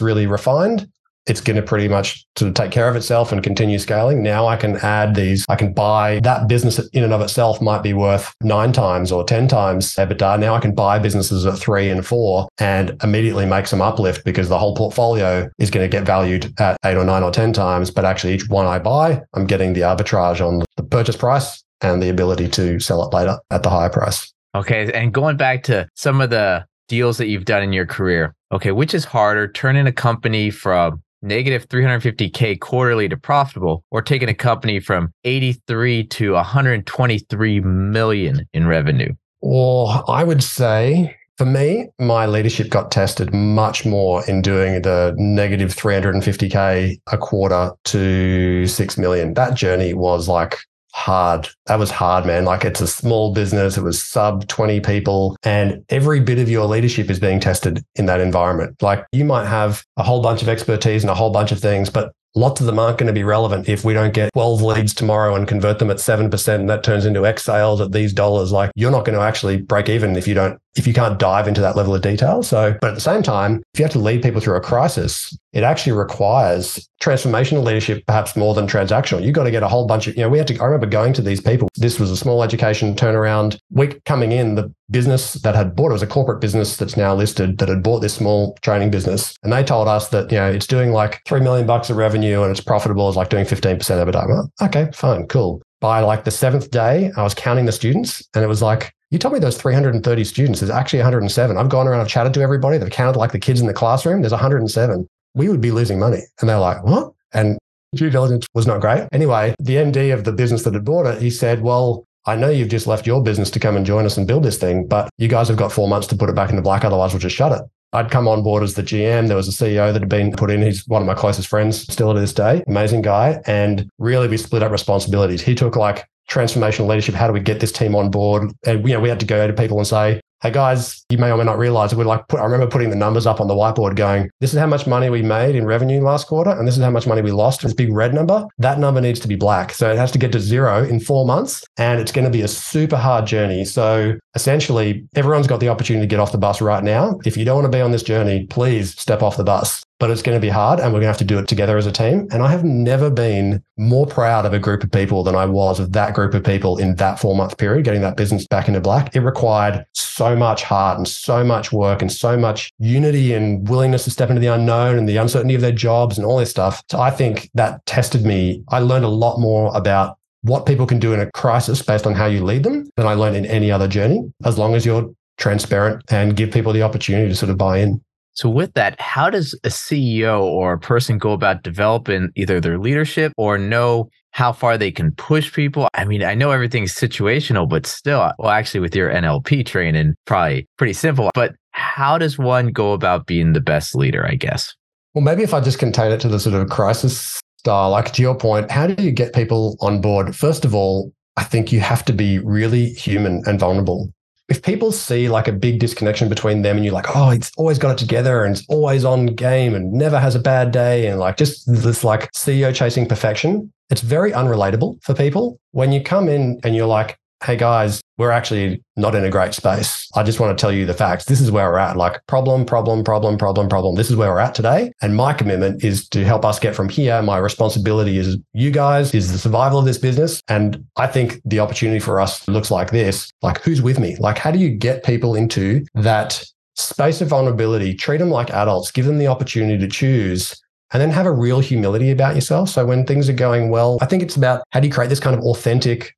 really 0.00 0.26
refined, 0.26 0.88
it's 1.26 1.40
going 1.40 1.56
to 1.56 1.62
pretty 1.62 1.88
much 1.88 2.24
sort 2.36 2.50
of 2.50 2.54
take 2.54 2.70
care 2.70 2.88
of 2.88 2.94
itself 2.96 3.32
and 3.32 3.42
continue 3.42 3.78
scaling. 3.78 4.22
Now 4.22 4.46
I 4.46 4.56
can 4.56 4.76
add 4.76 5.14
these, 5.14 5.44
I 5.48 5.56
can 5.56 5.72
buy 5.72 6.20
that 6.22 6.48
business 6.48 6.78
in 6.90 7.02
and 7.02 7.12
of 7.12 7.20
itself 7.22 7.62
might 7.62 7.82
be 7.82 7.94
worth 7.94 8.32
nine 8.42 8.72
times 8.72 9.10
or 9.10 9.24
10 9.24 9.48
times 9.48 9.94
EBITDA. 9.96 10.38
Now 10.38 10.54
I 10.54 10.60
can 10.60 10.74
buy 10.74 10.98
businesses 10.98 11.46
at 11.46 11.58
three 11.58 11.88
and 11.88 12.06
four 12.06 12.48
and 12.58 12.96
immediately 13.02 13.46
make 13.46 13.66
some 13.66 13.80
uplift 13.80 14.24
because 14.24 14.48
the 14.48 14.58
whole 14.58 14.76
portfolio 14.76 15.48
is 15.58 15.70
going 15.70 15.88
to 15.88 15.94
get 15.96 16.06
valued 16.06 16.52
at 16.60 16.76
eight 16.84 16.96
or 16.96 17.04
nine 17.04 17.22
or 17.22 17.30
10 17.30 17.54
times. 17.54 17.90
But 17.90 18.04
actually, 18.04 18.34
each 18.34 18.48
one 18.48 18.66
I 18.66 18.78
buy, 18.78 19.22
I'm 19.32 19.46
getting 19.46 19.72
the 19.72 19.80
arbitrage 19.80 20.46
on 20.46 20.62
the 20.76 20.82
purchase 20.82 21.16
price 21.16 21.64
and 21.84 22.02
the 22.02 22.08
ability 22.08 22.48
to 22.48 22.80
sell 22.80 23.06
it 23.06 23.14
later 23.14 23.38
at 23.50 23.62
the 23.62 23.70
higher 23.70 23.90
price. 23.90 24.32
Okay. 24.54 24.90
And 24.92 25.12
going 25.12 25.36
back 25.36 25.62
to 25.64 25.88
some 25.94 26.20
of 26.20 26.30
the 26.30 26.64
deals 26.88 27.18
that 27.18 27.26
you've 27.26 27.44
done 27.44 27.62
in 27.62 27.72
your 27.72 27.86
career, 27.86 28.34
okay, 28.52 28.72
which 28.72 28.94
is 28.94 29.04
harder, 29.04 29.50
turning 29.50 29.86
a 29.86 29.92
company 29.92 30.50
from 30.50 31.02
negative 31.22 31.68
350K 31.68 32.60
quarterly 32.60 33.08
to 33.08 33.16
profitable 33.16 33.84
or 33.90 34.02
taking 34.02 34.28
a 34.28 34.34
company 34.34 34.78
from 34.78 35.12
83 35.24 36.04
to 36.08 36.32
123 36.32 37.60
million 37.60 38.46
in 38.52 38.66
revenue? 38.66 39.12
Well, 39.40 40.04
I 40.08 40.24
would 40.24 40.42
say 40.42 41.16
for 41.36 41.46
me, 41.46 41.88
my 41.98 42.26
leadership 42.26 42.70
got 42.70 42.92
tested 42.92 43.34
much 43.34 43.84
more 43.84 44.24
in 44.26 44.40
doing 44.40 44.82
the 44.82 45.14
negative 45.16 45.74
350K 45.74 47.00
a 47.10 47.18
quarter 47.18 47.72
to 47.84 48.66
6 48.66 48.98
million. 48.98 49.34
That 49.34 49.54
journey 49.54 49.94
was 49.94 50.28
like 50.28 50.58
hard. 50.94 51.48
That 51.66 51.80
was 51.80 51.90
hard, 51.90 52.24
man. 52.24 52.44
Like 52.44 52.64
it's 52.64 52.80
a 52.80 52.86
small 52.86 53.34
business. 53.34 53.76
It 53.76 53.82
was 53.82 54.00
sub 54.00 54.46
20 54.46 54.80
people 54.80 55.36
and 55.42 55.84
every 55.88 56.20
bit 56.20 56.38
of 56.38 56.48
your 56.48 56.66
leadership 56.66 57.10
is 57.10 57.18
being 57.18 57.40
tested 57.40 57.84
in 57.96 58.06
that 58.06 58.20
environment. 58.20 58.80
Like 58.80 59.04
you 59.10 59.24
might 59.24 59.46
have 59.46 59.84
a 59.96 60.04
whole 60.04 60.22
bunch 60.22 60.40
of 60.40 60.48
expertise 60.48 61.02
and 61.02 61.10
a 61.10 61.14
whole 61.14 61.30
bunch 61.30 61.50
of 61.50 61.58
things, 61.58 61.90
but 61.90 62.12
lots 62.36 62.60
of 62.60 62.66
them 62.66 62.78
aren't 62.78 62.98
going 62.98 63.08
to 63.08 63.12
be 63.12 63.24
relevant 63.24 63.68
if 63.68 63.84
we 63.84 63.92
don't 63.92 64.14
get 64.14 64.32
12 64.32 64.62
leads 64.62 64.94
tomorrow 64.94 65.34
and 65.34 65.48
convert 65.48 65.80
them 65.80 65.90
at 65.90 65.96
7% 65.96 66.54
and 66.54 66.70
that 66.70 66.84
turns 66.84 67.06
into 67.06 67.26
X 67.26 67.44
sales 67.44 67.80
at 67.80 67.90
these 67.90 68.12
dollars. 68.12 68.52
Like 68.52 68.70
you're 68.76 68.92
not 68.92 69.04
going 69.04 69.18
to 69.18 69.24
actually 69.24 69.60
break 69.60 69.88
even 69.88 70.14
if 70.16 70.28
you 70.28 70.34
don't 70.34 70.60
if 70.76 70.86
you 70.86 70.92
can't 70.92 71.18
dive 71.18 71.46
into 71.46 71.60
that 71.60 71.76
level 71.76 71.94
of 71.94 72.02
detail. 72.02 72.42
So, 72.42 72.76
but 72.80 72.88
at 72.88 72.94
the 72.94 73.00
same 73.00 73.22
time, 73.22 73.62
if 73.74 73.80
you 73.80 73.84
have 73.84 73.92
to 73.92 73.98
lead 73.98 74.22
people 74.22 74.40
through 74.40 74.56
a 74.56 74.60
crisis, 74.60 75.36
it 75.54 75.62
actually 75.62 75.92
requires 75.92 76.88
transformational 77.00 77.62
leadership, 77.62 78.04
perhaps 78.06 78.34
more 78.34 78.54
than 78.54 78.66
transactional. 78.66 79.22
You've 79.22 79.34
got 79.34 79.44
to 79.44 79.52
get 79.52 79.62
a 79.62 79.68
whole 79.68 79.86
bunch 79.86 80.08
of, 80.08 80.16
you 80.16 80.22
know, 80.22 80.28
we 80.28 80.36
had 80.36 80.48
to, 80.48 80.58
I 80.58 80.64
remember 80.64 80.86
going 80.86 81.12
to 81.12 81.22
these 81.22 81.40
people. 81.40 81.68
This 81.76 82.00
was 82.00 82.10
a 82.10 82.16
small 82.16 82.42
education 82.42 82.96
turnaround 82.96 83.56
week 83.70 84.02
coming 84.04 84.32
in. 84.32 84.56
The 84.56 84.74
business 84.90 85.34
that 85.34 85.54
had 85.54 85.76
bought 85.76 85.90
it 85.90 85.92
was 85.92 86.02
a 86.02 86.08
corporate 86.08 86.40
business 86.40 86.76
that's 86.76 86.96
now 86.96 87.14
listed 87.14 87.58
that 87.58 87.68
had 87.68 87.84
bought 87.84 88.00
this 88.00 88.14
small 88.14 88.56
training 88.62 88.90
business. 88.90 89.36
And 89.44 89.52
they 89.52 89.62
told 89.62 89.86
us 89.86 90.08
that, 90.08 90.32
you 90.32 90.38
know, 90.38 90.50
it's 90.50 90.66
doing 90.66 90.90
like 90.90 91.22
3 91.24 91.40
million 91.40 91.68
bucks 91.68 91.88
of 91.88 91.96
revenue 91.96 92.42
and 92.42 92.50
it's 92.50 92.60
profitable 92.60 93.08
It's 93.08 93.16
like 93.16 93.30
doing 93.30 93.44
15% 93.46 93.78
EBITDA. 93.78 94.28
Well, 94.28 94.50
okay, 94.60 94.90
fine, 94.92 95.28
cool. 95.28 95.62
By 95.80 96.00
like 96.00 96.24
the 96.24 96.32
seventh 96.32 96.72
day, 96.72 97.12
I 97.16 97.22
was 97.22 97.34
counting 97.34 97.66
the 97.66 97.72
students 97.72 98.28
and 98.34 98.42
it 98.42 98.48
was 98.48 98.60
like, 98.60 98.92
you 99.10 99.20
told 99.20 99.34
me 99.34 99.38
those 99.38 99.56
330 99.56 100.24
students. 100.24 100.58
There's 100.58 100.70
actually 100.70 100.98
107. 100.98 101.56
I've 101.56 101.68
gone 101.68 101.86
around, 101.86 102.00
I've 102.00 102.08
chatted 102.08 102.34
to 102.34 102.40
everybody. 102.40 102.78
They've 102.78 102.90
counted 102.90 103.16
like 103.16 103.30
the 103.30 103.38
kids 103.38 103.60
in 103.60 103.68
the 103.68 103.72
classroom. 103.72 104.22
There's 104.22 104.32
107. 104.32 105.08
We 105.34 105.48
would 105.48 105.60
be 105.60 105.70
losing 105.70 105.98
money. 105.98 106.20
And 106.40 106.48
they're 106.48 106.58
like, 106.58 106.82
what? 106.84 107.12
And 107.32 107.58
due 107.94 108.10
diligence 108.10 108.46
was 108.54 108.66
not 108.66 108.80
great. 108.80 109.06
Anyway, 109.12 109.54
the 109.58 109.76
MD 109.76 110.12
of 110.12 110.24
the 110.24 110.32
business 110.32 110.62
that 110.64 110.74
had 110.74 110.84
bought 110.84 111.06
it, 111.06 111.20
he 111.20 111.30
said, 111.30 111.62
well, 111.62 112.04
I 112.26 112.36
know 112.36 112.48
you've 112.48 112.68
just 112.70 112.86
left 112.86 113.06
your 113.06 113.22
business 113.22 113.50
to 113.50 113.60
come 113.60 113.76
and 113.76 113.84
join 113.84 114.06
us 114.06 114.16
and 114.16 114.26
build 114.26 114.44
this 114.44 114.56
thing, 114.56 114.86
but 114.86 115.10
you 115.18 115.28
guys 115.28 115.48
have 115.48 115.58
got 115.58 115.72
four 115.72 115.88
months 115.88 116.06
to 116.08 116.16
put 116.16 116.30
it 116.30 116.34
back 116.34 116.50
in 116.50 116.56
the 116.56 116.62
black. 116.62 116.84
Otherwise, 116.84 117.12
we'll 117.12 117.20
just 117.20 117.36
shut 117.36 117.52
it. 117.52 117.62
I'd 117.92 118.10
come 118.10 118.26
on 118.26 118.42
board 118.42 118.62
as 118.62 118.74
the 118.74 118.82
GM. 118.82 119.28
There 119.28 119.36
was 119.36 119.46
a 119.46 119.52
CEO 119.52 119.92
that 119.92 120.00
had 120.00 120.08
been 120.08 120.32
put 120.32 120.50
in. 120.50 120.62
He's 120.62 120.86
one 120.88 121.02
of 121.02 121.06
my 121.06 121.14
closest 121.14 121.48
friends 121.48 121.80
still 121.80 122.12
to 122.12 122.18
this 122.18 122.32
day. 122.32 122.64
Amazing 122.66 123.02
guy. 123.02 123.40
And 123.46 123.88
really, 123.98 124.26
we 124.26 124.36
split 124.36 124.64
up 124.64 124.72
responsibilities. 124.72 125.42
He 125.42 125.54
took 125.54 125.76
like 125.76 126.08
transformational 126.28 126.88
leadership. 126.88 127.14
How 127.14 127.28
do 127.28 127.32
we 127.32 127.40
get 127.40 127.60
this 127.60 127.70
team 127.70 127.94
on 127.94 128.10
board? 128.10 128.50
And 128.66 128.88
you 128.88 128.94
know, 128.94 129.00
we 129.00 129.08
had 129.08 129.20
to 129.20 129.26
go 129.26 129.46
to 129.46 129.52
people 129.52 129.78
and 129.78 129.86
say, 129.86 130.20
hey 130.44 130.50
guys, 130.50 131.06
you 131.08 131.16
may 131.16 131.32
or 131.32 131.38
may 131.38 131.44
not 131.44 131.56
realize 131.56 131.94
we're 131.94 132.04
like, 132.04 132.28
put, 132.28 132.38
I 132.38 132.44
remember 132.44 132.66
putting 132.66 132.90
the 132.90 132.96
numbers 132.96 133.26
up 133.26 133.40
on 133.40 133.48
the 133.48 133.54
whiteboard 133.54 133.96
going, 133.96 134.28
this 134.40 134.52
is 134.52 134.60
how 134.60 134.66
much 134.66 134.86
money 134.86 135.08
we 135.08 135.22
made 135.22 135.56
in 135.56 135.64
revenue 135.64 136.02
last 136.02 136.26
quarter, 136.26 136.50
and 136.50 136.68
this 136.68 136.76
is 136.76 136.84
how 136.84 136.90
much 136.90 137.06
money 137.06 137.22
we 137.22 137.32
lost. 137.32 137.62
This 137.62 137.72
big 137.72 137.90
red 137.90 138.12
number, 138.12 138.46
that 138.58 138.78
number 138.78 139.00
needs 139.00 139.18
to 139.20 139.28
be 139.28 139.36
black. 139.36 139.72
So 139.72 139.90
it 139.90 139.96
has 139.96 140.12
to 140.12 140.18
get 140.18 140.32
to 140.32 140.40
zero 140.40 140.84
in 140.84 141.00
four 141.00 141.24
months, 141.24 141.64
and 141.78 141.98
it's 141.98 142.12
going 142.12 142.26
to 142.26 142.30
be 142.30 142.42
a 142.42 142.48
super 142.48 142.98
hard 142.98 143.24
journey. 143.24 143.64
So 143.64 144.18
essentially, 144.34 145.06
everyone's 145.16 145.46
got 145.46 145.60
the 145.60 145.70
opportunity 145.70 146.04
to 146.04 146.10
get 146.10 146.20
off 146.20 146.32
the 146.32 146.36
bus 146.36 146.60
right 146.60 146.84
now. 146.84 147.18
If 147.24 147.38
you 147.38 147.46
don't 147.46 147.62
want 147.62 147.72
to 147.72 147.74
be 147.74 147.80
on 147.80 147.92
this 147.92 148.02
journey, 148.02 148.46
please 148.50 149.00
step 149.00 149.22
off 149.22 149.38
the 149.38 149.44
bus 149.44 149.82
but 149.98 150.10
it's 150.10 150.22
going 150.22 150.36
to 150.36 150.40
be 150.40 150.50
hard 150.50 150.80
and 150.80 150.88
we're 150.88 151.00
going 151.00 151.02
to 151.02 151.08
have 151.08 151.18
to 151.18 151.24
do 151.24 151.38
it 151.38 151.48
together 151.48 151.76
as 151.76 151.86
a 151.86 151.92
team. 151.92 152.26
And 152.32 152.42
I 152.42 152.50
have 152.50 152.64
never 152.64 153.10
been 153.10 153.62
more 153.76 154.06
proud 154.06 154.44
of 154.44 154.52
a 154.52 154.58
group 154.58 154.82
of 154.82 154.90
people 154.90 155.22
than 155.22 155.36
I 155.36 155.46
was 155.46 155.78
of 155.78 155.92
that 155.92 156.14
group 156.14 156.34
of 156.34 156.42
people 156.42 156.78
in 156.78 156.96
that 156.96 157.18
four 157.18 157.36
month 157.36 157.58
period, 157.58 157.84
getting 157.84 158.00
that 158.02 158.16
business 158.16 158.46
back 158.46 158.68
into 158.68 158.80
black. 158.80 159.14
It 159.14 159.20
required 159.20 159.84
so 159.94 160.34
much 160.36 160.62
heart 160.62 160.98
and 160.98 161.06
so 161.06 161.44
much 161.44 161.72
work 161.72 162.02
and 162.02 162.10
so 162.10 162.36
much 162.36 162.70
unity 162.78 163.32
and 163.32 163.68
willingness 163.68 164.04
to 164.04 164.10
step 164.10 164.30
into 164.30 164.40
the 164.40 164.48
unknown 164.48 164.98
and 164.98 165.08
the 165.08 165.16
uncertainty 165.16 165.54
of 165.54 165.60
their 165.60 165.72
jobs 165.72 166.18
and 166.18 166.26
all 166.26 166.38
this 166.38 166.50
stuff. 166.50 166.82
So 166.90 167.00
I 167.00 167.10
think 167.10 167.50
that 167.54 167.84
tested 167.86 168.24
me. 168.24 168.62
I 168.68 168.80
learned 168.80 169.04
a 169.04 169.08
lot 169.08 169.38
more 169.38 169.74
about 169.76 170.18
what 170.42 170.66
people 170.66 170.86
can 170.86 170.98
do 170.98 171.14
in 171.14 171.20
a 171.20 171.30
crisis 171.32 171.80
based 171.80 172.06
on 172.06 172.14
how 172.14 172.26
you 172.26 172.44
lead 172.44 172.64
them 172.64 172.86
than 172.96 173.06
I 173.06 173.14
learned 173.14 173.36
in 173.36 173.46
any 173.46 173.70
other 173.70 173.88
journey, 173.88 174.30
as 174.44 174.58
long 174.58 174.74
as 174.74 174.84
you're 174.84 175.10
transparent 175.38 176.02
and 176.10 176.36
give 176.36 176.52
people 176.52 176.72
the 176.72 176.82
opportunity 176.82 177.28
to 177.28 177.34
sort 177.34 177.50
of 177.50 177.56
buy 177.56 177.78
in. 177.78 178.02
So, 178.34 178.48
with 178.48 178.74
that, 178.74 179.00
how 179.00 179.30
does 179.30 179.54
a 179.62 179.68
CEO 179.68 180.42
or 180.42 180.72
a 180.72 180.78
person 180.78 181.18
go 181.18 181.32
about 181.32 181.62
developing 181.62 182.30
either 182.34 182.60
their 182.60 182.78
leadership 182.78 183.32
or 183.36 183.58
know 183.58 184.10
how 184.32 184.52
far 184.52 184.76
they 184.76 184.90
can 184.90 185.12
push 185.12 185.52
people? 185.52 185.88
I 185.94 186.04
mean, 186.04 186.24
I 186.24 186.34
know 186.34 186.50
everything's 186.50 186.92
situational, 186.92 187.68
but 187.68 187.86
still, 187.86 188.20
uh, 188.20 188.32
well, 188.38 188.50
actually, 188.50 188.80
with 188.80 188.96
your 188.96 189.10
NLP 189.10 189.64
training, 189.66 190.14
probably 190.26 190.68
pretty 190.76 190.94
simple. 190.94 191.30
But 191.32 191.54
how 191.70 192.18
does 192.18 192.36
one 192.36 192.68
go 192.68 192.92
about 192.92 193.26
being 193.26 193.52
the 193.52 193.60
best 193.60 193.94
leader, 193.94 194.26
I 194.26 194.34
guess? 194.34 194.74
Well, 195.14 195.22
maybe 195.22 195.44
if 195.44 195.54
I 195.54 195.60
just 195.60 195.78
contain 195.78 196.10
it 196.10 196.20
to 196.22 196.28
the 196.28 196.40
sort 196.40 196.60
of 196.60 196.68
crisis 196.68 197.40
style, 197.58 197.90
like 197.90 198.12
to 198.14 198.22
your 198.22 198.36
point, 198.36 198.70
how 198.70 198.88
do 198.88 199.00
you 199.00 199.12
get 199.12 199.32
people 199.32 199.76
on 199.80 200.00
board? 200.00 200.34
First 200.34 200.64
of 200.64 200.74
all, 200.74 201.12
I 201.36 201.44
think 201.44 201.72
you 201.72 201.80
have 201.80 202.04
to 202.06 202.12
be 202.12 202.38
really 202.38 202.90
human 202.90 203.42
and 203.46 203.58
vulnerable 203.58 204.12
if 204.48 204.62
people 204.62 204.92
see 204.92 205.28
like 205.28 205.48
a 205.48 205.52
big 205.52 205.78
disconnection 205.78 206.28
between 206.28 206.62
them 206.62 206.76
and 206.76 206.84
you're 206.84 206.94
like, 206.94 207.16
oh, 207.16 207.30
it's 207.30 207.50
always 207.56 207.78
got 207.78 207.92
it 207.92 207.98
together 207.98 208.44
and 208.44 208.56
it's 208.56 208.66
always 208.68 209.04
on 209.04 209.26
game 209.26 209.74
and 209.74 209.92
never 209.92 210.18
has 210.18 210.34
a 210.34 210.38
bad 210.38 210.70
day 210.70 211.06
and 211.06 211.18
like 211.18 211.36
just 211.36 211.64
this 211.66 212.04
like 212.04 212.30
CEO 212.32 212.74
chasing 212.74 213.06
perfection, 213.06 213.72
it's 213.90 214.02
very 214.02 214.32
unrelatable 214.32 215.02
for 215.02 215.14
people. 215.14 215.58
When 215.70 215.92
you 215.92 216.02
come 216.02 216.28
in 216.28 216.60
and 216.62 216.76
you're 216.76 216.86
like, 216.86 217.18
hey 217.44 217.56
guys, 217.56 218.00
we're 218.16 218.30
actually 218.30 218.82
not 218.96 219.14
in 219.14 219.22
a 219.22 219.28
great 219.28 219.52
space. 219.52 220.08
I 220.14 220.22
just 220.22 220.40
want 220.40 220.56
to 220.56 220.60
tell 220.60 220.72
you 220.72 220.86
the 220.86 220.94
facts. 220.94 221.26
This 221.26 221.42
is 221.42 221.50
where 221.50 221.70
we're 221.70 221.78
at. 221.78 221.94
Like 221.94 222.26
problem, 222.26 222.64
problem, 222.64 223.04
problem, 223.04 223.36
problem, 223.36 223.68
problem. 223.68 223.96
This 223.96 224.10
is 224.10 224.16
where 224.16 224.30
we're 224.30 224.38
at 224.38 224.54
today. 224.54 224.92
And 225.02 225.14
my 225.14 225.34
commitment 225.34 225.84
is 225.84 226.08
to 226.08 226.24
help 226.24 226.46
us 226.46 226.58
get 226.58 226.74
from 226.74 226.88
here. 226.88 227.20
My 227.20 227.36
responsibility 227.36 228.16
is 228.16 228.38
you 228.54 228.70
guys, 228.70 229.14
is 229.14 229.30
the 229.30 229.38
survival 229.38 229.78
of 229.78 229.84
this 229.84 229.98
business. 229.98 230.40
And 230.48 230.86
I 230.96 231.06
think 231.06 231.42
the 231.44 231.60
opportunity 231.60 231.98
for 232.00 232.18
us 232.18 232.48
looks 232.48 232.70
like 232.70 232.92
this. 232.92 233.30
Like 233.42 233.60
who's 233.60 233.82
with 233.82 233.98
me? 233.98 234.16
Like 234.18 234.38
how 234.38 234.50
do 234.50 234.58
you 234.58 234.70
get 234.70 235.04
people 235.04 235.34
into 235.34 235.84
that 235.94 236.42
space 236.76 237.20
of 237.20 237.28
vulnerability? 237.28 237.92
Treat 237.94 238.18
them 238.18 238.30
like 238.30 238.50
adults, 238.50 238.90
give 238.90 239.04
them 239.04 239.18
the 239.18 239.26
opportunity 239.26 239.76
to 239.78 239.88
choose 239.88 240.58
and 240.92 241.00
then 241.00 241.10
have 241.10 241.26
a 241.26 241.32
real 241.32 241.60
humility 241.60 242.10
about 242.10 242.36
yourself. 242.36 242.70
So 242.70 242.86
when 242.86 243.04
things 243.04 243.28
are 243.28 243.34
going 243.34 243.68
well, 243.68 243.98
I 244.00 244.06
think 244.06 244.22
it's 244.22 244.36
about 244.36 244.62
how 244.70 244.80
do 244.80 244.86
you 244.86 244.92
create 244.94 245.08
this 245.10 245.20
kind 245.20 245.36
of 245.36 245.44
authentic, 245.44 246.14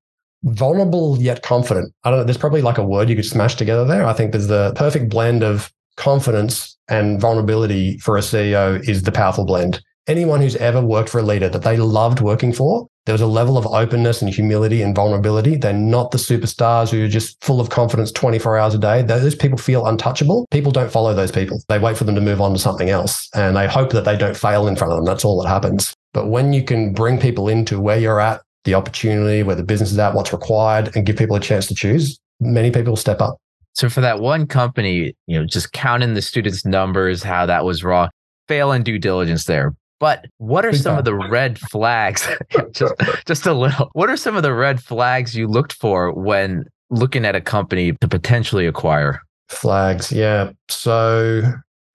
vulnerable 0.47 1.17
yet 1.21 1.43
confident. 1.43 1.93
I 2.05 2.11
don't 2.11 2.21
know. 2.21 2.25
There's 2.25 2.39
probably 2.39 2.63
like 2.63 2.79
a 2.79 2.85
word 2.85 3.09
you 3.09 3.17
could 3.17 3.25
smash 3.25 3.57
together 3.57 3.85
there. 3.85 4.07
I 4.07 4.13
think 4.13 4.33
there's 4.33 4.47
the 4.47 4.73
perfect 4.77 5.09
blend 5.09 5.43
of 5.43 5.73
confidence 5.97 6.77
and 6.89 7.21
vulnerability 7.21 7.99
for 7.99 8.17
a 8.17 8.21
CEO 8.21 8.87
is 8.89 9.03
the 9.03 9.13
powerful 9.13 9.45
blend. 9.45 9.83
Anyone 10.07 10.41
who's 10.41 10.57
ever 10.57 10.81
worked 10.81 11.09
for 11.09 11.19
a 11.19 11.23
leader 11.23 11.49
that 11.49 11.63
they 11.63 11.77
loved 11.77 12.21
working 12.21 12.53
for, 12.53 12.87
there 13.07 13.13
was 13.13 13.23
a 13.23 13.27
level 13.27 13.59
of 13.59 13.67
openness 13.67 14.23
and 14.23 14.33
humility 14.33 14.83
and 14.83 14.95
vulnerability. 14.95 15.57
They're 15.57 15.73
not 15.73 16.13
the 16.13 16.19
superstars 16.19 16.91
who 16.91 17.05
are 17.05 17.09
just 17.09 17.43
full 17.43 17.61
of 17.61 17.71
confidence 17.71 18.13
24 18.13 18.59
hours 18.59 18.75
a 18.75 18.79
day. 18.79 19.03
Those 19.03 19.35
people 19.35 19.59
feel 19.59 19.87
untouchable. 19.87 20.47
People 20.53 20.71
don't 20.71 20.93
follow 20.93 21.13
those 21.13 21.33
people. 21.33 21.61
They 21.69 21.79
wait 21.79 21.97
for 21.97 22.05
them 22.05 22.15
to 22.15 22.21
move 22.21 22.41
on 22.41 22.53
to 22.53 22.59
something 22.59 22.91
else 22.91 23.29
and 23.35 23.57
they 23.57 23.67
hope 23.67 23.91
that 23.91 24.05
they 24.05 24.17
don't 24.17 24.37
fail 24.37 24.69
in 24.69 24.77
front 24.77 24.93
of 24.93 24.99
them. 24.99 25.07
That's 25.07 25.25
all 25.25 25.43
that 25.43 25.49
happens. 25.49 25.95
But 26.13 26.29
when 26.29 26.53
you 26.53 26.63
can 26.65 26.93
bring 26.93 27.19
people 27.19 27.49
into 27.49 27.81
where 27.81 27.99
you're 27.99 28.21
at, 28.21 28.43
the 28.67 28.75
opportunity, 28.75 29.43
where 29.43 29.57
the 29.57 29.65
business 29.65 29.91
is 29.93 29.99
at, 29.99 30.15
what's 30.15 30.33
required, 30.33 30.95
and 30.95 31.07
give 31.07 31.17
people 31.17 31.37
a 31.37 31.41
chance 31.41 31.67
to 31.69 31.75
choose, 31.75 32.19
many 32.41 32.71
people 32.71 32.97
step 32.97 33.23
up. 33.23 33.39
So 33.73 33.89
for 33.89 34.01
that 34.03 34.21
one 34.21 34.47
company, 34.47 35.15
you 35.27 35.39
know, 35.39 35.47
just 35.47 35.73
counting 35.73 36.15
the 36.15 36.23
students' 36.23 36.65
numbers, 36.65 37.23
how 37.23 37.47
that 37.47 37.65
was 37.65 37.83
raw, 37.83 38.09
fail 38.49 38.73
in 38.73 38.83
due 38.83 38.99
diligence 38.99 39.45
there. 39.45 39.75
But 39.99 40.27
what 40.37 40.67
are 40.67 40.75
some 40.75 40.99
of 40.99 41.07
the 41.07 41.15
red 41.15 41.59
flags? 41.59 42.29
just, 42.73 42.95
just 43.27 43.47
a 43.47 43.55
little. 43.55 43.89
What 43.95 44.11
are 44.11 44.17
some 44.17 44.37
of 44.37 44.43
the 44.43 44.53
red 44.53 44.83
flags 44.83 45.35
you 45.35 45.47
looked 45.47 45.73
for 45.73 46.13
when 46.13 46.65
looking 46.91 47.25
at 47.25 47.35
a 47.35 47.41
company 47.41 47.93
to 47.93 48.09
potentially 48.09 48.67
acquire? 48.67 49.23
Flags, 49.49 50.13
yeah. 50.13 50.51
So 50.69 51.43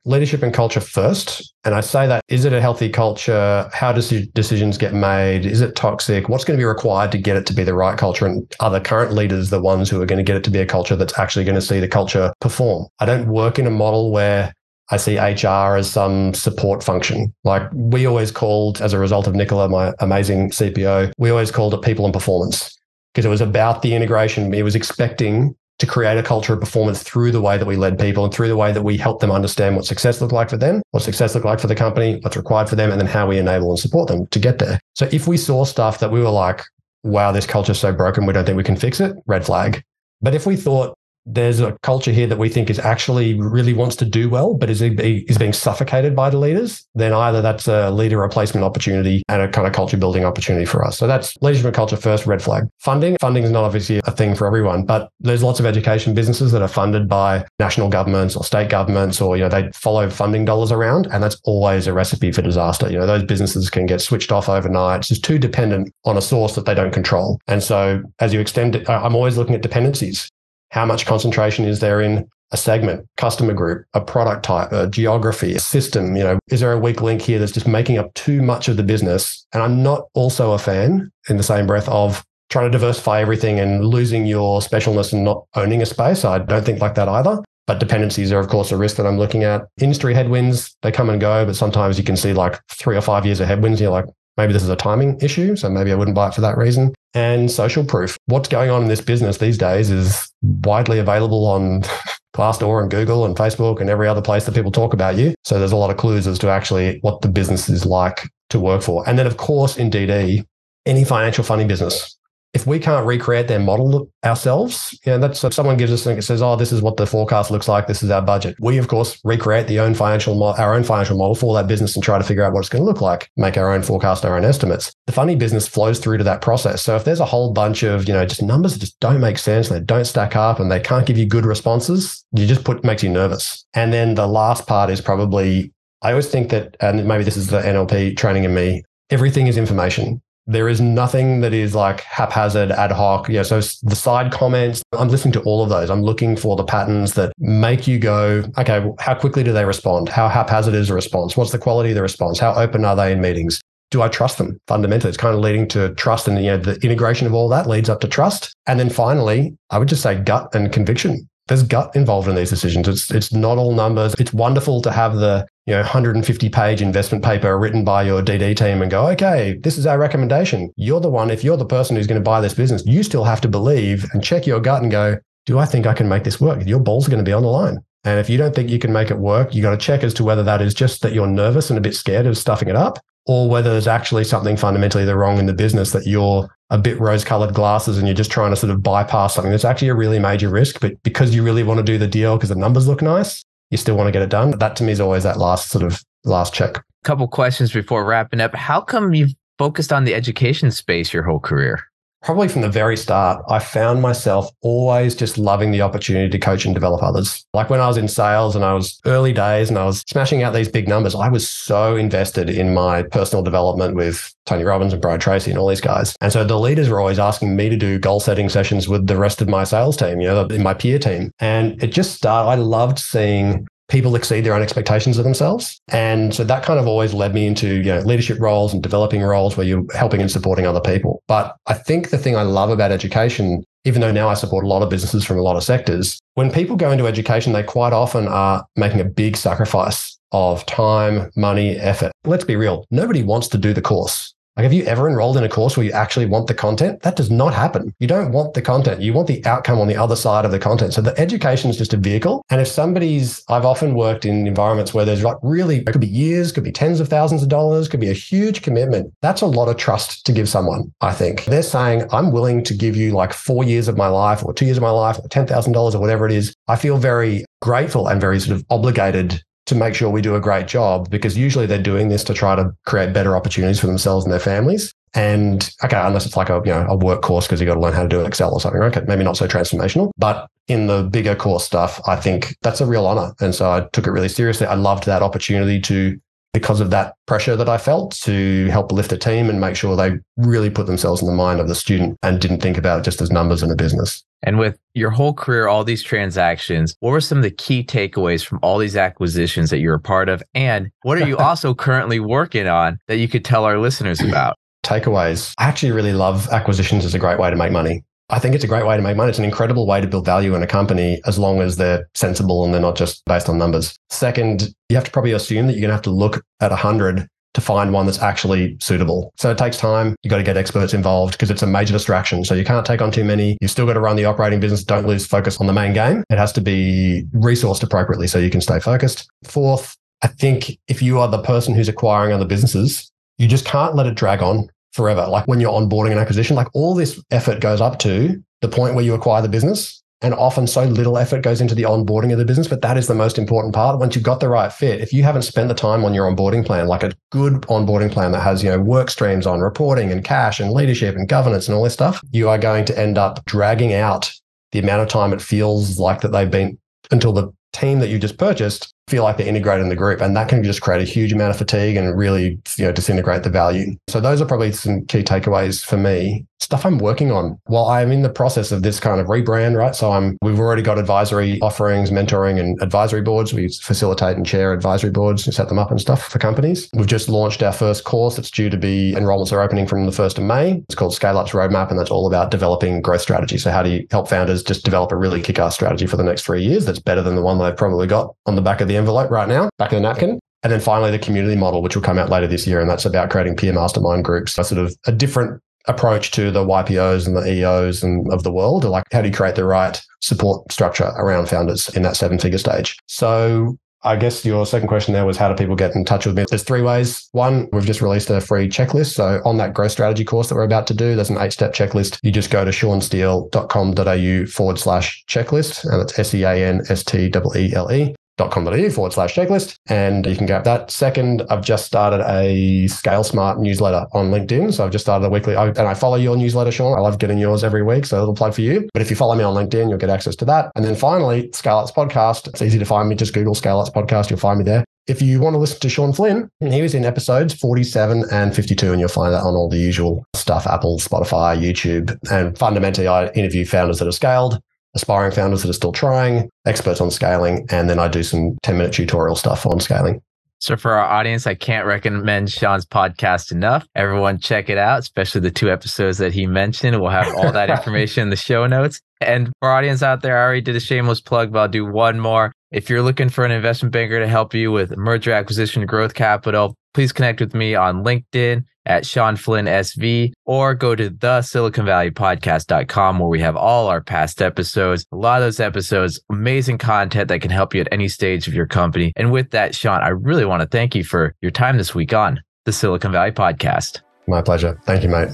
leadership 0.06 0.42
and 0.42 0.54
culture 0.54 0.80
first. 0.80 1.54
And 1.64 1.76
I 1.76 1.82
say 1.82 2.08
that 2.08 2.24
is 2.28 2.46
it 2.46 2.54
a 2.54 2.62
healthy 2.62 2.90
culture? 2.90 3.70
How 3.74 3.92
does 3.92 4.10
decisions 4.10 4.78
get 4.78 4.94
made? 4.94 5.46
Is 5.46 5.62
it 5.62 5.76
toxic? 5.76 6.30
What's 6.30 6.44
going 6.44 6.58
to 6.58 6.62
be 6.62 6.66
required 6.66 7.12
to 7.12 7.18
get 7.18 7.38
it 7.38 7.46
to 7.48 7.54
be 7.54 7.64
the 7.64 7.74
right 7.74 7.98
culture? 7.98 8.26
And 8.26 8.52
are 8.60 8.72
the 8.72 8.82
current 8.82 9.14
leaders 9.14 9.50
the 9.50 9.62
ones 9.62 9.90
who 9.90 10.02
are 10.02 10.06
going 10.06 10.18
to 10.18 10.24
get 10.24 10.36
it 10.36 10.44
to 10.46 10.52
be 10.52 10.60
a 10.60 10.66
culture 10.66 10.96
that's 10.96 11.18
actually 11.20 11.46
going 11.46 11.56
to 11.56 11.62
see 11.62 11.80
the 11.80 11.88
culture 11.88 12.34
perform? 12.42 12.88
I 13.00 13.06
don't 13.06 13.28
work 13.28 13.60
in 13.60 13.68
a 13.68 13.72
model 13.72 14.12
where 14.12 14.54
I 14.90 14.98
see 14.98 15.18
HR 15.18 15.78
as 15.78 15.90
some 15.90 16.34
support 16.34 16.84
function. 16.84 17.34
Like 17.44 17.64
we 17.74 18.06
always 18.06 18.32
called, 18.32 18.82
as 18.82 18.94
a 18.94 19.00
result 19.00 19.26
of 19.28 19.36
Nicola, 19.36 19.70
my 19.70 19.94
amazing 20.00 20.50
CPO, 20.52 21.14
we 21.18 21.30
always 21.30 21.52
called 21.52 21.74
it 21.74 21.82
people 21.82 22.06
and 22.06 22.14
performance 22.14 22.78
because 23.14 23.26
it 23.26 23.30
was 23.30 23.42
about 23.42 23.82
the 23.82 23.94
integration. 23.94 24.54
It 24.54 24.64
was 24.64 24.76
expecting 24.76 25.56
to 25.82 25.88
create 25.88 26.16
a 26.16 26.22
culture 26.22 26.54
of 26.54 26.60
performance 26.60 27.02
through 27.02 27.32
the 27.32 27.42
way 27.42 27.58
that 27.58 27.66
we 27.66 27.76
led 27.76 27.98
people 27.98 28.24
and 28.24 28.32
through 28.32 28.48
the 28.48 28.56
way 28.56 28.72
that 28.72 28.84
we 28.84 28.96
help 28.96 29.20
them 29.20 29.32
understand 29.32 29.76
what 29.76 29.84
success 29.84 30.22
looked 30.22 30.32
like 30.32 30.48
for 30.48 30.56
them, 30.56 30.80
what 30.92 31.02
success 31.02 31.34
looked 31.34 31.46
like 31.46 31.60
for 31.60 31.66
the 31.66 31.76
company, 31.76 32.20
what's 32.22 32.38
required 32.38 32.70
for 32.70 32.76
them, 32.76 32.92
and 32.92 33.02
then 33.02 33.08
how 33.08 33.28
we 33.28 33.40
enable 33.40 33.72
and 33.72 33.80
support 33.80 34.08
them 34.08 34.28
to 34.28 34.38
get 34.38 34.60
there. 34.60 34.80
So 34.94 35.10
if 35.12 35.28
we 35.28 35.38
saw 35.38 35.66
stuff 35.66 35.98
that 35.98 36.12
we 36.12 36.22
were 36.22 36.30
like, 36.30 36.62
wow, 37.02 37.32
this 37.32 37.48
culture's 37.48 37.80
so 37.80 37.92
broken, 37.92 38.28
we 38.28 38.34
don't 38.34 38.46
think 38.46 38.58
we 38.58 38.64
can 38.64 38.76
fix 38.76 39.00
it, 39.00 39.16
red 39.26 39.44
flag. 39.44 39.82
But 40.22 40.36
if 40.36 40.46
we 40.46 40.56
thought 40.56 40.96
there's 41.26 41.60
a 41.60 41.78
culture 41.84 42.12
here 42.12 42.28
that 42.28 42.38
we 42.38 42.50
think 42.50 42.70
is 42.70 42.80
actually 42.80 43.40
really 43.40 43.74
wants 43.74 43.96
to 43.98 44.06
do 44.06 44.30
well, 44.30 44.56
but 44.56 44.70
is 44.70 44.82
is 44.82 45.38
being 45.38 45.54
suffocated 45.54 46.16
by 46.16 46.30
the 46.30 46.38
leaders, 46.38 46.88
then 46.96 47.14
either 47.14 47.42
that's 47.42 47.68
a 47.68 47.92
leader 47.92 48.18
replacement 48.18 48.64
opportunity 48.64 49.24
and 49.30 49.42
a 49.42 49.48
kind 49.48 49.68
of 49.68 49.74
culture 49.74 49.98
building 49.98 50.26
opportunity 50.26 50.66
for 50.66 50.84
us. 50.86 50.98
So 50.98 51.08
that's 51.08 51.36
leadership 51.42 51.66
and 51.66 51.76
culture 51.76 51.98
first, 51.98 52.26
red 52.26 52.42
flag. 52.42 52.68
Funding. 52.80 53.18
Funding 53.22 53.44
is 53.44 53.52
not 53.52 53.64
obviously 53.64 54.02
a 54.06 54.12
thing 54.12 54.36
for 54.36 54.48
everyone, 54.48 54.86
but 54.86 55.10
there's 55.20 55.44
lots 55.44 55.60
of 55.60 55.66
education 55.66 56.14
businesses 56.14 56.52
that 56.52 56.62
are 56.62 56.68
funded 56.68 57.08
by 57.08 57.46
national 57.60 57.90
governments 57.90 58.36
or 58.36 58.44
state 58.44 58.70
governments, 58.70 59.22
or 59.22 59.38
you 59.38 59.44
know 59.44 59.50
they 59.50 59.70
follow 59.74 60.10
funding 60.10 60.46
dollars 60.46 60.72
around, 60.72 61.08
and 61.08 61.24
that's 61.24 61.40
always 61.44 61.88
a 61.88 61.94
recipe 61.94 62.32
for 62.32 62.42
disaster. 62.42 62.92
You 62.92 63.00
know 63.00 63.06
those 63.06 63.24
businesses 63.24 63.70
can 63.70 63.86
get 63.86 64.02
switched 64.02 64.32
off 64.32 64.50
overnight. 64.50 65.00
It's 65.00 65.10
just 65.10 65.24
too 65.24 65.38
dependent 65.38 65.94
on 66.06 66.18
a 66.18 66.22
source 66.22 66.56
that 66.56 66.66
they 66.66 66.74
don't 66.74 66.94
control. 66.94 67.40
And 67.48 67.62
so 67.62 68.02
as 68.20 68.34
you 68.34 68.40
extend 68.40 68.76
it, 68.76 68.90
I'm 68.90 69.16
always 69.16 69.38
looking 69.38 69.56
at 69.56 69.62
dependencies. 69.62 70.30
How 70.72 70.86
much 70.86 71.06
concentration 71.06 71.66
is 71.66 71.82
there 71.82 72.00
in 72.00 72.30
a 72.52 72.58
segment, 72.58 73.06
customer 73.18 73.54
group, 73.54 73.86
a 73.94 74.00
product 74.00 74.44
type, 74.44 74.72
a 74.72 74.88
geography, 74.88 75.54
a 75.54 75.60
system? 75.60 76.16
You 76.16 76.24
know, 76.24 76.40
is 76.50 76.62
there 76.62 76.72
a 76.72 76.80
weak 76.80 77.02
link 77.02 77.22
here 77.22 77.40
that's 77.40 77.52
just 77.52 77.68
making 77.68 77.98
up 77.98 78.14
too 78.14 78.42
much 78.42 78.70
of 78.70 78.78
the 78.78 78.84
business? 78.84 79.46
And 79.54 79.62
I'm 79.62 79.84
not 79.84 80.06
also 80.14 80.54
a 80.54 80.58
fan 80.58 81.12
in 81.30 81.36
the 81.36 81.44
same 81.44 81.68
breath 81.68 81.90
of 81.90 82.24
trying 82.50 82.72
to 82.72 82.78
diversify 82.78 83.22
everything 83.22 83.60
and 83.60 83.86
losing 83.86 84.26
your 84.26 84.62
specialness 84.62 85.12
and 85.12 85.26
not 85.26 85.44
owning 85.56 85.82
a 85.82 85.86
space. 85.86 86.24
I 86.24 86.40
don't 86.40 86.66
think 86.66 86.80
like 86.80 86.96
that 86.96 87.10
either. 87.10 87.40
But 87.68 87.80
dependencies 87.80 88.32
are, 88.32 88.40
of 88.40 88.48
course, 88.48 88.72
a 88.72 88.78
risk 88.78 88.96
that 88.96 89.06
I'm 89.06 89.18
looking 89.18 89.44
at. 89.44 89.64
Industry 89.80 90.14
headwinds, 90.14 90.76
they 90.82 90.92
come 90.92 91.10
and 91.10 91.22
go, 91.22 91.46
but 91.46 91.56
sometimes 91.56 91.98
you 91.98 92.04
can 92.04 92.18
see 92.18 92.34
like 92.34 92.60
three 92.70 92.98
or 92.98 93.02
five 93.02 93.26
years 93.26 93.40
of 93.40 93.48
headwinds. 93.48 93.80
You're 93.80 93.92
like, 93.92 94.06
maybe 94.38 94.54
this 94.54 94.64
is 94.64 94.70
a 94.70 94.76
timing 94.76 95.20
issue. 95.22 95.56
So 95.56 95.70
maybe 95.70 95.92
I 95.92 95.96
wouldn't 95.96 96.16
buy 96.16 96.30
it 96.30 96.34
for 96.34 96.42
that 96.42 96.58
reason 96.58 96.94
and 97.14 97.52
social 97.52 97.84
proof. 97.84 98.18
What's 98.26 98.48
going 98.48 98.70
on 98.70 98.84
in 98.84 98.88
this 98.88 99.02
business 99.02 99.38
these 99.38 99.58
days 99.58 99.90
is 99.90 100.32
widely 100.42 101.00
available 101.00 101.46
on 101.46 101.82
Glassdoor 102.36 102.82
and 102.82 102.90
Google 102.90 103.26
and 103.26 103.36
Facebook 103.36 103.82
and 103.82 103.90
every 103.90 104.08
other 104.08 104.22
place 104.22 104.46
that 104.46 104.56
people 104.56 104.72
talk 104.72 104.94
about 104.94 105.18
you. 105.18 105.36
So 105.44 105.60
there's 105.60 105.74
a 105.74 105.78
lot 105.78 105.92
of 105.92 105.98
clues 105.98 106.28
as 106.28 106.40
to 106.40 106.50
actually 106.50 107.00
what 107.02 107.22
the 107.22 107.28
business 107.28 107.68
is 107.68 107.86
like 107.86 108.30
to 108.50 108.60
work 108.60 108.82
for. 108.82 109.08
And 109.08 109.20
then, 109.20 109.28
of 109.28 109.38
course, 109.38 109.78
in 109.78 109.90
DD, 109.90 110.46
any 110.86 111.04
financial 111.04 111.44
funding 111.44 111.68
business, 111.68 112.18
if 112.54 112.68
we 112.68 112.80
can't 112.80 113.06
recreate 113.06 113.48
their 113.48 113.60
model 113.60 114.10
ourselves, 114.26 114.98
you 115.06 115.12
know, 115.14 115.20
that's 115.20 115.44
if 115.44 115.54
someone 115.54 115.78
gives 115.78 115.92
us 115.92 116.04
that 116.04 116.22
says, 116.24 116.42
"Oh, 116.42 116.56
this 116.56 116.72
is 116.72 116.82
what 116.82 116.98
the 116.98 117.08
forecast 117.08 117.50
looks 117.50 117.68
like. 117.68 117.88
This 117.88 118.04
is 118.04 118.12
our 118.12 118.22
budget." 118.22 118.56
We, 118.60 118.78
of 118.78 118.88
course, 118.88 119.20
recreate 119.24 119.68
the 119.68 119.80
own 119.80 119.94
financial 119.94 120.36
mo- 120.36 120.56
our 120.58 120.74
own 120.74 120.84
financial 120.84 121.18
model 121.18 121.36
for 121.36 121.54
that 121.56 121.68
business 121.68 121.96
and 121.96 122.04
try 122.04 122.18
to 122.18 122.24
figure 122.24 122.44
out 122.44 122.52
what 122.54 122.60
it's 122.60 122.70
going 122.70 122.82
to 122.82 122.86
look 122.86 123.02
like. 123.02 123.30
Make 123.38 123.58
our 123.58 123.72
own 123.72 123.84
forecast, 123.84 124.26
our 124.26 124.36
own 124.36 124.44
estimates. 124.44 124.94
The 125.08 125.14
funny 125.14 125.36
business 125.36 125.68
flows 125.68 126.00
through 126.00 126.18
to 126.18 126.24
that 126.26 126.42
process. 126.42 126.82
So 126.82 126.96
if 126.96 127.06
there's 127.06 127.22
a 127.22 127.26
whole 127.26 127.54
bunch 127.54 127.84
of 127.84 128.08
you 128.08 128.14
know 128.14 128.26
just 128.26 128.42
numbers 128.42 128.74
that 128.74 128.80
just 128.80 129.00
don't 129.00 129.22
make 129.22 129.38
sense, 129.38 129.70
and 129.70 129.80
they 129.80 129.86
don't 129.86 130.06
stack 130.06 130.36
up, 130.36 130.60
and 130.60 130.72
they 130.72 130.80
can't 130.80 131.06
give 131.06 131.18
you 131.18 131.26
good 131.26 131.46
responses, 131.46 132.26
you 132.34 132.46
just 132.46 132.66
put 132.66 132.84
makes 132.84 133.04
you 133.04 133.10
nervous. 133.10 133.66
And 133.74 133.94
then 133.94 134.16
the 134.16 134.28
last 134.28 134.68
part 134.68 134.90
is 134.90 135.00
probably 135.00 135.72
I 136.02 136.12
always 136.12 136.28
think 136.28 136.50
that, 136.50 136.76
and 136.82 137.08
maybe 137.08 137.24
this 137.24 137.38
is 137.38 137.48
the 137.48 137.62
NLP 137.62 138.18
training 138.18 138.44
in 138.44 138.54
me. 138.54 138.84
Everything 139.12 139.48
is 139.48 139.58
information 139.58 140.22
there 140.52 140.68
is 140.68 140.82
nothing 140.82 141.42
that 141.42 141.54
is 141.54 141.74
like 141.74 142.02
haphazard, 142.02 142.72
ad 142.72 142.92
hoc. 142.92 143.30
Yeah. 143.30 143.44
So 143.44 143.62
the 143.84 143.96
side 143.96 144.32
comments, 144.32 144.84
I'm 144.92 145.08
listening 145.08 145.32
to 145.34 145.42
all 145.42 145.64
of 145.64 145.70
those. 145.70 145.90
I'm 145.90 146.02
looking 146.02 146.36
for 146.36 146.56
the 146.56 146.64
patterns 146.64 147.14
that 147.14 147.32
make 147.40 147.88
you 147.88 148.00
go, 148.00 148.44
okay, 148.58 148.86
how 149.00 149.16
quickly 149.16 149.44
do 149.44 149.54
they 149.54 149.66
respond? 149.66 150.10
How 150.10 150.28
haphazard 150.28 150.74
is 150.74 150.90
the 150.90 150.94
response? 150.94 151.38
What's 151.38 151.52
the 151.52 151.58
quality 151.58 151.90
of 151.90 151.96
the 151.96 152.02
response? 152.02 152.40
How 152.40 152.54
open 152.54 152.84
are 152.86 152.96
they 152.96 153.12
in 153.12 153.22
meetings? 153.22 153.62
Do 153.92 154.02
I 154.02 154.08
trust 154.08 154.38
them? 154.38 154.58
Fundamentally, 154.68 155.10
it's 155.10 155.18
kind 155.18 155.36
of 155.36 155.42
leading 155.42 155.68
to 155.70 155.94
trust, 155.96 156.26
and 156.28 156.38
you 156.38 156.52
know 156.52 156.58
the 156.58 156.76
integration 156.80 157.28
of 157.28 157.34
all 157.34 157.50
that 157.50 157.68
leads 157.68 157.90
up 157.90 158.00
to 158.02 158.08
trust. 158.08 158.56
And 158.66 158.80
then 158.80 158.90
finally, 158.90 159.58
I 159.70 159.80
would 159.80 159.90
just 159.90 160.02
say 160.02 160.16
gut 160.16 160.56
and 160.56 160.72
conviction 160.72 161.28
there's 161.48 161.64
gut 161.64 161.94
involved 161.98 162.30
in 162.30 162.36
these 162.36 162.50
decisions. 162.50 162.88
It's 162.88 163.12
it's 163.12 163.34
not 163.34 163.58
all 163.58 163.74
numbers. 163.74 164.16
It's 164.18 164.32
wonderful 164.32 164.82
to 164.84 164.92
have 164.92 165.16
the 165.16 165.46
you 165.66 165.74
know 165.74 165.82
150 165.82 166.50
page 166.50 166.82
investment 166.82 167.24
paper 167.24 167.58
written 167.58 167.84
by 167.84 168.04
your 168.04 168.22
DD 168.22 168.56
team 168.56 168.82
and 168.82 168.90
go, 168.90 169.08
okay, 169.10 169.60
this 169.62 169.78
is 169.78 169.86
our 169.86 170.00
recommendation. 170.00 170.72
You're 170.76 171.00
the 171.00 171.10
one. 171.10 171.30
If 171.30 171.44
you're 171.44 171.58
the 171.58 171.66
person 171.66 171.96
who's 171.96 172.08
going 172.08 172.22
to 172.22 172.24
buy 172.24 172.42
this 172.42 172.54
business, 172.54 172.86
you 172.86 173.04
still 173.04 173.24
have 173.24 173.42
to 173.42 173.48
believe 173.48 174.06
and 174.14 174.24
check 174.24 174.48
your 174.48 174.60
gut 174.60 174.82
and 174.82 174.92
go, 174.92 175.18
do 175.46 175.60
I 175.60 175.66
think 175.66 175.86
I 175.86 175.94
can 175.94 176.10
make 176.10 176.24
this 176.24 176.42
work? 176.42 176.66
Your 176.66 176.80
balls 176.80 177.08
are 177.08 177.12
going 177.12 177.24
to 177.24 177.30
be 177.30 177.34
on 177.34 177.44
the 177.44 177.50
line. 177.50 177.78
And 178.04 178.20
if 178.20 178.30
you 178.30 178.38
don't 178.38 178.56
think 178.56 178.70
you 178.70 178.80
can 178.80 178.92
make 178.92 179.12
it 179.12 179.18
work, 179.18 179.54
you 179.54 179.62
got 179.62 179.72
to 179.72 179.78
check 179.78 180.04
as 180.04 180.14
to 180.16 180.24
whether 180.24 180.44
that 180.44 180.62
is 180.62 180.74
just 180.74 181.02
that 181.04 181.14
you're 181.14 181.28
nervous 181.28 181.70
and 181.70 181.78
a 181.78 181.82
bit 181.82 181.96
scared 181.96 182.26
of 182.26 182.38
stuffing 182.38 182.68
it 182.68 182.76
up, 182.76 182.98
or 183.28 183.48
whether 183.48 183.70
there's 183.72 183.88
actually 183.88 184.24
something 184.24 184.58
fundamentally 184.58 185.06
the 185.06 185.16
wrong 185.16 185.38
in 185.38 185.46
the 185.46 185.54
business 185.54 185.92
that 185.92 186.08
you're 186.08 186.50
a 186.72 186.78
bit 186.80 187.00
rose 187.00 187.24
colored 187.24 187.54
glasses 187.54 187.98
and 187.98 188.08
you're 188.08 188.16
just 188.16 188.32
trying 188.32 188.50
to 188.50 188.56
sort 188.56 188.72
of 188.72 188.82
bypass 188.82 189.36
something 189.36 189.52
that's 189.52 189.66
actually 189.66 189.90
a 189.90 189.96
really 189.96 190.18
major 190.18 190.50
risk. 190.50 190.80
But 190.80 191.02
because 191.04 191.36
you 191.36 191.44
really 191.44 191.64
want 191.64 191.78
to 191.78 191.84
do 191.84 192.00
the 192.00 192.08
deal 192.08 192.38
because 192.38 192.50
the 192.50 192.56
numbers 192.56 192.88
look 192.88 193.04
nice, 193.04 193.44
you 193.72 193.78
still 193.78 193.98
want 193.98 194.08
to 194.08 194.12
get 194.12 194.22
it 194.22 194.30
done. 194.30 194.52
That 194.60 194.76
to 194.76 194.84
me 194.84 194.92
is 194.92 195.02
always 195.02 195.24
that 195.24 195.38
last 195.38 195.70
sort 195.70 195.84
of 195.84 196.04
last 196.24 196.54
check. 196.54 196.84
Couple 197.04 197.28
questions 197.28 197.74
before 197.74 198.06
wrapping 198.06 198.42
up. 198.42 198.54
How 198.54 198.80
come 198.80 199.16
you've 199.16 199.34
focused 199.58 199.92
on 199.92 200.04
the 200.04 200.14
education 200.14 200.70
space 200.70 201.12
your 201.14 201.24
whole 201.24 201.40
career? 201.40 201.84
Probably 202.22 202.48
from 202.48 202.62
the 202.62 202.70
very 202.70 202.96
start, 202.96 203.44
I 203.50 203.60
found 203.60 204.02
myself 204.02 204.50
always 204.62 205.16
just 205.16 205.38
loving 205.38 205.72
the 205.72 205.82
opportunity 205.82 206.30
to 206.30 206.40
coach 206.40 206.66
and 206.66 206.74
develop 206.74 207.02
others. 207.02 207.46
Like 207.54 207.70
when 207.70 207.80
I 207.80 207.88
was 207.88 207.98
in 207.98 208.08
sales 208.08 208.56
and 208.56 208.64
I 208.64 208.74
was 208.74 209.00
early 209.06 209.34
days 209.34 209.70
and 209.70 209.78
I 209.78 209.86
was 209.86 210.02
smashing 210.08 210.44
out 210.44 210.54
these 210.54 210.70
big 210.70 210.88
numbers, 210.88 211.16
I 211.16 211.30
was 211.30 211.50
so 211.50 211.96
invested 211.96 212.50
in 212.50 212.74
my 212.74 213.04
personal 213.04 213.44
development 213.44 213.96
with 213.96 214.34
Tony 214.46 214.64
Robbins 214.64 214.94
and 214.94 215.02
Brian 215.02 215.20
Tracy 215.20 215.52
and 215.52 215.60
all 215.60 215.68
these 215.68 215.82
guys. 215.82 216.16
And 216.22 216.32
so 216.32 216.44
the 216.44 216.60
leaders 216.60 216.90
were 216.90 217.00
always 217.00 217.20
asking 217.20 217.56
me 217.56 217.70
to 217.70 217.78
do 217.78 218.00
goal 218.00 218.20
setting 218.20 218.50
sessions 218.50 218.88
with 218.88 219.08
the 219.08 219.18
rest 219.18 219.42
of 219.42 219.50
my 219.50 219.64
sales 219.64 219.98
team, 219.98 220.20
you 220.22 220.28
know, 220.28 220.46
in 220.46 220.64
my 220.64 220.74
peer 220.74 221.00
team. 221.00 221.32
And 221.40 221.82
it 221.84 221.92
just 221.92 222.16
started, 222.16 222.50
I 222.50 222.56
loved 222.56 223.00
seeing 223.00 223.68
people 223.92 224.16
exceed 224.16 224.42
their 224.42 224.54
own 224.54 224.62
expectations 224.62 225.18
of 225.18 225.26
themselves. 225.26 225.80
And 225.90 226.34
so 226.34 226.44
that 226.46 226.64
kind 226.64 226.80
of 226.80 226.88
always 226.88 227.14
led 227.14 227.34
me 227.36 227.46
into, 227.46 227.68
you 227.68 227.94
know, 227.94 228.00
leadership 228.00 228.40
roles 228.40 228.74
and 228.74 228.82
developing 228.82 229.22
roles 229.22 229.58
where 229.58 229.68
you're 229.68 229.86
helping 229.94 230.22
and 230.22 230.32
supporting 230.32 230.66
other 230.66 230.80
people. 230.80 231.22
But 231.28 231.56
I 231.68 231.74
think 231.74 232.10
the 232.10 232.18
thing 232.18 232.38
I 232.38 232.44
love 232.44 232.70
about 232.70 232.92
education, 232.92 233.64
even 233.84 234.00
though 234.00 234.12
now 234.12 234.30
I 234.30 234.36
support 234.36 234.64
a 234.64 234.68
lot 234.68 234.82
of 234.82 234.90
businesses 234.90 235.26
from 235.26 235.38
a 235.38 235.42
lot 235.42 235.58
of 235.58 235.64
sectors, 235.64 236.20
when 236.36 236.52
people 236.52 236.78
go 236.78 236.92
into 236.92 237.06
education, 237.06 237.52
they 237.52 237.64
quite 237.64 237.92
often 237.92 238.28
are 238.30 238.66
making 238.78 239.02
a 239.02 239.06
big 239.06 239.36
sacrifice 239.36 240.18
of 240.32 240.66
time, 240.66 241.30
money, 241.36 241.76
effort. 241.76 242.14
Let's 242.24 242.46
be 242.46 242.56
real. 242.56 242.86
Nobody 242.90 243.24
wants 243.24 243.50
to 243.50 243.58
do 243.58 243.74
the 243.74 243.82
course. 243.82 244.34
Like, 244.62 244.66
have 244.66 244.74
you 244.74 244.84
ever 244.84 245.10
enrolled 245.10 245.38
in 245.38 245.44
a 245.44 245.50
course 245.50 245.76
where 245.76 245.88
you 245.88 245.92
actually 245.92 246.28
want 246.28 246.46
the 246.46 246.54
content? 246.54 247.02
That 247.02 247.16
does 247.16 247.32
not 247.32 247.52
happen. 247.52 247.96
You 247.98 248.06
don't 248.06 248.32
want 248.32 248.54
the 248.54 248.62
content. 248.62 249.02
You 249.02 249.12
want 249.12 249.28
the 249.28 249.44
outcome 249.44 249.80
on 249.80 249.88
the 249.88 249.96
other 249.96 250.16
side 250.16 250.46
of 250.46 250.52
the 250.52 250.60
content. 250.60 250.94
So 250.94 251.02
the 251.02 251.20
education 251.20 251.72
is 251.72 251.80
just 251.80 251.96
a 251.96 251.98
vehicle. 251.98 252.46
And 252.52 252.62
if 252.62 252.68
somebody's, 252.68 253.44
I've 253.50 253.66
often 253.66 253.96
worked 253.96 254.24
in 254.24 254.46
environments 254.46 254.94
where 254.94 255.04
there's 255.04 255.24
like 255.24 255.38
really, 255.42 255.78
it 255.78 255.88
could 255.88 256.00
be 256.00 256.06
years, 256.06 256.52
could 256.52 256.64
be 256.64 256.72
tens 256.72 257.00
of 257.00 257.08
thousands 257.08 257.42
of 257.42 257.50
dollars, 257.50 257.88
could 257.88 258.00
be 258.00 258.12
a 258.12 258.14
huge 258.14 258.62
commitment. 258.62 259.12
That's 259.24 259.42
a 259.42 259.48
lot 259.48 259.68
of 259.68 259.78
trust 259.78 260.28
to 260.28 260.32
give 260.32 260.48
someone, 260.48 260.94
I 261.02 261.14
think. 261.14 261.46
They're 261.46 261.64
saying, 261.64 262.08
I'm 262.12 262.32
willing 262.32 262.64
to 262.66 262.76
give 262.76 262.96
you 262.96 263.14
like 263.14 263.34
four 263.34 263.64
years 263.64 263.88
of 263.88 263.98
my 263.98 264.10
life 264.10 264.46
or 264.46 264.54
two 264.54 264.66
years 264.66 264.78
of 264.78 264.84
my 264.84 264.92
life 264.92 265.18
or 265.18 265.28
$10,000 265.28 265.96
or 265.96 266.00
whatever 266.00 266.28
it 266.28 266.34
is. 266.34 266.54
I 266.68 266.76
feel 266.76 266.98
very 266.98 267.46
grateful 267.64 268.08
and 268.08 268.22
very 268.22 268.40
sort 268.40 268.58
of 268.58 268.66
obligated 268.70 269.42
to 269.72 269.76
make 269.76 269.96
sure 269.96 270.10
we 270.10 270.22
do 270.22 270.36
a 270.36 270.42
great 270.42 270.68
job 270.68 271.10
because 271.10 271.38
usually 271.38 271.66
they're 271.66 271.82
doing 271.82 272.10
this 272.10 272.26
to 272.26 272.34
try 272.34 272.58
to 272.58 272.72
create 272.86 273.14
better 273.14 273.38
opportunities 273.38 273.80
for 273.80 273.88
themselves 273.88 274.26
and 274.26 274.32
their 274.34 274.40
families. 274.40 274.94
And 275.14 275.70
okay, 275.82 275.98
unless 275.98 276.26
it's 276.26 276.36
like 276.36 276.50
a 276.50 276.62
you 276.66 276.72
know 276.72 276.86
a 276.90 276.96
work 276.98 277.22
course 277.22 277.48
because 277.48 277.62
you 277.62 277.66
got 277.66 277.76
to 277.76 277.80
learn 277.80 277.94
how 277.94 278.04
to 278.04 278.10
do 278.10 278.20
Excel 278.22 278.54
or 278.54 278.60
something, 278.60 278.82
okay, 278.82 279.02
maybe 279.08 279.24
not 279.24 279.38
so 279.38 279.48
transformational. 279.48 280.12
But 280.18 280.48
in 280.68 280.88
the 280.88 281.04
bigger 281.04 281.36
course 281.36 281.64
stuff, 281.64 282.02
I 282.06 282.18
think 282.18 282.56
that's 282.62 282.82
a 282.82 282.86
real 282.86 283.06
honor. 283.06 283.34
And 283.40 283.56
so 283.56 283.72
I 283.72 283.88
took 283.94 284.08
it 284.08 284.12
really 284.12 284.30
seriously. 284.30 284.68
I 284.68 284.76
loved 284.76 285.06
that 285.06 285.24
opportunity 285.24 285.80
to 285.82 286.20
because 286.54 286.82
of 286.82 286.90
that 286.92 287.16
pressure 287.28 287.56
that 287.56 287.70
I 287.70 287.78
felt 287.78 288.12
to 288.24 288.68
help 288.68 288.92
lift 288.92 289.12
a 289.12 289.18
team 289.18 289.50
and 289.50 289.62
make 289.62 289.76
sure 289.76 289.96
they 289.96 290.20
really 290.38 290.70
put 290.70 290.86
themselves 290.86 291.22
in 291.22 291.28
the 291.28 291.34
mind 291.34 291.60
of 291.60 291.68
the 291.68 291.76
student 291.76 292.18
and 292.24 292.42
didn't 292.42 292.62
think 292.62 292.78
about 292.78 293.00
it 293.00 293.04
just 293.04 293.22
as 293.22 293.32
numbers 293.32 293.64
in 293.64 293.72
a 293.72 293.76
business. 293.76 294.24
And 294.44 294.58
with 294.58 294.78
your 294.94 295.12
whole 295.12 295.34
career, 295.34 295.68
all 295.68 295.84
these 295.84 296.04
transactions, 296.04 296.96
what 297.00 297.12
were 297.12 297.22
some 297.22 297.38
of 297.38 297.44
the 297.44 297.52
key 297.52 297.84
takeaways 297.84 298.44
from 298.44 298.60
all 298.62 298.80
these 298.80 298.98
acquisitions 298.98 299.70
that 299.70 299.80
you're 299.80 299.96
a 299.96 300.00
part 300.00 300.30
of? 300.30 300.44
And 300.54 300.92
what 301.04 301.22
are 301.22 301.28
you 301.28 301.38
also 301.40 301.74
currently 301.74 302.20
working 302.20 302.68
on 302.68 303.00
that 303.08 303.18
you 303.18 303.28
could 303.28 303.46
tell 303.46 303.66
our 303.66 303.78
listeners 303.78 304.20
about? 304.20 304.58
Takeaways. 304.84 305.54
I 305.60 305.66
actually 305.66 305.92
really 305.92 306.14
love 306.14 306.50
acquisitions 306.50 307.06
as 307.06 307.14
a 307.14 307.20
great 307.20 307.40
way 307.40 307.50
to 307.50 307.56
make 307.56 307.72
money. 307.72 308.04
I 308.32 308.40
think 308.40 308.56
it's 308.56 308.64
a 308.64 308.68
great 308.68 308.86
way 308.86 308.96
to 308.96 309.04
make 309.04 309.18
money. 309.18 309.30
It's 309.30 309.40
an 309.40 309.46
incredible 309.46 309.86
way 309.86 310.00
to 310.00 310.08
build 310.08 310.26
value 310.26 310.56
in 310.56 310.64
a 310.64 310.68
company 310.68 311.22
as 311.26 311.38
long 311.38 311.62
as 311.62 311.76
they're 311.76 312.08
sensible 312.16 312.64
and 312.64 312.74
they're 312.74 312.82
not 312.82 312.96
just 312.96 313.24
based 313.26 313.50
on 313.50 313.58
numbers. 313.58 313.98
Second, 314.10 314.74
you 314.88 314.96
have 314.96 315.04
to 315.04 315.12
probably 315.12 315.34
assume 315.34 315.68
that 315.68 315.74
you're 315.74 315.82
going 315.82 315.90
to 315.90 315.96
have 315.96 316.02
to 316.04 316.12
look 316.12 316.42
at 316.62 316.72
100 316.72 317.28
to 317.54 317.62
find 317.62 317.92
one 317.92 318.06
that's 318.06 318.22
actually 318.22 318.78
suitable. 318.80 319.34
So 319.36 319.52
it 319.52 319.58
takes 319.58 319.76
time. 319.76 320.16
You 320.24 320.30
got 320.30 320.38
to 320.38 320.44
get 320.44 320.56
experts 320.56 320.94
involved 320.94 321.34
because 321.34 321.52
it's 321.52 321.62
a 321.62 321.68
major 321.68 321.92
distraction. 321.92 322.46
So 322.46 322.56
you 322.56 322.64
can't 322.64 322.86
take 322.86 323.02
on 323.02 323.12
too 323.12 323.26
many. 323.26 323.58
You've 323.60 323.72
still 323.72 323.86
got 323.86 323.94
to 323.94 324.00
run 324.00 324.16
the 324.16 324.24
operating 324.24 324.62
business. 324.62 324.86
Don't 324.86 325.06
lose 325.06 325.28
focus 325.28 325.58
on 325.58 325.68
the 325.68 325.74
main 325.74 325.94
game. 325.94 326.24
It 326.30 326.38
has 326.38 326.54
to 326.54 326.62
be 326.62 327.26
resourced 327.34 327.84
appropriately 327.84 328.28
so 328.28 328.40
you 328.40 328.50
can 328.50 328.62
stay 328.62 328.80
focused. 328.80 329.30
Fourth, 329.44 329.98
I 330.22 330.28
think 330.28 330.80
if 330.88 331.02
you 331.02 331.20
are 331.20 331.28
the 331.28 331.42
person 331.42 331.76
who's 331.76 331.90
acquiring 331.90 332.32
other 332.32 332.46
businesses, 332.46 333.12
you 333.38 333.50
just 333.50 333.66
can't 333.66 333.96
let 333.96 334.08
it 334.08 334.16
drag 334.16 334.42
on 334.42 334.70
forever. 334.92 335.26
Like 335.28 335.48
when 335.48 335.60
you're 335.60 335.72
onboarding 335.72 336.12
an 336.12 336.18
acquisition, 336.18 336.56
like 336.56 336.68
all 336.74 336.94
this 336.94 337.22
effort 337.32 337.60
goes 337.60 337.82
up 337.82 338.00
to 338.00 338.42
the 338.62 338.68
point 338.68 338.96
where 338.96 339.04
you 339.04 339.14
acquire 339.14 339.42
the 339.42 339.50
business. 339.50 339.98
And 340.24 340.36
often 340.36 340.68
so 340.68 340.84
little 340.84 341.18
effort 341.18 341.42
goes 341.42 341.62
into 341.62 341.74
the 341.74 341.82
onboarding 341.82 342.32
of 342.32 342.38
the 342.38 342.46
business, 342.46 342.68
but 342.68 342.84
that 342.84 342.96
is 342.96 343.08
the 343.08 343.16
most 343.16 343.40
important 343.40 343.74
part. 343.74 343.98
Once 343.98 344.14
you've 344.14 344.24
got 344.24 344.40
the 344.40 344.50
right 344.50 344.72
fit, 344.72 345.02
if 345.02 345.12
you 345.12 345.24
haven't 345.24 345.42
spent 345.42 345.68
the 345.68 345.74
time 345.74 346.06
on 346.06 346.14
your 346.14 346.32
onboarding 346.32 346.64
plan, 346.64 346.86
like 346.86 347.02
a 347.02 347.12
good 347.32 347.54
onboarding 347.64 348.12
plan 348.12 348.32
that 348.34 348.42
has, 348.42 348.64
you 348.64 348.70
know, 348.70 348.80
work 348.80 349.10
streams 349.10 349.48
on 349.48 349.62
reporting 349.62 350.12
and 350.12 350.24
cash 350.24 350.60
and 350.60 350.72
leadership 350.74 351.16
and 351.16 351.28
governance 351.28 351.68
and 351.68 351.76
all 351.76 351.84
this 351.84 351.94
stuff, 351.94 352.22
you 352.32 352.50
are 352.50 352.60
going 352.60 352.86
to 352.86 353.00
end 353.00 353.18
up 353.18 353.44
dragging 353.46 353.94
out 353.94 354.32
the 354.74 354.80
amount 354.80 355.02
of 355.02 355.10
time 355.10 355.34
it 355.34 355.42
feels 355.42 355.98
like 355.98 356.22
that 356.22 356.32
they've 356.32 356.52
been 356.52 356.78
until 357.10 357.34
the 357.34 357.52
team 357.74 358.00
that 358.00 358.10
you 358.10 358.20
just 358.20 358.38
purchased 358.38 358.94
feel 359.08 359.24
like 359.24 359.38
they're 359.38 359.48
integrated 359.48 359.84
in 359.84 359.90
the 359.90 359.96
group. 359.96 360.22
And 360.22 360.36
that 360.36 360.50
can 360.50 360.64
just 360.64 360.82
create 360.82 361.02
a 361.02 361.06
huge 361.06 361.34
amount 361.34 361.52
of 361.52 361.58
fatigue 361.58 361.98
and 361.98 362.18
really, 362.18 362.60
you 362.78 362.86
know, 362.86 362.92
disintegrate 362.92 363.44
the 363.44 363.50
value. 363.50 363.96
So 364.08 364.20
those 364.20 364.42
are 364.42 364.46
probably 364.46 364.72
some 364.72 365.06
key 365.06 365.24
takeaways 365.24 365.86
for 365.86 365.98
me. 365.98 366.46
Stuff 366.60 366.86
I'm 366.86 367.00
working 367.00 367.32
on 367.32 367.60
while 367.66 367.86
I'm 367.86 368.12
in 368.12 368.22
the 368.22 368.30
process 368.30 368.72
of 368.72 368.84
this 368.84 369.00
kind 369.00 369.20
of 369.20 369.28
rebrand, 369.28 369.76
right? 369.76 369.96
So 369.96 370.12
I'm 370.12 370.38
we've 370.44 370.60
already 370.60 370.84
got 370.84 371.00
advisory 371.00 371.60
offerings, 371.60 372.12
mentoring 372.12 372.60
and 372.60 372.82
advisory 372.84 373.24
boards. 373.24 373.52
We 373.52 373.68
facilitate 373.68 374.38
and 374.38 374.46
chair 374.46 374.72
advisory 374.72 375.10
boards 375.10 375.46
and 375.48 375.56
set 375.56 375.70
them 375.70 375.80
up 375.80 375.90
and 375.90 376.00
stuff 376.00 376.30
for 376.30 376.38
companies. 376.38 376.88
We've 376.94 377.08
just 377.08 377.30
launched 377.30 377.64
our 377.64 377.74
first 377.74 378.04
course 378.04 378.38
it's 378.38 378.52
due 378.52 378.70
to 378.70 378.78
be 378.78 379.14
enrollments 379.18 379.52
are 379.52 379.62
opening 379.62 379.88
from 379.88 380.06
the 380.06 380.12
1st 380.12 380.38
of 380.38 380.44
May. 380.44 380.84
It's 380.88 380.96
called 380.96 381.14
ScaleUps 381.14 381.50
Roadmap, 381.50 381.90
and 381.90 382.00
that's 382.00 382.12
all 382.12 382.28
about 382.28 382.52
developing 382.52 383.02
growth 383.02 383.22
strategy. 383.22 383.58
So 383.58 383.72
how 383.72 383.82
do 383.82 383.90
you 383.90 384.08
help 384.12 384.30
founders 384.30 384.62
just 384.62 384.86
develop 384.86 385.12
a 385.12 385.16
really 385.16 385.42
kick-ass 385.42 385.74
strategy 385.74 386.06
for 386.06 386.16
the 386.16 386.24
next 386.24 386.44
three 386.44 386.64
years 386.64 386.86
that's 386.86 387.00
better 387.00 387.24
than 387.24 387.36
the 387.36 387.42
one 387.42 387.58
they've 387.58 387.76
probably 387.76 388.08
got 388.08 388.36
on 388.46 388.56
the 388.56 388.62
back 388.62 388.82
of 388.82 388.88
the 388.92 388.98
envelope 388.98 389.32
right 389.32 389.48
now, 389.48 389.70
back 389.78 389.92
of 389.92 389.98
the 389.98 390.02
napkin. 390.02 390.40
And 390.64 390.72
then 390.72 390.80
finally, 390.80 391.10
the 391.10 391.20
community 391.20 391.56
model, 391.56 391.82
which 391.82 391.96
will 391.96 392.04
come 392.04 392.20
out 392.20 392.30
later 392.30 392.48
this 392.48 392.68
year. 392.68 392.80
And 392.80 392.90
that's 392.90 393.06
about 393.06 393.32
creating 393.32 393.56
peer 393.56 393.74
mastermind 393.74 394.24
groups, 394.24 394.58
a 394.58 394.64
sort 394.64 394.80
of 394.80 394.96
a 395.08 395.12
different 395.12 395.62
approach 395.88 396.30
to 396.32 396.52
the 396.52 396.64
YPOs 396.64 397.26
and 397.26 397.36
the 397.36 397.52
EOs 397.52 398.04
and 398.04 398.32
of 398.32 398.44
the 398.44 398.52
world. 398.52 398.84
Like, 398.84 399.06
how 399.12 399.22
do 399.22 399.30
you 399.30 399.34
create 399.34 399.56
the 399.56 399.66
right 399.66 400.00
support 400.22 400.72
structure 400.72 401.12
around 401.18 401.50
founders 401.50 401.90
in 401.96 402.04
that 402.04 402.16
seven 402.16 402.38
figure 402.38 402.60
stage? 402.60 402.96
So, 403.08 403.78
I 404.04 404.16
guess 404.16 404.44
your 404.44 404.66
second 404.66 404.88
question 404.88 405.14
there 405.14 405.28
was 405.28 405.38
how 405.38 405.48
do 405.48 405.56
people 405.56 405.76
get 405.76 405.96
in 405.96 406.06
touch 406.06 406.26
with 406.26 406.36
me? 406.36 406.46
There's 406.50 406.64
three 406.64 406.82
ways. 406.82 407.30
One, 407.34 407.70
we've 407.72 407.86
just 407.86 408.02
released 408.02 408.32
a 408.32 408.42
free 408.42 408.68
checklist. 408.68 409.14
So 409.14 409.42
on 409.46 409.58
that 409.58 409.76
growth 409.76 409.92
strategy 409.92 410.24
course 410.24 410.50
that 410.50 410.56
we're 410.56 410.64
about 410.64 410.88
to 410.88 410.96
do, 410.96 411.16
there's 411.16 411.30
an 411.30 411.38
eight 411.38 411.54
step 411.54 411.74
checklist. 411.74 412.18
You 412.24 412.32
just 412.32 412.50
go 412.50 412.66
to 412.66 412.72
seansteele.com.au 412.72 414.46
forward 414.48 414.80
slash 414.80 415.24
checklist. 415.28 415.84
And 415.86 416.02
it's 416.02 416.18
S 416.18 416.34
E 416.34 416.44
A 416.44 416.68
N 416.68 416.82
S 416.90 417.04
T 417.04 417.26
E 417.26 417.32
E 417.56 417.74
L 417.76 417.92
E 417.92 418.16
com.au 418.38 418.90
forward 418.90 419.14
slash 419.14 419.36
checklist. 419.36 419.76
And 419.88 420.26
you 420.26 420.36
can 420.36 420.48
grab 420.48 420.64
that. 420.64 420.92
Second, 420.92 421.44
I've 421.50 421.64
just 421.64 421.86
started 421.86 422.22
a 422.22 422.86
ScaleSmart 422.86 423.60
newsletter 423.60 424.08
on 424.14 424.32
LinkedIn. 424.32 424.74
So 424.74 424.86
I've 424.86 424.92
just 424.92 425.06
started 425.06 425.26
a 425.26 425.30
weekly, 425.30 425.56
and 425.56 425.80
I 425.80 425.94
follow 425.94 426.16
your 426.16 426.38
newsletter, 426.38 426.72
Sean. 426.72 426.98
I 426.98 427.02
love 427.02 427.20
getting 427.20 427.38
yours 427.38 427.64
every 427.64 427.84
week. 427.84 428.06
So 428.06 428.18
a 428.18 428.20
little 428.20 428.36
plug 428.36 428.54
for 428.54 428.62
you. 428.62 428.90
But 428.94 429.02
if 429.02 429.10
you 429.10 429.16
follow 429.16 429.36
me 429.36 429.44
on 429.44 429.54
LinkedIn, 429.54 429.90
you'll 429.90 429.98
get 429.98 430.10
access 430.10 430.36
to 430.38 430.46
that. 430.46 430.72
And 430.76 430.86
then 430.86 430.96
finally, 430.96 431.50
ScaleUps 431.50 431.94
podcast. 431.94 432.48
It's 432.48 432.62
easy 432.62 432.80
to 432.80 432.86
find 432.86 433.10
me. 433.10 433.16
Just 433.16 433.34
Google 433.34 433.56
ScaleUps 433.56 433.94
podcast. 433.94 434.30
You'll 434.30 434.40
find 434.40 434.60
me 434.60 434.66
there. 434.66 434.84
If 435.08 435.22
you 435.22 435.40
want 435.40 435.56
to 435.56 435.58
listen 435.58 435.80
to 435.80 435.90
Sean 435.90 436.14
Flynn, 436.14 436.48
he 436.60 436.82
was 436.82 436.94
in 436.94 437.06
episodes 437.06 437.56
47 437.56 438.26
and 438.32 438.56
52, 438.56 438.92
and 438.92 439.00
you'll 439.00 439.10
find 439.10 439.34
that 439.34 439.42
on 439.42 439.56
all 439.56 439.68
the 439.68 439.78
usual 439.78 440.24
stuff 440.36 440.68
Apple, 440.68 441.00
Spotify, 441.00 441.60
YouTube. 441.60 442.18
And 442.32 442.58
fundamentally, 442.58 443.08
I 443.08 443.28
interview 443.32 443.66
founders 443.66 444.00
that 444.00 444.08
are 444.08 444.12
scaled 444.12 444.62
aspiring 444.94 445.32
founders 445.32 445.64
that 445.64 445.70
are 445.70 445.74
still 445.74 445.92
trying, 445.92 446.50
experts 446.66 447.02
on 447.02 447.12
scaling, 447.12 447.66
and 447.70 447.90
then 447.90 448.00
I 448.00 448.08
do 448.08 448.24
some 448.24 448.58
10 448.64 448.78
minute 448.78 448.94
tutorial 448.94 449.36
stuff 449.36 449.66
on 449.66 449.80
scaling. 449.80 450.22
So, 450.60 450.78
for 450.78 450.92
our 450.92 451.06
audience, 451.06 451.48
I 451.48 451.56
can't 451.56 451.88
recommend 451.88 452.52
Sean's 452.52 452.86
podcast 452.86 453.52
enough. 453.52 453.88
Everyone, 453.96 454.40
check 454.40 454.70
it 454.70 454.78
out, 454.78 455.00
especially 455.00 455.42
the 455.42 455.50
two 455.50 455.72
episodes 455.72 456.20
that 456.20 456.34
he 456.34 456.46
mentioned. 456.46 457.02
We'll 457.02 457.10
have 457.10 457.34
all 457.36 457.52
that 457.52 457.70
information 457.78 458.22
in 458.22 458.30
the 458.30 458.36
show 458.36 458.68
notes. 458.68 459.02
And 459.20 459.48
for 459.60 459.70
our 459.70 459.78
audience 459.78 460.04
out 460.04 460.22
there, 460.22 460.38
I 460.38 460.44
already 460.44 460.62
did 460.62 460.76
a 460.76 460.80
shameless 460.80 461.20
plug, 461.20 461.52
but 461.52 461.60
I'll 461.60 461.68
do 461.68 461.84
one 461.84 462.20
more. 462.20 462.54
If 462.72 462.90
you're 462.90 463.02
looking 463.02 463.28
for 463.28 463.44
an 463.44 463.52
investment 463.52 463.92
banker 463.92 464.20
to 464.20 464.28
help 464.28 464.54
you 464.54 464.72
with 464.72 464.96
merger 464.96 465.34
acquisition 465.34 465.86
growth 465.86 466.14
capital, 466.14 466.74
please 466.94 467.12
connect 467.12 467.42
with 467.42 467.54
me 467.54 467.76
on 467.76 468.06
LinkedIn 468.06 468.64
at 468.86 469.06
Sean 469.06 469.36
Flynn 469.36 469.66
SV 469.66 470.32
or 470.46 470.74
go 470.74 470.96
to 470.96 471.10
the 471.10 471.42
Silicon 471.42 471.86
Valley 471.86 472.12
podcast.com 472.12 473.20
where 473.20 473.28
we 473.28 473.42
have 473.42 473.58
all 473.58 473.88
our 473.88 474.00
past 474.00 474.42
episodes. 474.42 475.06
A 475.12 475.18
lot 475.18 475.42
of 475.42 475.48
those 475.48 475.60
episodes, 475.60 476.22
amazing 476.30 476.78
content 476.78 477.28
that 477.28 477.42
can 477.42 477.52
help 477.52 477.74
you 477.74 477.82
at 477.82 477.90
any 477.92 478.08
stage 478.08 478.48
of 478.48 478.54
your 478.54 478.68
company. 478.68 479.12
And 479.18 479.34
with 479.34 479.52
that, 479.52 479.76
Sean, 479.76 480.02
I 480.02 480.10
really 480.10 480.46
want 480.46 480.62
to 480.62 480.68
thank 480.68 480.96
you 480.96 481.04
for 481.04 481.36
your 481.42 481.52
time 481.52 481.78
this 481.78 481.94
week 481.94 482.14
on 482.14 482.42
the 482.64 482.72
Silicon 482.72 483.12
Valley 483.12 483.32
podcast. 483.32 484.00
My 484.28 484.42
pleasure. 484.42 484.80
Thank 484.86 485.04
you, 485.04 485.10
mate. 485.10 485.30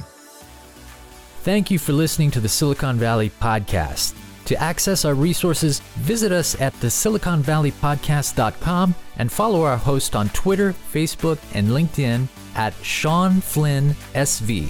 Thank 1.44 1.70
you 1.70 1.78
for 1.78 1.94
listening 1.94 2.32
to 2.32 2.40
the 2.40 2.50
Silicon 2.50 2.98
Valley 2.98 3.30
podcast. 3.30 4.16
To 4.48 4.60
access 4.64 5.04
our 5.04 5.14
resources, 5.14 5.82
visit 5.98 6.32
us 6.32 6.60
at 6.62 6.74
the 6.80 6.88
siliconvalleypodcast.com 6.88 8.96
and 9.18 9.30
follow 9.30 9.64
our 9.64 9.76
host 9.76 10.16
on 10.16 10.30
Twitter, 10.30 10.74
Facebook, 10.94 11.38
and 11.54 11.68
LinkedIn 11.68 12.30
at 12.56 12.74
Sean 12.82 13.42
Flynn 13.42 13.90
SV. 14.16 14.70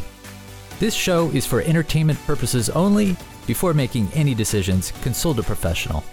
This 0.80 0.96
show 0.96 1.30
is 1.30 1.46
for 1.46 1.62
entertainment 1.62 2.18
purposes 2.26 2.72
only. 2.72 3.16
Before 3.46 3.76
making 3.76 4.08
any 4.14 4.34
decisions, 4.34 4.92
consult 5.04 5.38
a 5.38 5.44
professional. 5.44 6.04